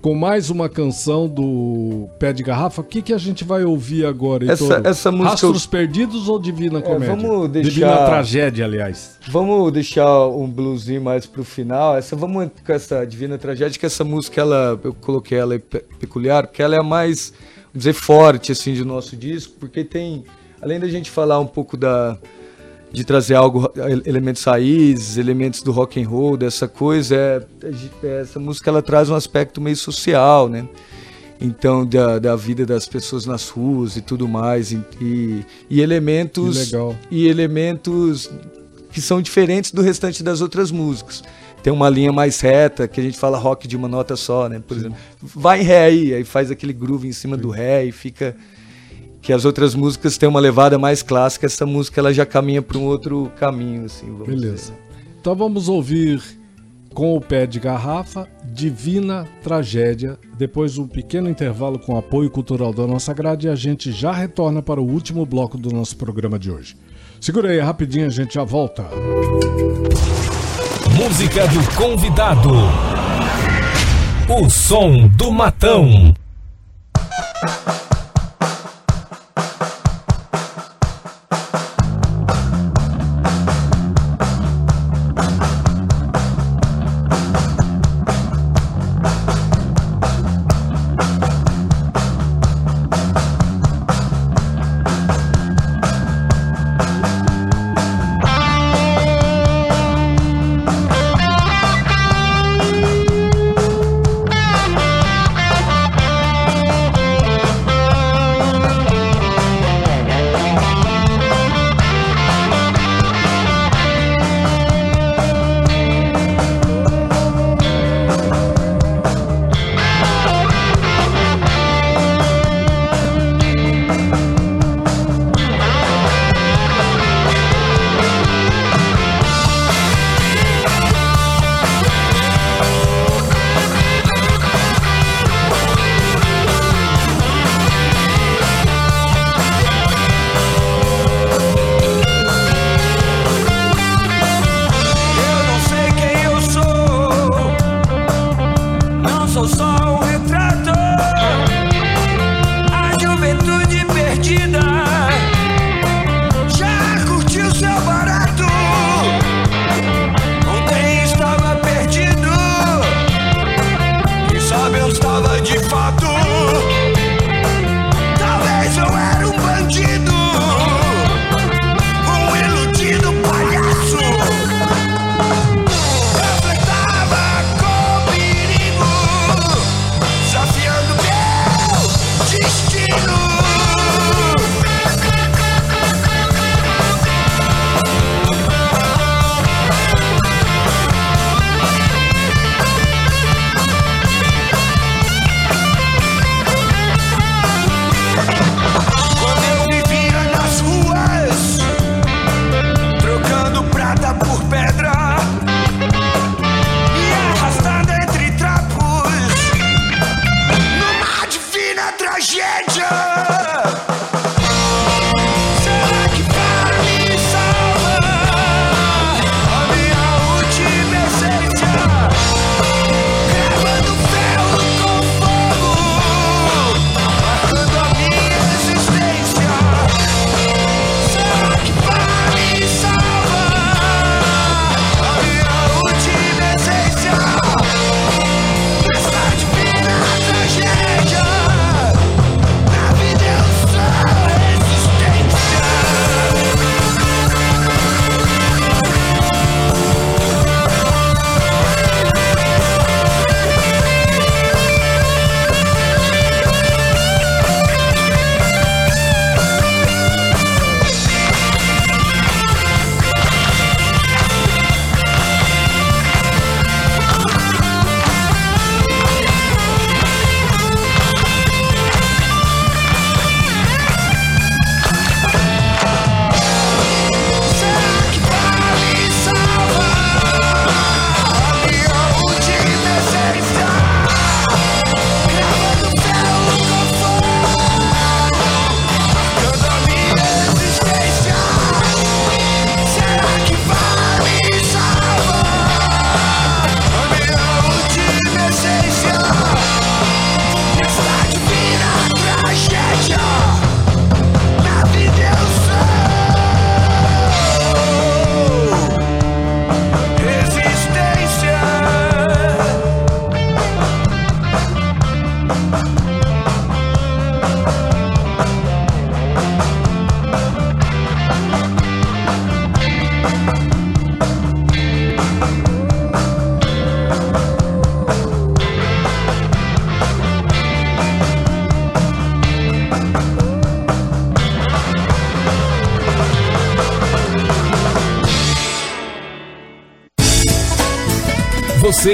com 0.00 0.14
mais 0.14 0.48
uma 0.48 0.68
canção 0.68 1.26
do 1.28 2.08
Pé 2.20 2.32
de 2.32 2.42
Garrafa. 2.42 2.82
O 2.82 2.84
que, 2.84 3.02
que 3.02 3.12
a 3.12 3.18
gente 3.18 3.42
vai 3.42 3.64
ouvir 3.64 4.04
agora, 4.06 4.44
Essa- 4.50 4.62
Heitor? 4.76 4.80
essa 4.86 5.10
música 5.10 5.30
Rastros 5.30 5.66
Perdidos 5.66 6.28
ou 6.28 6.38
Divina 6.38 6.80
Comédia? 6.80 7.16
vamos 7.16 7.48
deixar- 7.50 7.68
Divina 7.70 7.96
Tragédia, 8.06 8.64
aliás. 8.64 9.18
Vamos 9.28 9.72
deixar 9.72 10.26
um 10.28 10.46
bluesinho 10.48 11.02
mais 11.02 11.26
pro 11.26 11.42
final. 11.42 11.96
Essa 11.96 12.14
vamos 12.14 12.48
com 12.64 12.72
essa 12.72 13.04
Divina 13.04 13.38
Tragédia, 13.38 13.78
que 13.78 13.86
essa 13.86 14.04
música 14.04 14.40
ela 14.40 14.78
eu 14.84 14.92
coloquei 14.94 15.36
ela 15.38 15.54
é 15.56 15.58
pe- 15.58 15.84
peculiar, 15.98 16.46
porque 16.46 16.62
ela 16.62 16.76
é 16.76 16.80
a 16.80 16.84
mais, 16.84 17.32
vamos 17.72 17.78
dizer, 17.78 17.92
forte 17.92 18.52
assim 18.52 18.74
do 18.74 18.84
nosso 18.84 19.16
disco, 19.16 19.54
porque 19.58 19.82
tem 19.82 20.22
além 20.60 20.78
da 20.80 20.88
gente 20.88 21.10
falar 21.10 21.38
um 21.40 21.46
pouco 21.46 21.76
da 21.76 22.16
de 22.90 23.04
trazer 23.04 23.34
algo 23.34 23.70
elementos 24.06 24.42
raízes, 24.44 25.18
elementos 25.18 25.62
do 25.62 25.72
rock 25.72 26.02
and 26.02 26.08
roll, 26.08 26.36
dessa 26.36 26.66
coisa, 26.66 27.14
é, 27.14 27.42
é- 28.02 28.20
essa 28.22 28.40
música 28.40 28.70
ela 28.70 28.80
traz 28.80 29.10
um 29.10 29.14
aspecto 29.14 29.60
meio 29.60 29.76
social, 29.76 30.48
né? 30.48 30.66
Então, 31.40 31.86
da, 31.86 32.18
da 32.18 32.34
vida 32.34 32.66
das 32.66 32.88
pessoas 32.88 33.24
nas 33.24 33.48
ruas 33.48 33.96
e 33.96 34.00
tudo 34.00 34.26
mais, 34.26 34.72
e, 34.72 34.80
e, 35.00 35.44
e 35.70 35.80
elementos 35.80 36.72
e 37.10 37.28
elementos 37.28 38.28
que 38.90 39.00
são 39.00 39.22
diferentes 39.22 39.70
do 39.70 39.82
restante 39.82 40.22
das 40.22 40.40
outras 40.40 40.70
músicas. 40.72 41.22
Tem 41.62 41.72
uma 41.72 41.88
linha 41.90 42.12
mais 42.12 42.40
reta, 42.40 42.88
que 42.88 43.00
a 43.00 43.02
gente 43.02 43.18
fala 43.18 43.36
rock 43.38 43.68
de 43.68 43.76
uma 43.76 43.86
nota 43.86 44.16
só, 44.16 44.48
né? 44.48 44.60
Por 44.66 44.76
exemplo, 44.76 44.96
vai 45.20 45.60
em 45.60 45.64
ré 45.64 45.84
aí, 45.84 46.14
aí 46.14 46.24
faz 46.24 46.50
aquele 46.50 46.72
groove 46.72 47.06
em 47.06 47.12
cima 47.12 47.36
do 47.36 47.50
ré 47.50 47.84
e 47.84 47.92
fica 47.92 48.34
que 49.28 49.32
as 49.34 49.44
outras 49.44 49.74
músicas 49.74 50.16
têm 50.16 50.26
uma 50.26 50.40
levada 50.40 50.78
mais 50.78 51.02
clássica, 51.02 51.44
essa 51.44 51.66
música 51.66 52.00
ela 52.00 52.14
já 52.14 52.24
caminha 52.24 52.62
para 52.62 52.78
um 52.78 52.86
outro 52.86 53.30
caminho 53.38 53.84
assim, 53.84 54.06
vamos 54.06 54.26
Beleza. 54.26 54.54
dizer. 54.54 54.74
Então 55.20 55.34
vamos 55.36 55.68
ouvir 55.68 56.22
com 56.94 57.14
o 57.14 57.20
pé 57.20 57.46
de 57.46 57.60
garrafa 57.60 58.26
Divina 58.42 59.28
Tragédia. 59.42 60.18
Depois 60.38 60.78
um 60.78 60.88
pequeno 60.88 61.28
intervalo 61.28 61.78
com 61.78 61.98
apoio 61.98 62.30
cultural 62.30 62.72
da 62.72 62.86
nossa 62.86 63.12
grade 63.12 63.48
e 63.48 63.50
a 63.50 63.54
gente 63.54 63.92
já 63.92 64.12
retorna 64.12 64.62
para 64.62 64.80
o 64.80 64.90
último 64.90 65.26
bloco 65.26 65.58
do 65.58 65.70
nosso 65.70 65.98
programa 65.98 66.38
de 66.38 66.50
hoje. 66.50 66.74
Segura 67.20 67.50
aí 67.50 67.60
rapidinho, 67.60 68.06
a 68.06 68.10
gente 68.10 68.32
já 68.32 68.44
volta. 68.44 68.86
Música 70.96 71.46
do 71.48 71.76
convidado. 71.76 72.48
O 74.26 74.48
som 74.48 75.06
do 75.06 75.30
matão. 75.30 76.14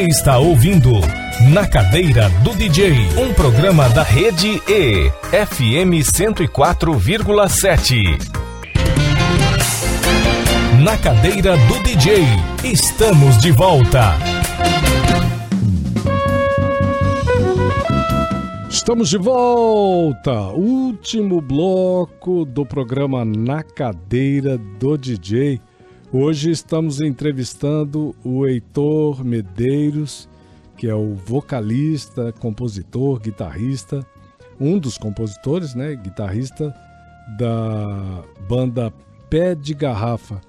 Está 0.09 0.39
ouvindo 0.39 0.91
Na 1.53 1.67
Cadeira 1.67 2.29
do 2.43 2.55
DJ, 2.55 2.93
um 3.17 3.33
programa 3.33 3.89
da 3.89 4.03
Rede 4.03 4.61
E, 4.69 5.11
FM 5.31 6.03
104,7. 6.03 8.19
Na 10.83 10.99
Cadeira 10.99 11.57
do 11.57 11.83
DJ, 11.83 12.25
estamos 12.63 13.39
de 13.39 13.51
volta. 13.51 14.15
Estamos 18.69 19.09
de 19.09 19.17
volta! 19.17 20.51
Último 20.53 21.41
bloco 21.41 22.45
do 22.45 22.67
programa 22.67 23.25
Na 23.25 23.63
Cadeira 23.63 24.59
do 24.59 24.99
DJ. 24.99 25.59
Hoje 26.17 26.53
estamos 26.53 27.01
entrevistando 27.01 28.15
o 28.23 28.47
Heitor 28.47 29.25
Medeiros, 29.25 30.29
que 30.77 30.87
é 30.87 30.95
o 30.95 31.13
vocalista, 31.13 32.33
compositor, 32.35 33.19
guitarrista, 33.19 34.07
um 34.61 34.79
dos 34.79 34.97
compositores, 34.97 35.75
né? 35.75 35.97
Guitarrista 35.97 36.73
da 37.37 38.23
banda 38.49 38.93
Pé 39.29 39.57
de 39.57 39.75
Garrafa. 39.75 40.41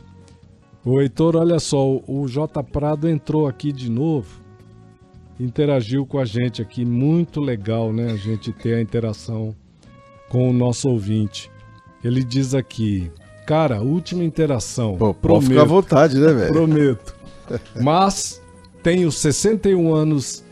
O 0.85 1.01
Heitor, 1.01 1.35
olha 1.35 1.57
só, 1.57 1.99
o 2.07 2.27
J 2.27 2.63
Prado 2.63 3.09
entrou 3.09 3.47
aqui 3.47 3.71
de 3.71 3.89
novo 3.89 4.45
interagiu 5.39 6.05
com 6.05 6.19
a 6.19 6.25
gente 6.25 6.61
aqui. 6.61 6.85
Muito 6.85 7.41
legal, 7.41 7.91
né? 7.91 8.11
A 8.11 8.15
gente 8.15 8.53
ter 8.53 8.75
a 8.75 8.81
interação 8.81 9.55
com 10.29 10.47
o 10.47 10.53
nosso 10.53 10.87
ouvinte. 10.89 11.49
Ele 12.03 12.23
diz 12.23 12.53
aqui, 12.53 13.11
cara, 13.45 13.81
última 13.81 14.23
interação. 14.23 14.95
Pô, 14.97 15.13
pode 15.13 15.47
ficar 15.47 15.61
à 15.61 15.65
vontade, 15.65 16.19
né, 16.19 16.33
velho? 16.33 16.53
Prometo. 16.53 17.15
Mas 17.81 18.41
tenho 18.81 19.11
61 19.11 19.93
anos 19.93 20.43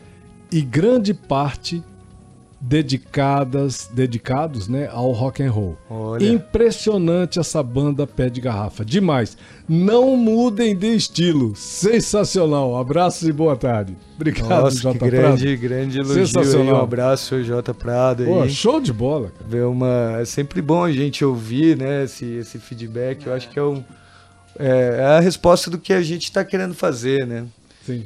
e 0.50 0.60
grande 0.60 1.12
parte 1.12 1.82
dedicadas, 2.66 3.90
dedicados, 3.92 4.68
né, 4.68 4.88
ao 4.90 5.12
rock 5.12 5.42
and 5.42 5.50
roll. 5.50 5.76
Olha. 5.90 6.26
Impressionante 6.26 7.38
essa 7.38 7.62
banda 7.62 8.06
Pé 8.06 8.30
de 8.30 8.40
Garrafa, 8.40 8.82
demais. 8.82 9.36
Não 9.68 10.16
mudem 10.16 10.74
de 10.74 10.96
estilo, 10.96 11.54
sensacional. 11.54 12.74
Abraços 12.74 13.28
e 13.28 13.32
boa 13.32 13.54
tarde. 13.54 13.94
Obrigado, 14.14 14.48
Nossa, 14.48 14.80
J. 14.80 14.98
que 14.98 15.10
grande, 15.10 15.56
grande 15.56 15.98
elogio 15.98 16.22
aí. 16.22 16.26
Sensacional. 16.26 16.76
Um 16.76 16.82
abraço, 16.82 17.44
J. 17.44 17.74
Prado. 17.74 18.24
Pô, 18.24 18.42
aí. 18.42 18.50
show 18.50 18.80
de 18.80 18.94
bola, 18.94 19.30
cara. 19.30 19.50
Ver 19.50 19.66
uma... 19.66 20.20
É 20.20 20.24
sempre 20.24 20.62
bom 20.62 20.84
a 20.84 20.90
gente 20.90 21.22
ouvir 21.22 21.76
né, 21.76 22.04
esse, 22.04 22.24
esse 22.24 22.58
feedback. 22.58 23.26
Eu 23.26 23.34
acho 23.34 23.50
que 23.50 23.58
é, 23.58 23.62
um, 23.62 23.84
é, 24.58 24.96
é 25.00 25.04
a 25.04 25.20
resposta 25.20 25.70
do 25.70 25.76
que 25.76 25.92
a 25.92 26.00
gente 26.00 26.24
está 26.24 26.42
querendo 26.42 26.72
fazer, 26.72 27.26
né? 27.26 27.44
Sim. 27.84 28.04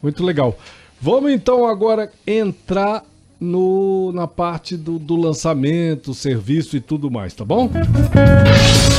Muito 0.00 0.22
legal. 0.22 0.56
Vamos 1.00 1.32
então 1.32 1.66
agora 1.66 2.12
entrar 2.24 3.04
no, 3.40 4.12
na 4.12 4.26
parte 4.26 4.76
do, 4.76 4.98
do 4.98 5.16
lançamento, 5.16 6.12
serviço 6.14 6.76
e 6.76 6.80
tudo 6.80 7.10
mais, 7.10 7.34
tá 7.34 7.44
bom? 7.44 7.70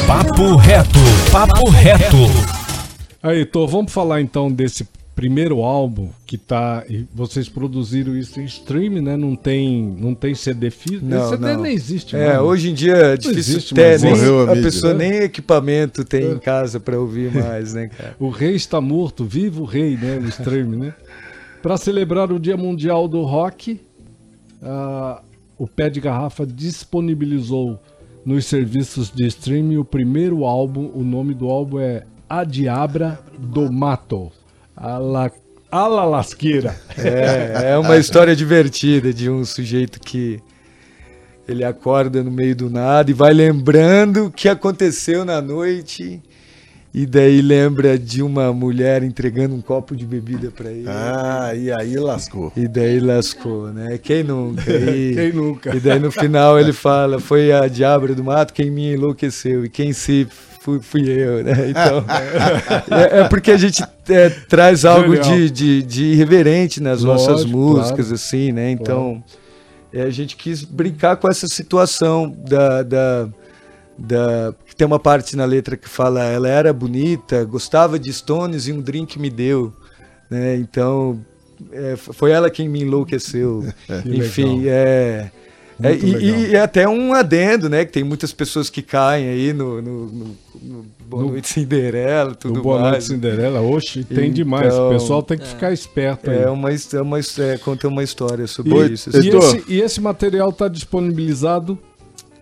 Papo 0.08 0.56
reto, 0.56 1.00
papo 1.32 1.70
reto. 1.70 2.16
Aí, 3.22 3.40
Heitor, 3.40 3.68
vamos 3.68 3.92
falar 3.92 4.22
então 4.22 4.50
desse 4.52 4.88
primeiro 5.14 5.62
álbum 5.62 6.10
que 6.26 6.38
tá. 6.38 6.84
e 6.90 7.06
Vocês 7.14 7.50
produziram 7.50 8.16
isso 8.16 8.40
em 8.40 8.46
stream, 8.46 9.02
né? 9.02 9.18
Não 9.18 9.36
tem, 9.36 9.94
não 10.00 10.16
tem 10.16 10.34
CD 10.34 10.72
físico. 10.72 11.06
Não, 11.06 11.30
CD 11.30 11.54
não. 11.54 11.62
nem 11.64 11.74
existe, 11.74 12.16
É, 12.16 12.34
mano. 12.38 12.44
hoje 12.48 12.70
em 12.72 12.74
dia 12.74 12.94
é 12.96 13.18
difícil 13.18 13.38
existe 13.58 13.76
ter, 13.76 14.00
nem, 14.00 14.12
Morreu 14.12 14.40
a 14.40 14.44
a 14.44 14.48
mídia, 14.48 14.64
pessoa 14.64 14.94
né? 14.94 15.10
nem 15.10 15.20
equipamento 15.24 16.06
tem 16.06 16.24
É. 16.24 16.32
em 16.32 16.40
casa 16.40 16.80
para 16.80 16.98
ouvir 16.98 17.30
mais, 17.36 17.74
né, 17.74 17.90
cara? 17.90 18.16
O 18.18 18.30
rei 18.30 18.56
está 18.56 18.80
morto, 18.80 19.26
viva 19.26 19.62
o 19.62 19.66
rei, 19.66 19.98
né? 19.98 20.18
O 20.24 20.28
stream, 20.30 20.70
né? 20.70 20.94
Para 21.62 21.76
celebrar 21.76 22.32
o 22.32 22.40
Dia 22.40 22.56
Mundial 22.56 23.06
do 23.10 23.22
Rock, 23.24 23.82
ah, 24.62 25.22
o 25.58 25.68
Pé 25.68 25.90
de 25.90 26.00
Garrafa 26.00 26.46
disponibilizou 26.46 27.80
nos 28.26 28.46
serviços 28.46 29.10
de 29.10 29.26
streaming 29.28 29.78
o 29.78 29.86
primeiro 29.86 30.46
álbum. 30.46 30.92
O 30.94 31.04
nome 31.04 31.34
do 31.34 31.50
álbum 31.50 31.80
é 31.80 32.04
A 32.30 32.44
Diabra 32.44 33.20
do 33.38 33.72
Mato. 33.72 34.32
A 34.76 34.98
la, 34.98 35.32
a 35.72 35.88
la 35.88 36.06
lasqueira. 36.06 36.76
É, 36.98 37.72
é 37.72 37.78
uma 37.78 37.98
história 37.98 38.36
divertida 38.36 39.14
de 39.14 39.30
um 39.30 39.44
sujeito 39.44 40.00
que 40.00 40.42
ele 41.48 41.64
acorda 41.64 42.24
no 42.24 42.30
meio 42.30 42.56
do 42.56 42.70
nada 42.70 43.10
e 43.10 43.14
vai 43.14 43.34
lembrando 43.34 44.28
o 44.28 44.32
que 44.32 44.48
aconteceu 44.48 45.26
na 45.26 45.42
noite. 45.42 46.22
E 46.92 47.06
daí 47.06 47.40
lembra 47.42 48.00
de 48.00 48.24
uma 48.24 48.52
mulher 48.52 49.04
entregando 49.04 49.54
um 49.54 49.62
copo 49.62 49.96
de 49.96 50.06
bebida 50.06 50.50
pra 50.50 50.72
ele. 50.72 50.86
Ah, 50.88 51.54
e 51.56 51.72
aí 51.72 51.96
lascou. 51.96 52.52
E 52.56 52.68
daí 52.68 53.00
lascou, 53.00 53.72
né? 53.72 54.00
Quem 54.00 54.24
nunca? 54.24 54.72
E, 54.72 55.14
Quem 55.16 55.32
nunca? 55.32 55.76
E 55.76 55.80
daí 55.80 56.00
no 56.00 56.12
final 56.12 56.60
ele 56.60 56.74
fala: 56.74 57.20
Foi 57.20 57.52
a 57.52 57.68
diabra 57.68 58.16
do 58.16 58.24
mato 58.24 58.54
quem 58.54 58.72
me 58.72 58.94
enlouqueceu. 58.94 59.64
E 59.66 59.70
quem 59.70 59.94
se 59.94 60.28
fui, 60.60 60.80
fui 60.82 61.08
eu, 61.08 61.44
né? 61.44 61.70
Então. 61.70 62.04
é, 62.98 63.20
é 63.20 63.28
porque 63.28 63.52
a 63.52 63.58
gente 63.58 63.84
é, 64.10 64.30
traz 64.30 64.84
algo 64.84 65.16
de, 65.16 65.52
de, 65.52 65.84
de 65.84 66.06
irreverente 66.06 66.82
nas 66.82 67.04
nossas 67.04 67.44
Lógico, 67.44 67.58
músicas, 67.58 68.08
claro. 68.08 68.16
assim, 68.16 68.52
né? 68.52 68.72
Então. 68.72 69.24
é, 69.94 70.02
a 70.02 70.10
gente 70.10 70.36
quis 70.36 70.64
brincar 70.64 71.18
com 71.18 71.28
essa 71.30 71.48
situação 71.48 72.36
da. 72.48 72.82
da 72.82 73.30
da, 74.00 74.54
tem 74.78 74.88
uma 74.88 75.00
parte 75.00 75.36
na 75.36 75.46
letra 75.46 75.76
que 75.76 75.90
fala 75.90 76.24
ela 76.24 76.48
era 76.48 76.72
bonita, 76.74 77.44
gostava 77.44 78.00
de 78.00 78.12
Stones 78.14 78.68
e 78.68 78.72
um 78.72 78.82
drink 78.82 79.20
me 79.20 79.30
deu, 79.30 79.74
né? 80.30 80.56
Então 80.56 81.20
é, 81.72 81.96
foi 81.98 82.32
ela 82.32 82.50
quem 82.50 82.70
me 82.70 82.82
enlouqueceu. 82.82 83.66
Enfim, 84.06 84.64
é, 84.68 85.30
é, 85.82 85.90
Muito 85.90 86.06
e, 86.06 86.12
legal. 86.14 86.40
e 86.52 86.56
é 86.56 86.60
até 86.62 86.88
um 86.88 87.14
adendo, 87.14 87.70
né? 87.70 87.84
Que 87.86 87.92
tem 87.92 88.04
muitas 88.04 88.32
pessoas 88.34 88.70
que 88.70 88.82
caem 88.82 89.28
aí 89.28 89.54
no, 89.54 89.82
no, 89.82 90.06
no- 90.08 90.36
no 90.62 90.86
Boa 91.08 91.24
No- 91.24 91.30
Noite 91.32 91.48
Cinderela, 91.50 92.30
Do 92.32 92.36
tudo 92.36 92.62
Boa 92.62 92.80
Noite 92.80 92.92
mais. 92.92 93.04
Cinderela, 93.06 93.62
oxe, 93.62 94.04
tem 94.04 94.26
Então, 94.26 94.34
demais. 94.34 94.74
O 94.74 94.90
pessoal 94.90 95.24
tem 95.24 95.38
que 95.38 95.48
ficar 95.48 95.72
esperto 95.74 96.30
aí. 96.30 96.44
É 96.44 96.50
uma, 96.50 96.70
é 96.72 97.02
uma, 97.02 97.18
é, 97.20 97.58
conta 97.64 97.88
uma 97.88 98.04
história 98.04 98.46
sobre 98.48 98.74
E, 98.90 98.94
isso. 98.94 99.10
e 99.10 99.18
assim. 99.18 99.28
Heitor. 99.30 99.44
esse, 99.56 99.64
e 99.74 99.82
esse 99.82 100.02
material 100.02 100.50
está 100.50 100.68
disponibilizado 100.68 101.78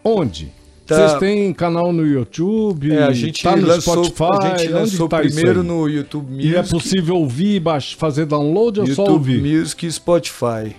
onde? 0.03 0.51
Tá. 0.87 0.95
Vocês 0.95 1.19
têm 1.19 1.51
canal 1.53 1.91
no 1.91 2.05
YouTube? 2.07 2.91
É, 2.93 3.03
a 3.03 3.11
gente 3.11 3.43
tá 3.43 3.55
no 3.57 3.67
lançou, 3.67 4.05
Spotify? 4.05 4.45
a 4.53 4.57
gente 4.57 4.71
lançou 4.71 5.09
tá 5.09 5.19
primeiro 5.19 5.61
no 5.61 5.87
YouTube 5.89 6.31
Music. 6.31 6.47
E 6.47 6.55
é 6.55 6.63
possível 6.63 7.17
ouvir, 7.17 7.61
fazer 7.97 8.25
download 8.25 8.79
ou 8.79 8.85
só 8.87 9.03
YouTube 9.03 9.11
ouvir? 9.13 9.41
Music 9.41 9.85
e 9.85 9.91
Spotify. 9.91 10.75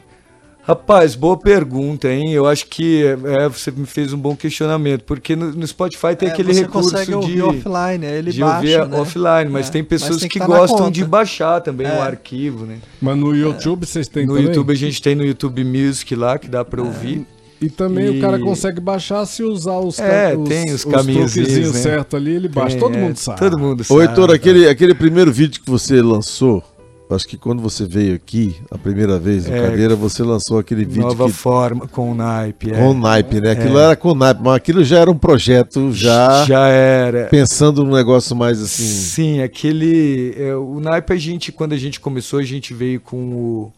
Rapaz, 0.62 1.14
boa 1.14 1.34
pergunta, 1.36 2.10
hein? 2.12 2.32
Eu 2.32 2.46
acho 2.46 2.66
que 2.66 3.02
é, 3.02 3.48
você 3.48 3.70
me 3.70 3.86
fez 3.86 4.12
um 4.12 4.18
bom 4.18 4.36
questionamento, 4.36 5.02
porque 5.04 5.34
no, 5.34 5.50
no 5.52 5.66
Spotify 5.66 6.14
tem 6.14 6.28
É, 6.28 6.32
aquele 6.32 6.52
você 6.52 6.60
recurso 6.60 6.90
consegue 6.90 7.06
de, 7.10 7.14
ouvir 7.14 7.42
offline, 7.42 8.06
aí 8.06 8.18
ele 8.18 8.30
de 8.32 8.40
baixa, 8.40 8.56
ouvir 8.56 8.88
né? 8.90 9.00
offline, 9.00 9.50
mas 9.50 9.68
É, 9.68 9.72
tem 9.72 9.82
pessoas 9.84 10.10
mas 10.10 10.20
tem 10.20 10.28
que, 10.28 10.38
que 10.38 10.46
tá 10.46 10.46
gostam 10.46 10.90
de 10.90 11.04
baixar 11.06 11.62
também 11.62 11.86
É. 11.86 11.98
o 11.98 12.02
arquivo, 12.02 12.66
né? 12.66 12.78
Mas 13.00 13.16
no 13.16 13.34
YouTube 13.34 13.86
vocês 13.86 14.08
têm 14.08 14.26
no 14.26 14.34
também? 14.34 14.48
YouTube 14.48 14.70
a 14.70 14.76
gente 14.76 15.00
tem 15.00 15.14
no 15.14 15.24
YouTube 15.24 15.64
Music 15.64 16.14
lá 16.14 16.38
que 16.38 16.48
dá 16.48 16.60
É. 16.60 16.64
pra 16.64 16.82
ouvir. 16.82 17.26
E 17.60 17.68
também 17.68 18.06
E- 18.06 18.18
o 18.18 18.20
cara 18.20 18.38
consegue 18.38 18.80
baixar 18.80 19.26
se 19.26 19.42
usar 19.42 19.78
os, 19.78 19.98
É, 19.98 20.36
os, 20.36 20.48
tem 20.48 20.72
os 20.72 20.84
os 20.84 21.72
né? 21.74 21.80
certo 21.80 22.16
ali, 22.16 22.30
ele 22.34 22.48
baixa. 22.48 22.70
Tem, 22.76 22.80
Todo 22.80 22.96
é, 22.96 23.00
mundo 23.00 23.16
sabe. 23.16 23.38
Todo 23.40 23.58
mundo 23.58 23.80
Ô, 23.80 23.84
sabe. 23.84 24.00
Heitor, 24.02 24.30
aquele, 24.30 24.68
aquele 24.68 24.94
primeiro 24.94 25.32
vídeo 25.32 25.60
que 25.60 25.68
você 25.68 26.00
lançou, 26.00 26.62
acho 27.10 27.26
que 27.26 27.36
quando 27.36 27.60
você 27.60 27.84
veio 27.84 28.14
aqui, 28.14 28.54
a 28.70 28.78
primeira 28.78 29.18
vez 29.18 29.46
no 29.48 29.56
É, 29.56 29.62
Cadeira, 29.70 29.96
você 29.96 30.22
lançou 30.22 30.58
aquele 30.60 30.84
vídeo 30.84 31.02
Nova 31.02 31.26
que, 31.26 31.32
forma, 31.32 31.88
com 31.88 32.12
o 32.12 32.14
naipe. 32.14 32.70
é. 32.70 32.78
com 32.78 32.94
naipe, 32.94 33.40
né? 33.40 33.50
Aquilo 33.52 33.78
era 33.78 33.96
com 33.96 34.14
naipe, 34.14 34.40
mas 34.42 34.54
aquilo 34.54 34.84
já 34.84 34.98
era 35.00 35.10
um 35.10 35.18
projeto 35.18 35.90
já, 35.92 36.44
Já 36.44 36.68
era. 36.68 37.24
pensando 37.26 37.82
num 37.84 37.96
negócio 37.96 38.36
mais 38.36 38.62
assim. 38.62 38.84
Sim, 38.84 39.42
aquele. 39.42 40.32
é, 40.38 40.54
o 40.54 40.78
naipe, 40.78 41.12
a 41.12 41.16
gente, 41.16 41.50
quando 41.50 41.72
a 41.72 41.76
gente 41.78 41.98
começou, 41.98 42.38
a 42.38 42.44
gente 42.44 42.72
veio 42.72 43.00
com 43.00 43.16
o, 43.16 43.72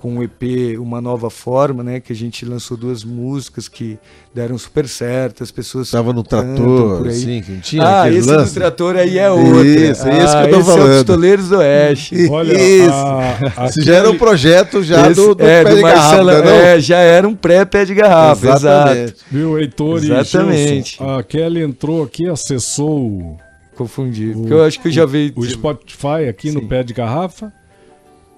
com 0.00 0.16
o 0.18 0.22
EP 0.22 0.78
Uma 0.78 1.00
Nova 1.00 1.28
Forma, 1.28 1.82
né? 1.82 1.98
Que 1.98 2.12
a 2.12 2.16
gente 2.16 2.44
lançou 2.44 2.76
duas 2.76 3.02
músicas 3.02 3.66
que 3.68 3.98
deram 4.32 4.56
super 4.56 4.86
certo, 4.88 5.42
as 5.42 5.50
pessoas 5.50 5.90
Tava 5.90 6.12
no 6.12 6.22
trator, 6.22 6.98
por 6.98 7.06
aí. 7.08 7.12
assim, 7.12 7.42
que 7.42 7.50
não 7.52 7.60
tinha 7.60 8.02
ah, 8.02 8.08
esse 8.10 8.28
lance? 8.30 8.52
do 8.52 8.54
trator 8.54 8.94
aí 8.96 9.18
é 9.18 9.28
outro. 9.30 9.64
Isso, 9.66 10.06
é 10.06 10.24
esse 10.24 10.36
que 10.36 10.42
eu 10.44 10.50
tô 10.50 10.60
esse 10.60 10.70
é 10.70 10.72
o 10.72 10.76
falando. 10.76 10.94
Pistoleiros 10.98 11.48
do 11.48 11.56
Oeste. 11.58 12.26
Olha, 12.30 12.52
Isso. 12.60 12.90
a, 12.92 13.52
a 13.56 13.66
Esse 13.66 13.82
já 13.82 13.94
era 13.96 14.08
um 14.10 14.16
projeto 14.16 14.82
já 14.84 15.10
Esse- 15.10 15.20
do, 15.20 15.34
do 15.34 15.44
é, 15.44 15.64
pé 15.64 15.70
do 15.70 15.76
de 15.76 15.82
garrafa, 15.82 16.22
Marcelo, 16.24 16.44
não? 16.44 16.52
é, 16.52 16.80
já 16.80 16.98
era 16.98 17.28
um 17.28 17.34
pré-pé 17.34 17.84
de 17.84 17.94
garrafa, 17.94 18.46
Exatamente. 18.54 19.02
exato. 19.02 19.24
Viu, 19.32 19.58
Heitor 19.58 19.98
Exatamente. 19.98 20.60
e 20.94 20.98
Gilson? 20.98 21.16
A 21.18 21.22
Kelly 21.24 21.62
entrou 21.62 22.04
aqui, 22.04 22.28
acessou 22.28 23.00
o, 23.00 23.36
Confundi. 23.74 24.30
O- 24.30 24.40
Porque 24.40 24.52
eu 24.52 24.64
acho 24.64 24.80
que 24.80 24.88
eu 24.88 24.92
já 24.92 25.04
vi. 25.06 25.32
o 25.36 25.44
Spotify 25.44 26.28
aqui 26.28 26.50
no 26.52 26.60
Sim. 26.60 26.68
pé 26.68 26.82
de 26.84 26.92
garrafa. 26.94 27.52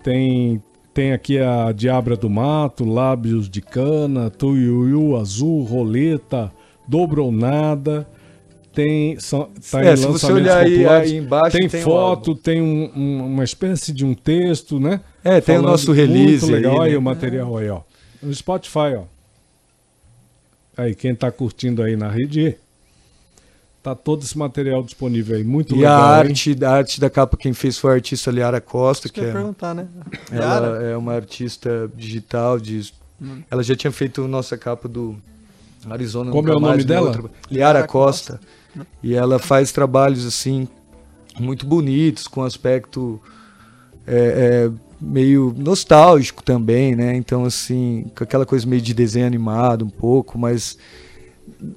Tem, 0.03 0.63
tem 1.01 1.13
aqui 1.15 1.39
a 1.39 1.73
Diabra 1.73 2.15
do 2.15 2.29
Mato, 2.29 2.85
Lábios 2.85 3.49
de 3.49 3.63
Cana, 3.63 4.29
Tuiuiu 4.29 5.17
Azul, 5.17 5.63
Roleta, 5.65 6.53
Dobro 6.87 7.25
ou 7.25 7.33
Nada. 7.33 8.07
Tem, 8.75 9.19
são, 9.19 9.49
tá 9.71 9.83
É, 9.83 9.95
em 9.95 9.97
se 9.97 10.07
você 10.07 10.31
olhar 10.31 10.59
aí, 10.59 10.87
aí 10.87 11.17
embaixo, 11.17 11.57
tem, 11.57 11.67
tem 11.71 11.81
um 11.81 11.85
foto, 11.85 12.35
tem 12.35 12.61
um- 12.61 12.91
um- 12.95 13.27
uma 13.29 13.43
espécie 13.45 13.95
de 13.95 14.05
um 14.05 14.13
texto, 14.13 14.79
né? 14.79 15.01
É, 15.25 15.41
tem 15.41 15.55
o 15.55 15.61
Falando 15.61 15.71
nosso 15.73 15.91
release. 15.91 16.45
Muito 16.45 16.55
legal 16.55 16.83
aí, 16.83 16.89
aí, 16.89 16.93
né? 16.93 16.99
o 16.99 17.03
material 17.03 17.57
aí, 17.57 17.71
ó. 17.71 17.81
No 18.23 18.35
Spotify, 18.35 18.95
ó. 18.99 19.05
Aí, 20.77 20.95
quem 20.95 21.15
tá 21.15 21.31
curtindo 21.33 21.83
aí 21.83 21.97
na 21.97 22.11
rede, 22.11 22.57
tá 23.83 23.95
todo 23.95 24.23
esse 24.23 24.37
material 24.37 24.83
disponível 24.83 25.37
aí. 25.37 25.45
Muito 25.45 25.75
E 25.75 25.79
legal, 25.79 26.03
a 26.03 26.13
hein? 26.25 26.31
arte, 26.31 26.65
a 26.65 26.71
arte 26.71 27.01
da 27.01 27.09
capa, 27.11 27.37
quem 27.37 27.53
fez 27.53 27.79
foi 27.79 27.91
a 27.93 27.95
artista 27.95 28.31
Liara 28.31 28.61
Costa, 28.61 29.07
Isso 29.07 29.15
que 29.15 29.21
que 29.21 29.27
é, 29.27 29.33
perguntar, 29.33 29.75
né? 29.75 29.89
Ela 30.31 30.83
é 30.83 30.97
uma 30.97 31.15
artista 31.15 31.91
digital. 31.97 32.59
De, 32.59 32.93
Ela 33.51 33.63
já 33.63 33.75
tinha 33.75 33.91
feito 33.91 34.27
nossa 34.29 34.57
capa 34.59 34.87
do 34.89 35.17
Arizona. 35.89 36.31
Como 36.31 36.49
é 36.49 36.55
o 36.55 36.61
Mais, 36.61 36.73
nome 36.73 36.83
uma 36.83 36.89
dela? 36.89 37.07
outra- 37.09 37.23
Liara 37.51 37.73
Liara 37.79 37.87
Costa. 37.87 38.41
E 39.03 39.15
ela 39.15 39.39
faz 39.39 39.73
trabalhos 39.73 40.25
assim 40.27 40.69
muito 41.39 41.65
bonitos, 41.67 42.29
com 42.29 42.43
aspecto 42.43 43.21
é, 44.07 44.69
é, 44.69 44.71
meio 45.01 45.55
nostálgico 45.57 46.43
também, 46.43 46.95
né? 46.95 47.17
Então, 47.17 47.45
assim, 47.45 48.07
com 48.17 48.23
aquela 48.25 48.45
coisa 48.45 48.67
meio 48.67 48.83
de 48.83 48.93
desenho 48.93 49.27
animado 49.27 49.85
um 49.85 49.89
pouco, 49.91 50.39
mas 50.39 50.77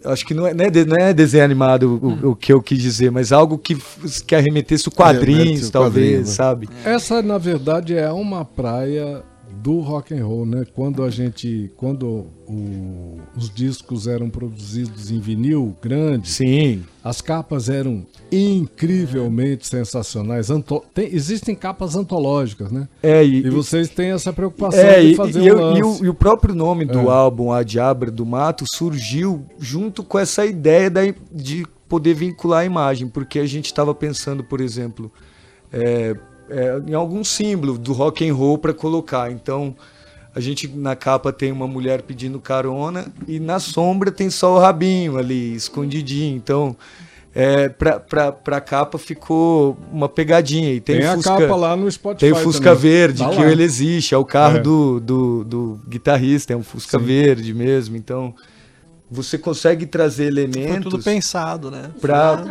acho 0.05 0.25
que 0.25 0.33
não 0.33 0.47
é, 0.47 0.53
não 0.53 0.65
é, 0.65 0.85
não 0.85 0.97
é 0.97 1.13
desenho 1.13 1.43
animado 1.43 1.99
o, 2.01 2.31
o 2.31 2.35
que 2.35 2.53
eu 2.53 2.61
quis 2.61 2.81
dizer, 2.81 3.11
mas 3.11 3.31
algo 3.31 3.57
que, 3.57 3.77
que 4.25 4.35
arremetesse 4.35 4.87
o 4.87 4.91
quadrinhos, 4.91 5.69
o 5.69 5.71
talvez, 5.71 5.93
quadrinho, 5.93 6.19
né? 6.19 6.25
sabe? 6.25 6.69
Essa, 6.85 7.21
na 7.21 7.37
verdade, 7.37 7.95
é 7.95 8.11
uma 8.11 8.45
praia 8.45 9.23
do 9.63 9.79
rock 9.79 10.13
and 10.13 10.25
roll, 10.25 10.45
né? 10.45 10.65
Quando 10.75 11.03
a 11.03 11.09
gente, 11.09 11.71
quando 11.77 12.25
o- 12.45 13.17
os 13.37 13.49
discos 13.49 14.07
eram 14.07 14.29
produzidos 14.29 15.09
em 15.09 15.19
vinil 15.19 15.73
grande, 15.81 16.29
Sim, 16.29 16.83
as 17.01 17.21
capas 17.21 17.69
eram 17.69 18.05
incrivelmente 18.31 19.65
sensacionais. 19.67 20.49
Anto- 20.49 20.83
tem- 20.93 21.07
existem 21.13 21.55
capas 21.55 21.95
antológicas, 21.95 22.71
né? 22.71 22.87
é, 23.01 23.23
e, 23.23 23.45
E 23.45 23.49
vocês 23.49 23.87
têm 23.89 24.11
essa 24.11 24.33
preocupação 24.33 24.79
É, 24.79 25.01
de 25.01 25.15
fazer 25.15 25.39
e 25.41 25.51
um 25.51 25.57
eu- 25.59 25.77
e 25.77 25.83
o, 25.83 26.05
e 26.05 26.09
o 26.09 26.13
próprio 26.13 26.53
nome 26.53 26.83
do 26.85 26.99
É. 26.99 27.07
álbum, 27.09 27.51
A 27.51 27.63
Diabra 27.63 28.11
do 28.11 28.25
Mato, 28.25 28.65
surgiu 28.75 29.45
junto 29.59 30.03
com 30.03 30.19
essa 30.19 30.45
ideia 30.45 30.89
da- 30.89 31.01
de 31.31 31.65
poder 31.87 32.13
vincular 32.15 32.61
a 32.61 32.65
imagem, 32.65 33.07
porque 33.07 33.39
a 33.39 33.45
gente 33.45 33.67
estava 33.67 33.93
pensando, 33.95 34.43
por 34.43 34.59
exemplo, 34.59 35.11
é, 35.71 36.15
é, 36.49 36.81
em 36.87 36.93
algum 36.93 37.23
símbolo 37.23 37.77
do 37.77 37.93
rock 37.93 38.27
and 38.27 38.33
roll 38.33 38.57
para 38.57 38.73
colocar. 38.73 39.31
Então, 39.31 39.75
a 40.35 40.39
gente 40.39 40.67
na 40.67 40.95
capa 40.95 41.31
tem 41.31 41.51
uma 41.51 41.67
mulher 41.67 42.01
pedindo 42.01 42.39
carona 42.39 43.05
e 43.27 43.39
na 43.39 43.59
sombra 43.59 44.11
tem 44.11 44.29
só 44.29 44.55
o 44.55 44.59
rabinho 44.59 45.17
ali, 45.17 45.53
escondidinho. 45.55 46.35
Então, 46.35 46.75
é, 47.35 47.67
pra, 47.69 47.99
pra, 47.99 48.31
pra 48.31 48.61
capa 48.61 48.97
ficou 48.97 49.77
uma 49.91 50.07
pegadinha. 50.09 50.71
E 50.73 50.79
tem, 50.79 50.97
Tem, 50.99 51.07
o 51.07 51.11
a 51.11 51.15
Fusca- 51.15 51.37
capa 51.37 51.55
lá 51.55 51.75
no 51.75 51.91
Spotify. 51.91 52.19
tem 52.19 52.31
o 52.31 52.35
Fusca 52.43 52.65
também. 52.75 52.81
Verde, 52.81 53.19
Tá 53.23 53.29
que 53.29 53.37
lá. 53.43 53.51
ele 53.51 53.63
existe, 53.63 54.13
é 54.13 54.17
o 54.17 54.25
carro 54.25 54.57
É. 54.57 54.61
do, 54.61 54.99
do, 54.99 55.43
do 55.43 55.79
guitarrista, 55.87 56.53
é 56.53 56.55
um 56.55 56.63
Fusca 56.63 56.99
Sim. 56.99 57.05
Verde 57.05 57.53
mesmo. 57.53 57.95
Então, 57.97 58.33
você 59.09 59.37
consegue 59.37 59.85
trazer 59.85 60.31
Foi 60.31 60.41
elementos 60.43 60.91
tudo 60.91 61.03
pensado, 61.03 61.69
né? 61.69 61.91
pra. 62.01 62.43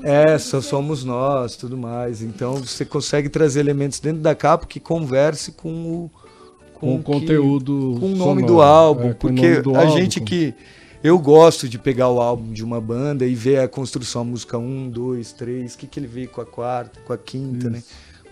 Fundo. 0.00 0.06
É, 0.08 0.38
só 0.38 0.60
somos 0.60 1.04
nós, 1.04 1.56
tudo 1.56 1.76
mais. 1.76 2.22
Então, 2.22 2.56
você 2.56 2.84
consegue 2.84 3.28
trazer 3.28 3.60
elementos 3.60 4.00
dentro 4.00 4.20
da 4.22 4.34
capa 4.34 4.66
que 4.66 4.80
converse 4.80 5.52
com 5.52 5.70
o. 5.72 6.10
Com 6.74 6.94
o 6.94 6.98
que- 6.98 7.04
conteúdo. 7.04 7.96
com 8.00 8.06
o 8.06 8.16
nome 8.16 8.40
sonoro. 8.40 8.46
do 8.46 8.62
álbum, 8.62 9.08
É, 9.08 9.10
o 9.10 9.14
porque 9.14 9.60
do 9.60 9.74
a 9.76 9.80
álbum, 9.80 9.92
gente 9.98 10.18
que 10.20 10.54
eu 11.04 11.18
gosto 11.18 11.68
de 11.68 11.78
pegar 11.78 12.08
o 12.08 12.20
álbum 12.20 12.52
de 12.52 12.64
uma 12.64 12.80
banda 12.80 13.26
e 13.26 13.34
ver 13.34 13.58
a 13.60 13.68
construção, 13.68 14.22
a 14.22 14.24
música 14.24 14.56
1, 14.56 14.88
2, 14.88 15.32
3, 15.32 15.74
o 15.74 15.78
que, 15.78 15.86
que 15.86 16.00
ele 16.00 16.06
veio 16.06 16.28
com 16.30 16.40
a 16.40 16.46
quarta, 16.46 16.98
com 17.06 17.12
a 17.12 17.18
quinta, 17.18 17.68
né? 17.68 17.82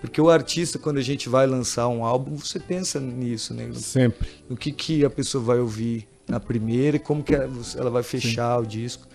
Porque 0.01 0.19
o 0.21 0.31
artista, 0.31 0.79
quando 0.79 0.97
a 0.97 1.03
gente 1.03 1.29
vai 1.29 1.47
lançar 1.47 1.89
um 1.89 2.05
álbum, 2.05 2.37
você 2.37 2.59
pensa 2.59 2.99
nisso, 3.01 3.53
né? 3.53 3.69
Sempre. 3.75 4.29
no 4.49 4.57
que, 4.57 4.73
que 4.73 5.05
a 5.05 5.11
pessoa 5.11 5.43
vai 5.45 5.59
ouvir 5.59 6.09
na 6.27 6.39
primeira 6.41 6.97
e 6.97 7.01
como 7.01 7.23
que 7.23 7.35
ela 7.35 7.51
ela 7.77 7.91
vai 7.91 8.03
fechar 8.03 8.59
o 8.61 8.64
disco. 8.66 9.07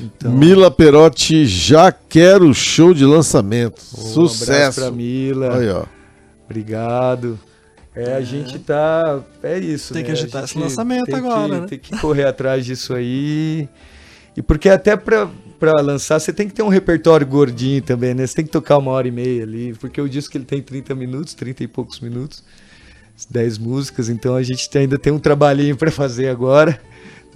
Então, 0.00 0.32
Mila 0.32 0.70
Perotti 0.70 1.46
já 1.46 1.92
quer 1.92 2.42
o 2.42 2.52
show 2.54 2.92
de 2.94 3.04
lançamento. 3.04 3.80
um 3.96 4.00
abraço 4.00 4.28
Sucesso. 4.28 4.80
pra 4.80 4.90
Mila. 4.90 5.58
Aí, 5.58 5.68
ó. 5.68 5.84
Obrigado. 6.44 7.38
É, 7.94 8.14
a 8.14 8.20
gente 8.20 8.58
tá. 8.58 9.20
É 9.42 9.58
isso. 9.58 9.92
Tem 9.92 10.02
que 10.02 10.10
né? 10.10 10.16
A 10.16 10.20
agitar 10.22 10.44
esse 10.44 10.58
lançamento 10.58 11.06
tem 11.06 11.16
agora, 11.16 11.54
que, 11.54 11.60
né? 11.60 11.66
Tem 11.66 11.78
que 11.78 11.98
correr 11.98 12.24
atrás 12.24 12.64
disso 12.64 12.94
aí. 12.94 13.68
E 14.36 14.42
porque 14.42 14.68
até 14.68 14.96
pra, 14.96 15.28
pra 15.58 15.80
lançar, 15.80 16.18
você 16.18 16.32
tem 16.32 16.48
que 16.48 16.54
ter 16.54 16.62
um 16.62 16.68
repertório 16.68 17.26
gordinho 17.26 17.82
também, 17.82 18.14
né? 18.14 18.26
Você 18.26 18.36
tem 18.36 18.44
que 18.44 18.50
tocar 18.50 18.78
uma 18.78 18.92
hora 18.92 19.08
e 19.08 19.10
meia 19.10 19.42
ali. 19.42 19.74
Porque 19.74 20.00
o 20.00 20.08
disco 20.08 20.36
ele 20.36 20.44
tem 20.44 20.62
30 20.62 20.94
minutos, 20.94 21.34
30 21.34 21.64
e 21.64 21.68
poucos 21.68 22.00
minutos. 22.00 22.42
10 23.28 23.58
músicas, 23.58 24.08
então 24.08 24.34
a 24.34 24.42
gente 24.42 24.66
ainda 24.78 24.98
tem 24.98 25.12
um 25.12 25.18
trabalhinho 25.18 25.76
pra 25.76 25.90
fazer 25.90 26.28
agora. 26.28 26.80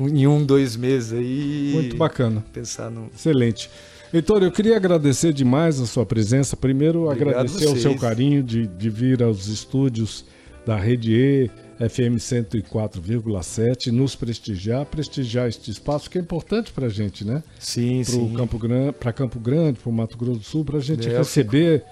Em 0.00 0.26
um, 0.26 0.44
dois 0.44 0.76
meses 0.76 1.12
aí. 1.12 1.70
Muito 1.74 1.96
bacana. 1.96 2.44
Pensar 2.52 2.90
no. 2.90 3.10
Excelente. 3.14 3.70
Heitor, 4.12 4.42
eu 4.42 4.52
queria 4.52 4.76
agradecer 4.76 5.32
demais 5.32 5.80
a 5.80 5.86
sua 5.86 6.06
presença. 6.06 6.56
Primeiro, 6.56 7.04
Obrigado 7.08 7.30
agradecer 7.30 7.66
o 7.68 7.76
seu 7.76 7.96
carinho 7.96 8.42
de, 8.42 8.66
de 8.66 8.90
vir 8.90 9.22
aos 9.22 9.46
estúdios 9.48 10.24
da 10.64 10.76
Rede 10.76 11.12
E, 11.12 11.50
FM 11.78 12.16
104,7, 12.18 13.90
nos 13.90 14.14
prestigiar, 14.14 14.86
prestigiar 14.86 15.48
este 15.48 15.70
espaço 15.70 16.08
que 16.08 16.16
é 16.16 16.20
importante 16.20 16.72
para 16.72 16.86
a 16.86 16.88
gente, 16.88 17.24
né? 17.24 17.42
Sim, 17.58 18.02
Para 18.04 18.14
sim. 18.14 18.32
Campo 18.34 18.58
Grande, 18.58 18.92
para 18.92 19.12
Campo 19.12 19.38
Grande, 19.40 19.78
para 19.80 19.90
o 19.90 19.92
Mato 19.92 20.16
Grosso 20.16 20.38
do 20.38 20.44
Sul, 20.44 20.64
para 20.64 20.78
a 20.78 20.80
gente 20.80 21.08
É, 21.08 21.18
receber 21.18 21.82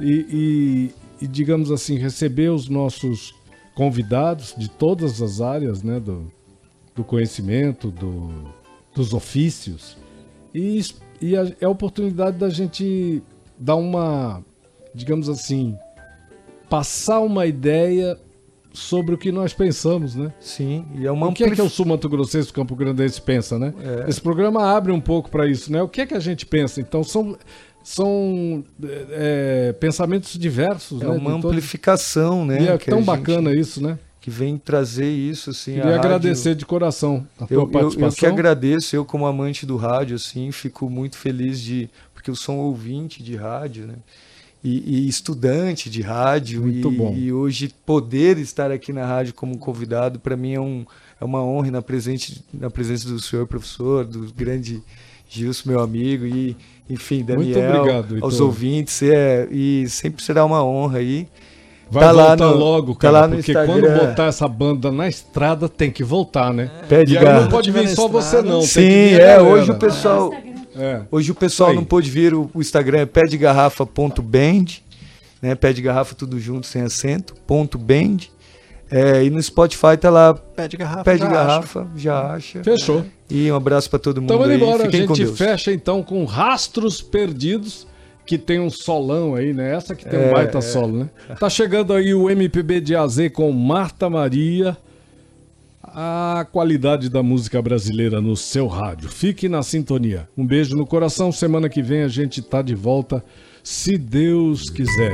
e, 0.00 0.90
e- 1.20 1.24
e, 1.24 1.26
digamos 1.26 1.70
assim, 1.70 1.96
receber 1.96 2.50
os 2.50 2.68
nossos 2.68 3.34
convidados 3.74 4.54
de 4.56 4.68
todas 4.68 5.20
as 5.22 5.40
áreas, 5.40 5.82
né? 5.82 5.98
Do, 5.98 6.30
do 6.94 7.02
conhecimento, 7.04 7.90
do, 7.90 8.30
dos 8.94 9.12
ofícios. 9.12 9.96
E, 10.54 10.80
e 11.20 11.36
a, 11.36 11.44
é 11.60 11.64
a 11.64 11.68
oportunidade 11.68 12.38
da 12.38 12.48
gente 12.48 13.22
dar 13.58 13.76
uma, 13.76 14.44
digamos 14.94 15.28
assim, 15.28 15.76
passar 16.68 17.20
uma 17.20 17.46
ideia 17.46 18.18
sobre 18.72 19.14
o 19.14 19.18
que 19.18 19.30
nós 19.30 19.52
pensamos, 19.52 20.16
né? 20.16 20.32
Sim, 20.40 20.84
e 20.96 21.06
é 21.06 21.10
uma 21.12 21.28
o 21.28 21.32
que 21.32 21.44
é 21.44 21.50
que 21.50 21.62
o 21.62 21.68
sul 21.68 21.86
Mato 21.86 22.08
Grossense, 22.08 22.50
o 22.50 22.52
Campo 22.52 22.74
Grandense 22.74 23.20
pensa, 23.20 23.56
né? 23.58 23.72
É. 24.04 24.10
Esse 24.10 24.20
programa 24.20 24.64
abre 24.74 24.90
um 24.90 25.00
pouco 25.00 25.30
para 25.30 25.46
isso, 25.46 25.70
né? 25.72 25.80
O 25.82 25.88
que 25.88 26.00
é 26.00 26.06
que 26.06 26.14
a 26.14 26.18
gente 26.20 26.44
pensa? 26.44 26.80
Então 26.80 27.04
são 27.04 27.36
são 27.84 28.64
é, 29.10 29.74
pensamentos 29.78 30.36
diversos, 30.38 31.02
É 31.02 31.04
né? 31.04 31.10
uma 31.10 31.18
de 31.18 31.42
todos. 31.42 31.44
amplificação, 31.44 32.44
né? 32.44 32.62
E 32.62 32.68
é 32.68 32.78
tão 32.78 32.98
gente- 32.98 33.06
bacana 33.06 33.52
isso, 33.54 33.80
né? 33.82 33.98
Que 34.24 34.30
vem 34.30 34.56
trazer 34.56 35.10
isso, 35.10 35.50
assim. 35.50 35.72
Queria 35.72 35.82
a 35.84 35.96
rádio- 35.96 36.06
agradecer 36.06 36.54
de 36.54 36.64
coração 36.64 37.26
a 37.38 37.44
tua 37.46 37.54
Eu, 37.54 37.60
eu, 37.60 37.66
eu 37.66 37.70
participação. 37.70 38.16
que 38.16 38.24
agradeço, 38.24 38.96
eu 38.96 39.04
como 39.04 39.26
amante 39.26 39.66
do 39.66 39.76
rádio, 39.76 40.16
assim, 40.16 40.50
fico 40.50 40.88
muito 40.88 41.18
feliz 41.18 41.60
de. 41.60 41.90
Porque 42.14 42.30
eu 42.30 42.34
sou 42.34 42.54
um 42.54 42.58
ouvinte 42.60 43.22
de 43.22 43.36
rádio, 43.36 43.86
né? 43.86 43.96
E, 44.64 45.02
e 45.04 45.08
estudante 45.08 45.90
de 45.90 46.00
rádio. 46.00 46.62
Muito 46.62 46.90
e, 46.90 46.96
bom. 46.96 47.14
e 47.14 47.30
hoje 47.34 47.70
poder 47.84 48.38
estar 48.38 48.70
aqui 48.72 48.94
na 48.94 49.04
rádio 49.04 49.34
como 49.34 49.58
convidado, 49.58 50.18
para 50.18 50.38
mim 50.38 50.54
é, 50.54 50.60
um, 50.60 50.86
é 51.20 51.24
uma 51.26 51.44
honra 51.44 51.70
na, 51.70 51.82
presente, 51.82 52.42
na 52.50 52.70
presença 52.70 53.06
do 53.06 53.20
senhor 53.20 53.46
professor, 53.46 54.06
do 54.06 54.32
grande 54.32 54.82
Gilson, 55.28 55.68
meu 55.68 55.80
amigo, 55.80 56.24
e, 56.24 56.56
enfim, 56.88 57.22
Daniel, 57.22 57.78
obrigado, 57.78 58.24
aos 58.24 58.40
ouvintes. 58.40 59.02
É, 59.02 59.46
e 59.50 59.86
sempre 59.86 60.22
será 60.24 60.46
uma 60.46 60.64
honra 60.64 61.00
aí. 61.00 61.28
Vai 61.90 62.04
Tá 62.04 62.10
lá 62.12 62.26
voltar 62.28 62.46
no- 62.46 62.56
logo, 62.56 62.92
tá 62.94 63.00
cara, 63.00 63.20
lá 63.20 63.28
no 63.28 63.36
porque 63.36 63.52
Instagram. 63.52 63.80
quando 63.80 63.98
botar 64.08 64.24
essa 64.26 64.48
banda 64.48 64.90
na 64.90 65.08
estrada 65.08 65.68
tem 65.68 65.90
que 65.90 66.02
voltar, 66.02 66.52
né? 66.52 66.70
Pé 66.88 67.04
de 67.04 67.14
E 67.14 67.18
aí 67.18 67.24
não 67.24 67.48
pode 67.48 67.70
vir 67.70 67.88
só 67.88 68.08
você 68.08 68.42
não. 68.42 68.60
tem 68.60 68.66
Sim, 68.68 68.80
que 68.80 68.88
vir 68.88 69.20
a 69.20 69.24
é, 69.24 69.36
galera. 69.36 69.42
hoje 69.44 69.70
o 69.70 69.74
pessoal. 69.76 70.32
É. 70.76 71.00
Hoje 71.10 71.30
o 71.30 71.34
pessoal 71.34 71.72
não 71.72 71.84
pôde 71.84 72.10
vir, 72.10 72.34
o, 72.34 72.50
o 72.52 72.60
Instagram 72.60 72.98
é 73.00 73.06
pé 73.06 73.22
de 73.22 73.36
garrafa.band, 73.38 74.64
né? 75.40 75.54
Pé 75.54 75.72
de 75.72 75.82
garrafa 75.82 76.14
tudo 76.14 76.38
junto, 76.40 76.66
sem 76.66 76.82
acento, 76.82 77.34
ponto 77.46 77.78
band. 77.78 78.16
É, 78.90 79.24
e 79.24 79.30
no 79.30 79.42
Spotify 79.42 79.96
tá 79.98 80.10
lá, 80.10 80.34
Pede 80.34 80.76
garrafa. 80.76 81.04
pede 81.04 81.18
já 81.22 81.28
garrafa, 81.28 81.86
já 81.96 82.32
acha. 82.34 82.62
Fechou. 82.62 83.04
E 83.30 83.50
um 83.50 83.56
abraço 83.56 83.88
pra 83.88 83.98
todo 83.98 84.20
mundo 84.20 84.32
Então 84.32 84.44
aí. 84.44 84.54
indo 84.56 84.64
embora, 84.64 84.82
a 84.82 84.86
Fiquem 84.86 85.06
com 85.06 85.14
gente 85.14 85.26
Deus. 85.26 85.38
fecha 85.38 85.72
então 85.72 86.02
com 86.02 86.24
Rastros 86.24 87.00
Perdidos, 87.00 87.86
que 88.26 88.38
tem 88.38 88.58
um 88.60 88.70
solão 88.70 89.34
aí, 89.34 89.52
né? 89.52 89.74
Essa 89.74 89.94
que 89.94 90.04
tem 90.08 90.18
um 90.18 90.22
É, 90.24 90.32
baita 90.32 90.58
é. 90.58 90.60
solo, 90.60 90.98
né? 90.98 91.08
Tá 91.38 91.48
chegando 91.50 91.92
aí 91.92 92.14
o 92.14 92.30
MPB 92.30 92.80
de 92.80 92.96
AZ 92.96 93.18
com 93.32 93.50
Marta 93.52 94.08
Maria. 94.08 94.76
A 95.82 96.46
qualidade 96.50 97.08
da 97.08 97.22
música 97.22 97.62
brasileira 97.62 98.20
no 98.20 98.36
seu 98.36 98.66
rádio. 98.66 99.08
Fique 99.08 99.48
na 99.48 99.62
sintonia. 99.62 100.28
Um 100.36 100.44
beijo 100.44 100.74
no 100.76 100.84
coração. 100.86 101.30
Semana 101.30 101.68
que 101.68 101.82
vem 101.82 102.02
a 102.02 102.08
gente 102.08 102.42
tá 102.42 102.62
de 102.62 102.74
volta, 102.74 103.22
se 103.62 103.96
Deus 103.96 104.68
quiser. 104.70 105.12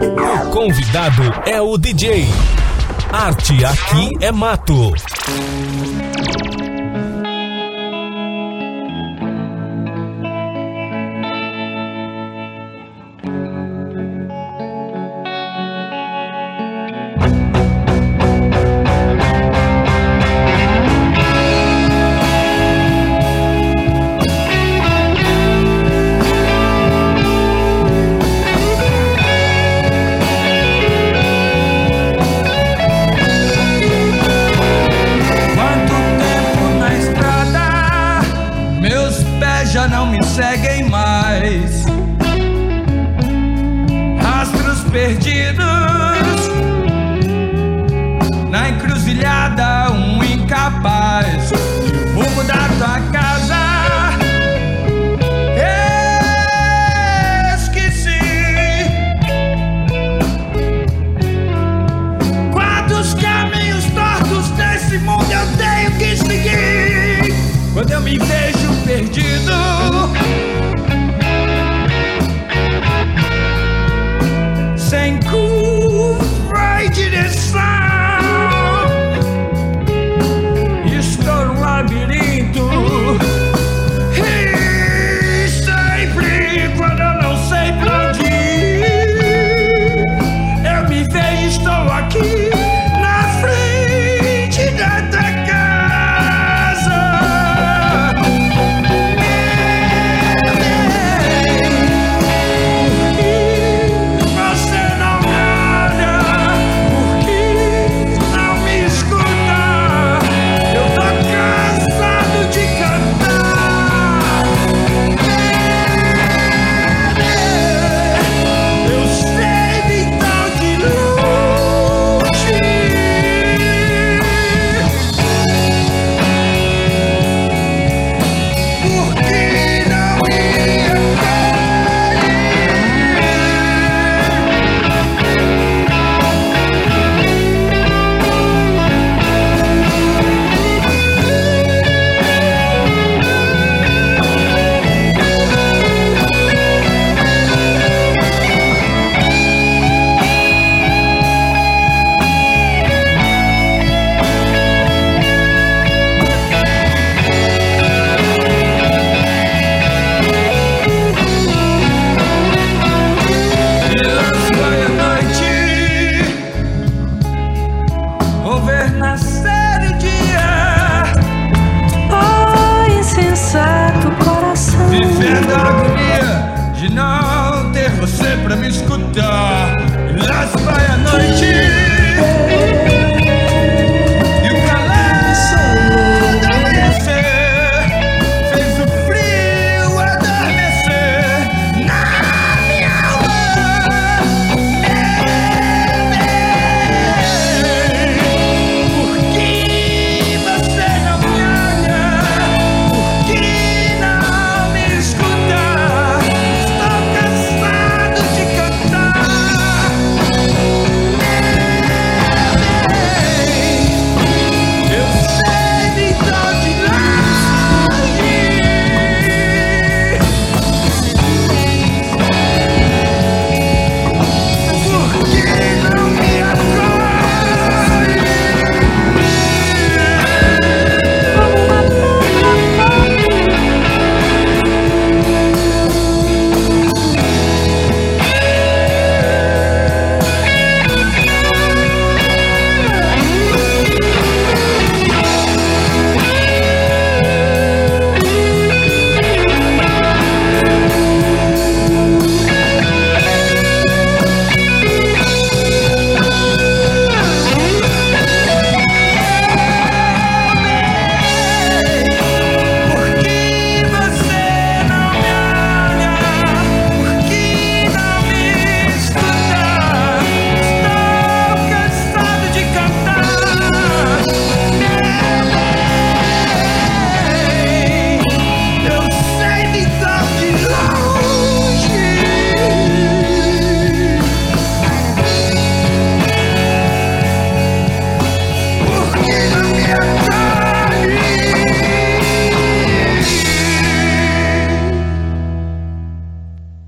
O 0.00 0.50
convidado 0.50 1.22
é 1.46 1.60
o 1.60 1.76
DJ. 1.76 2.24
Arte 3.12 3.64
aqui 3.64 4.24
é 4.24 4.32
mato. 4.32 4.92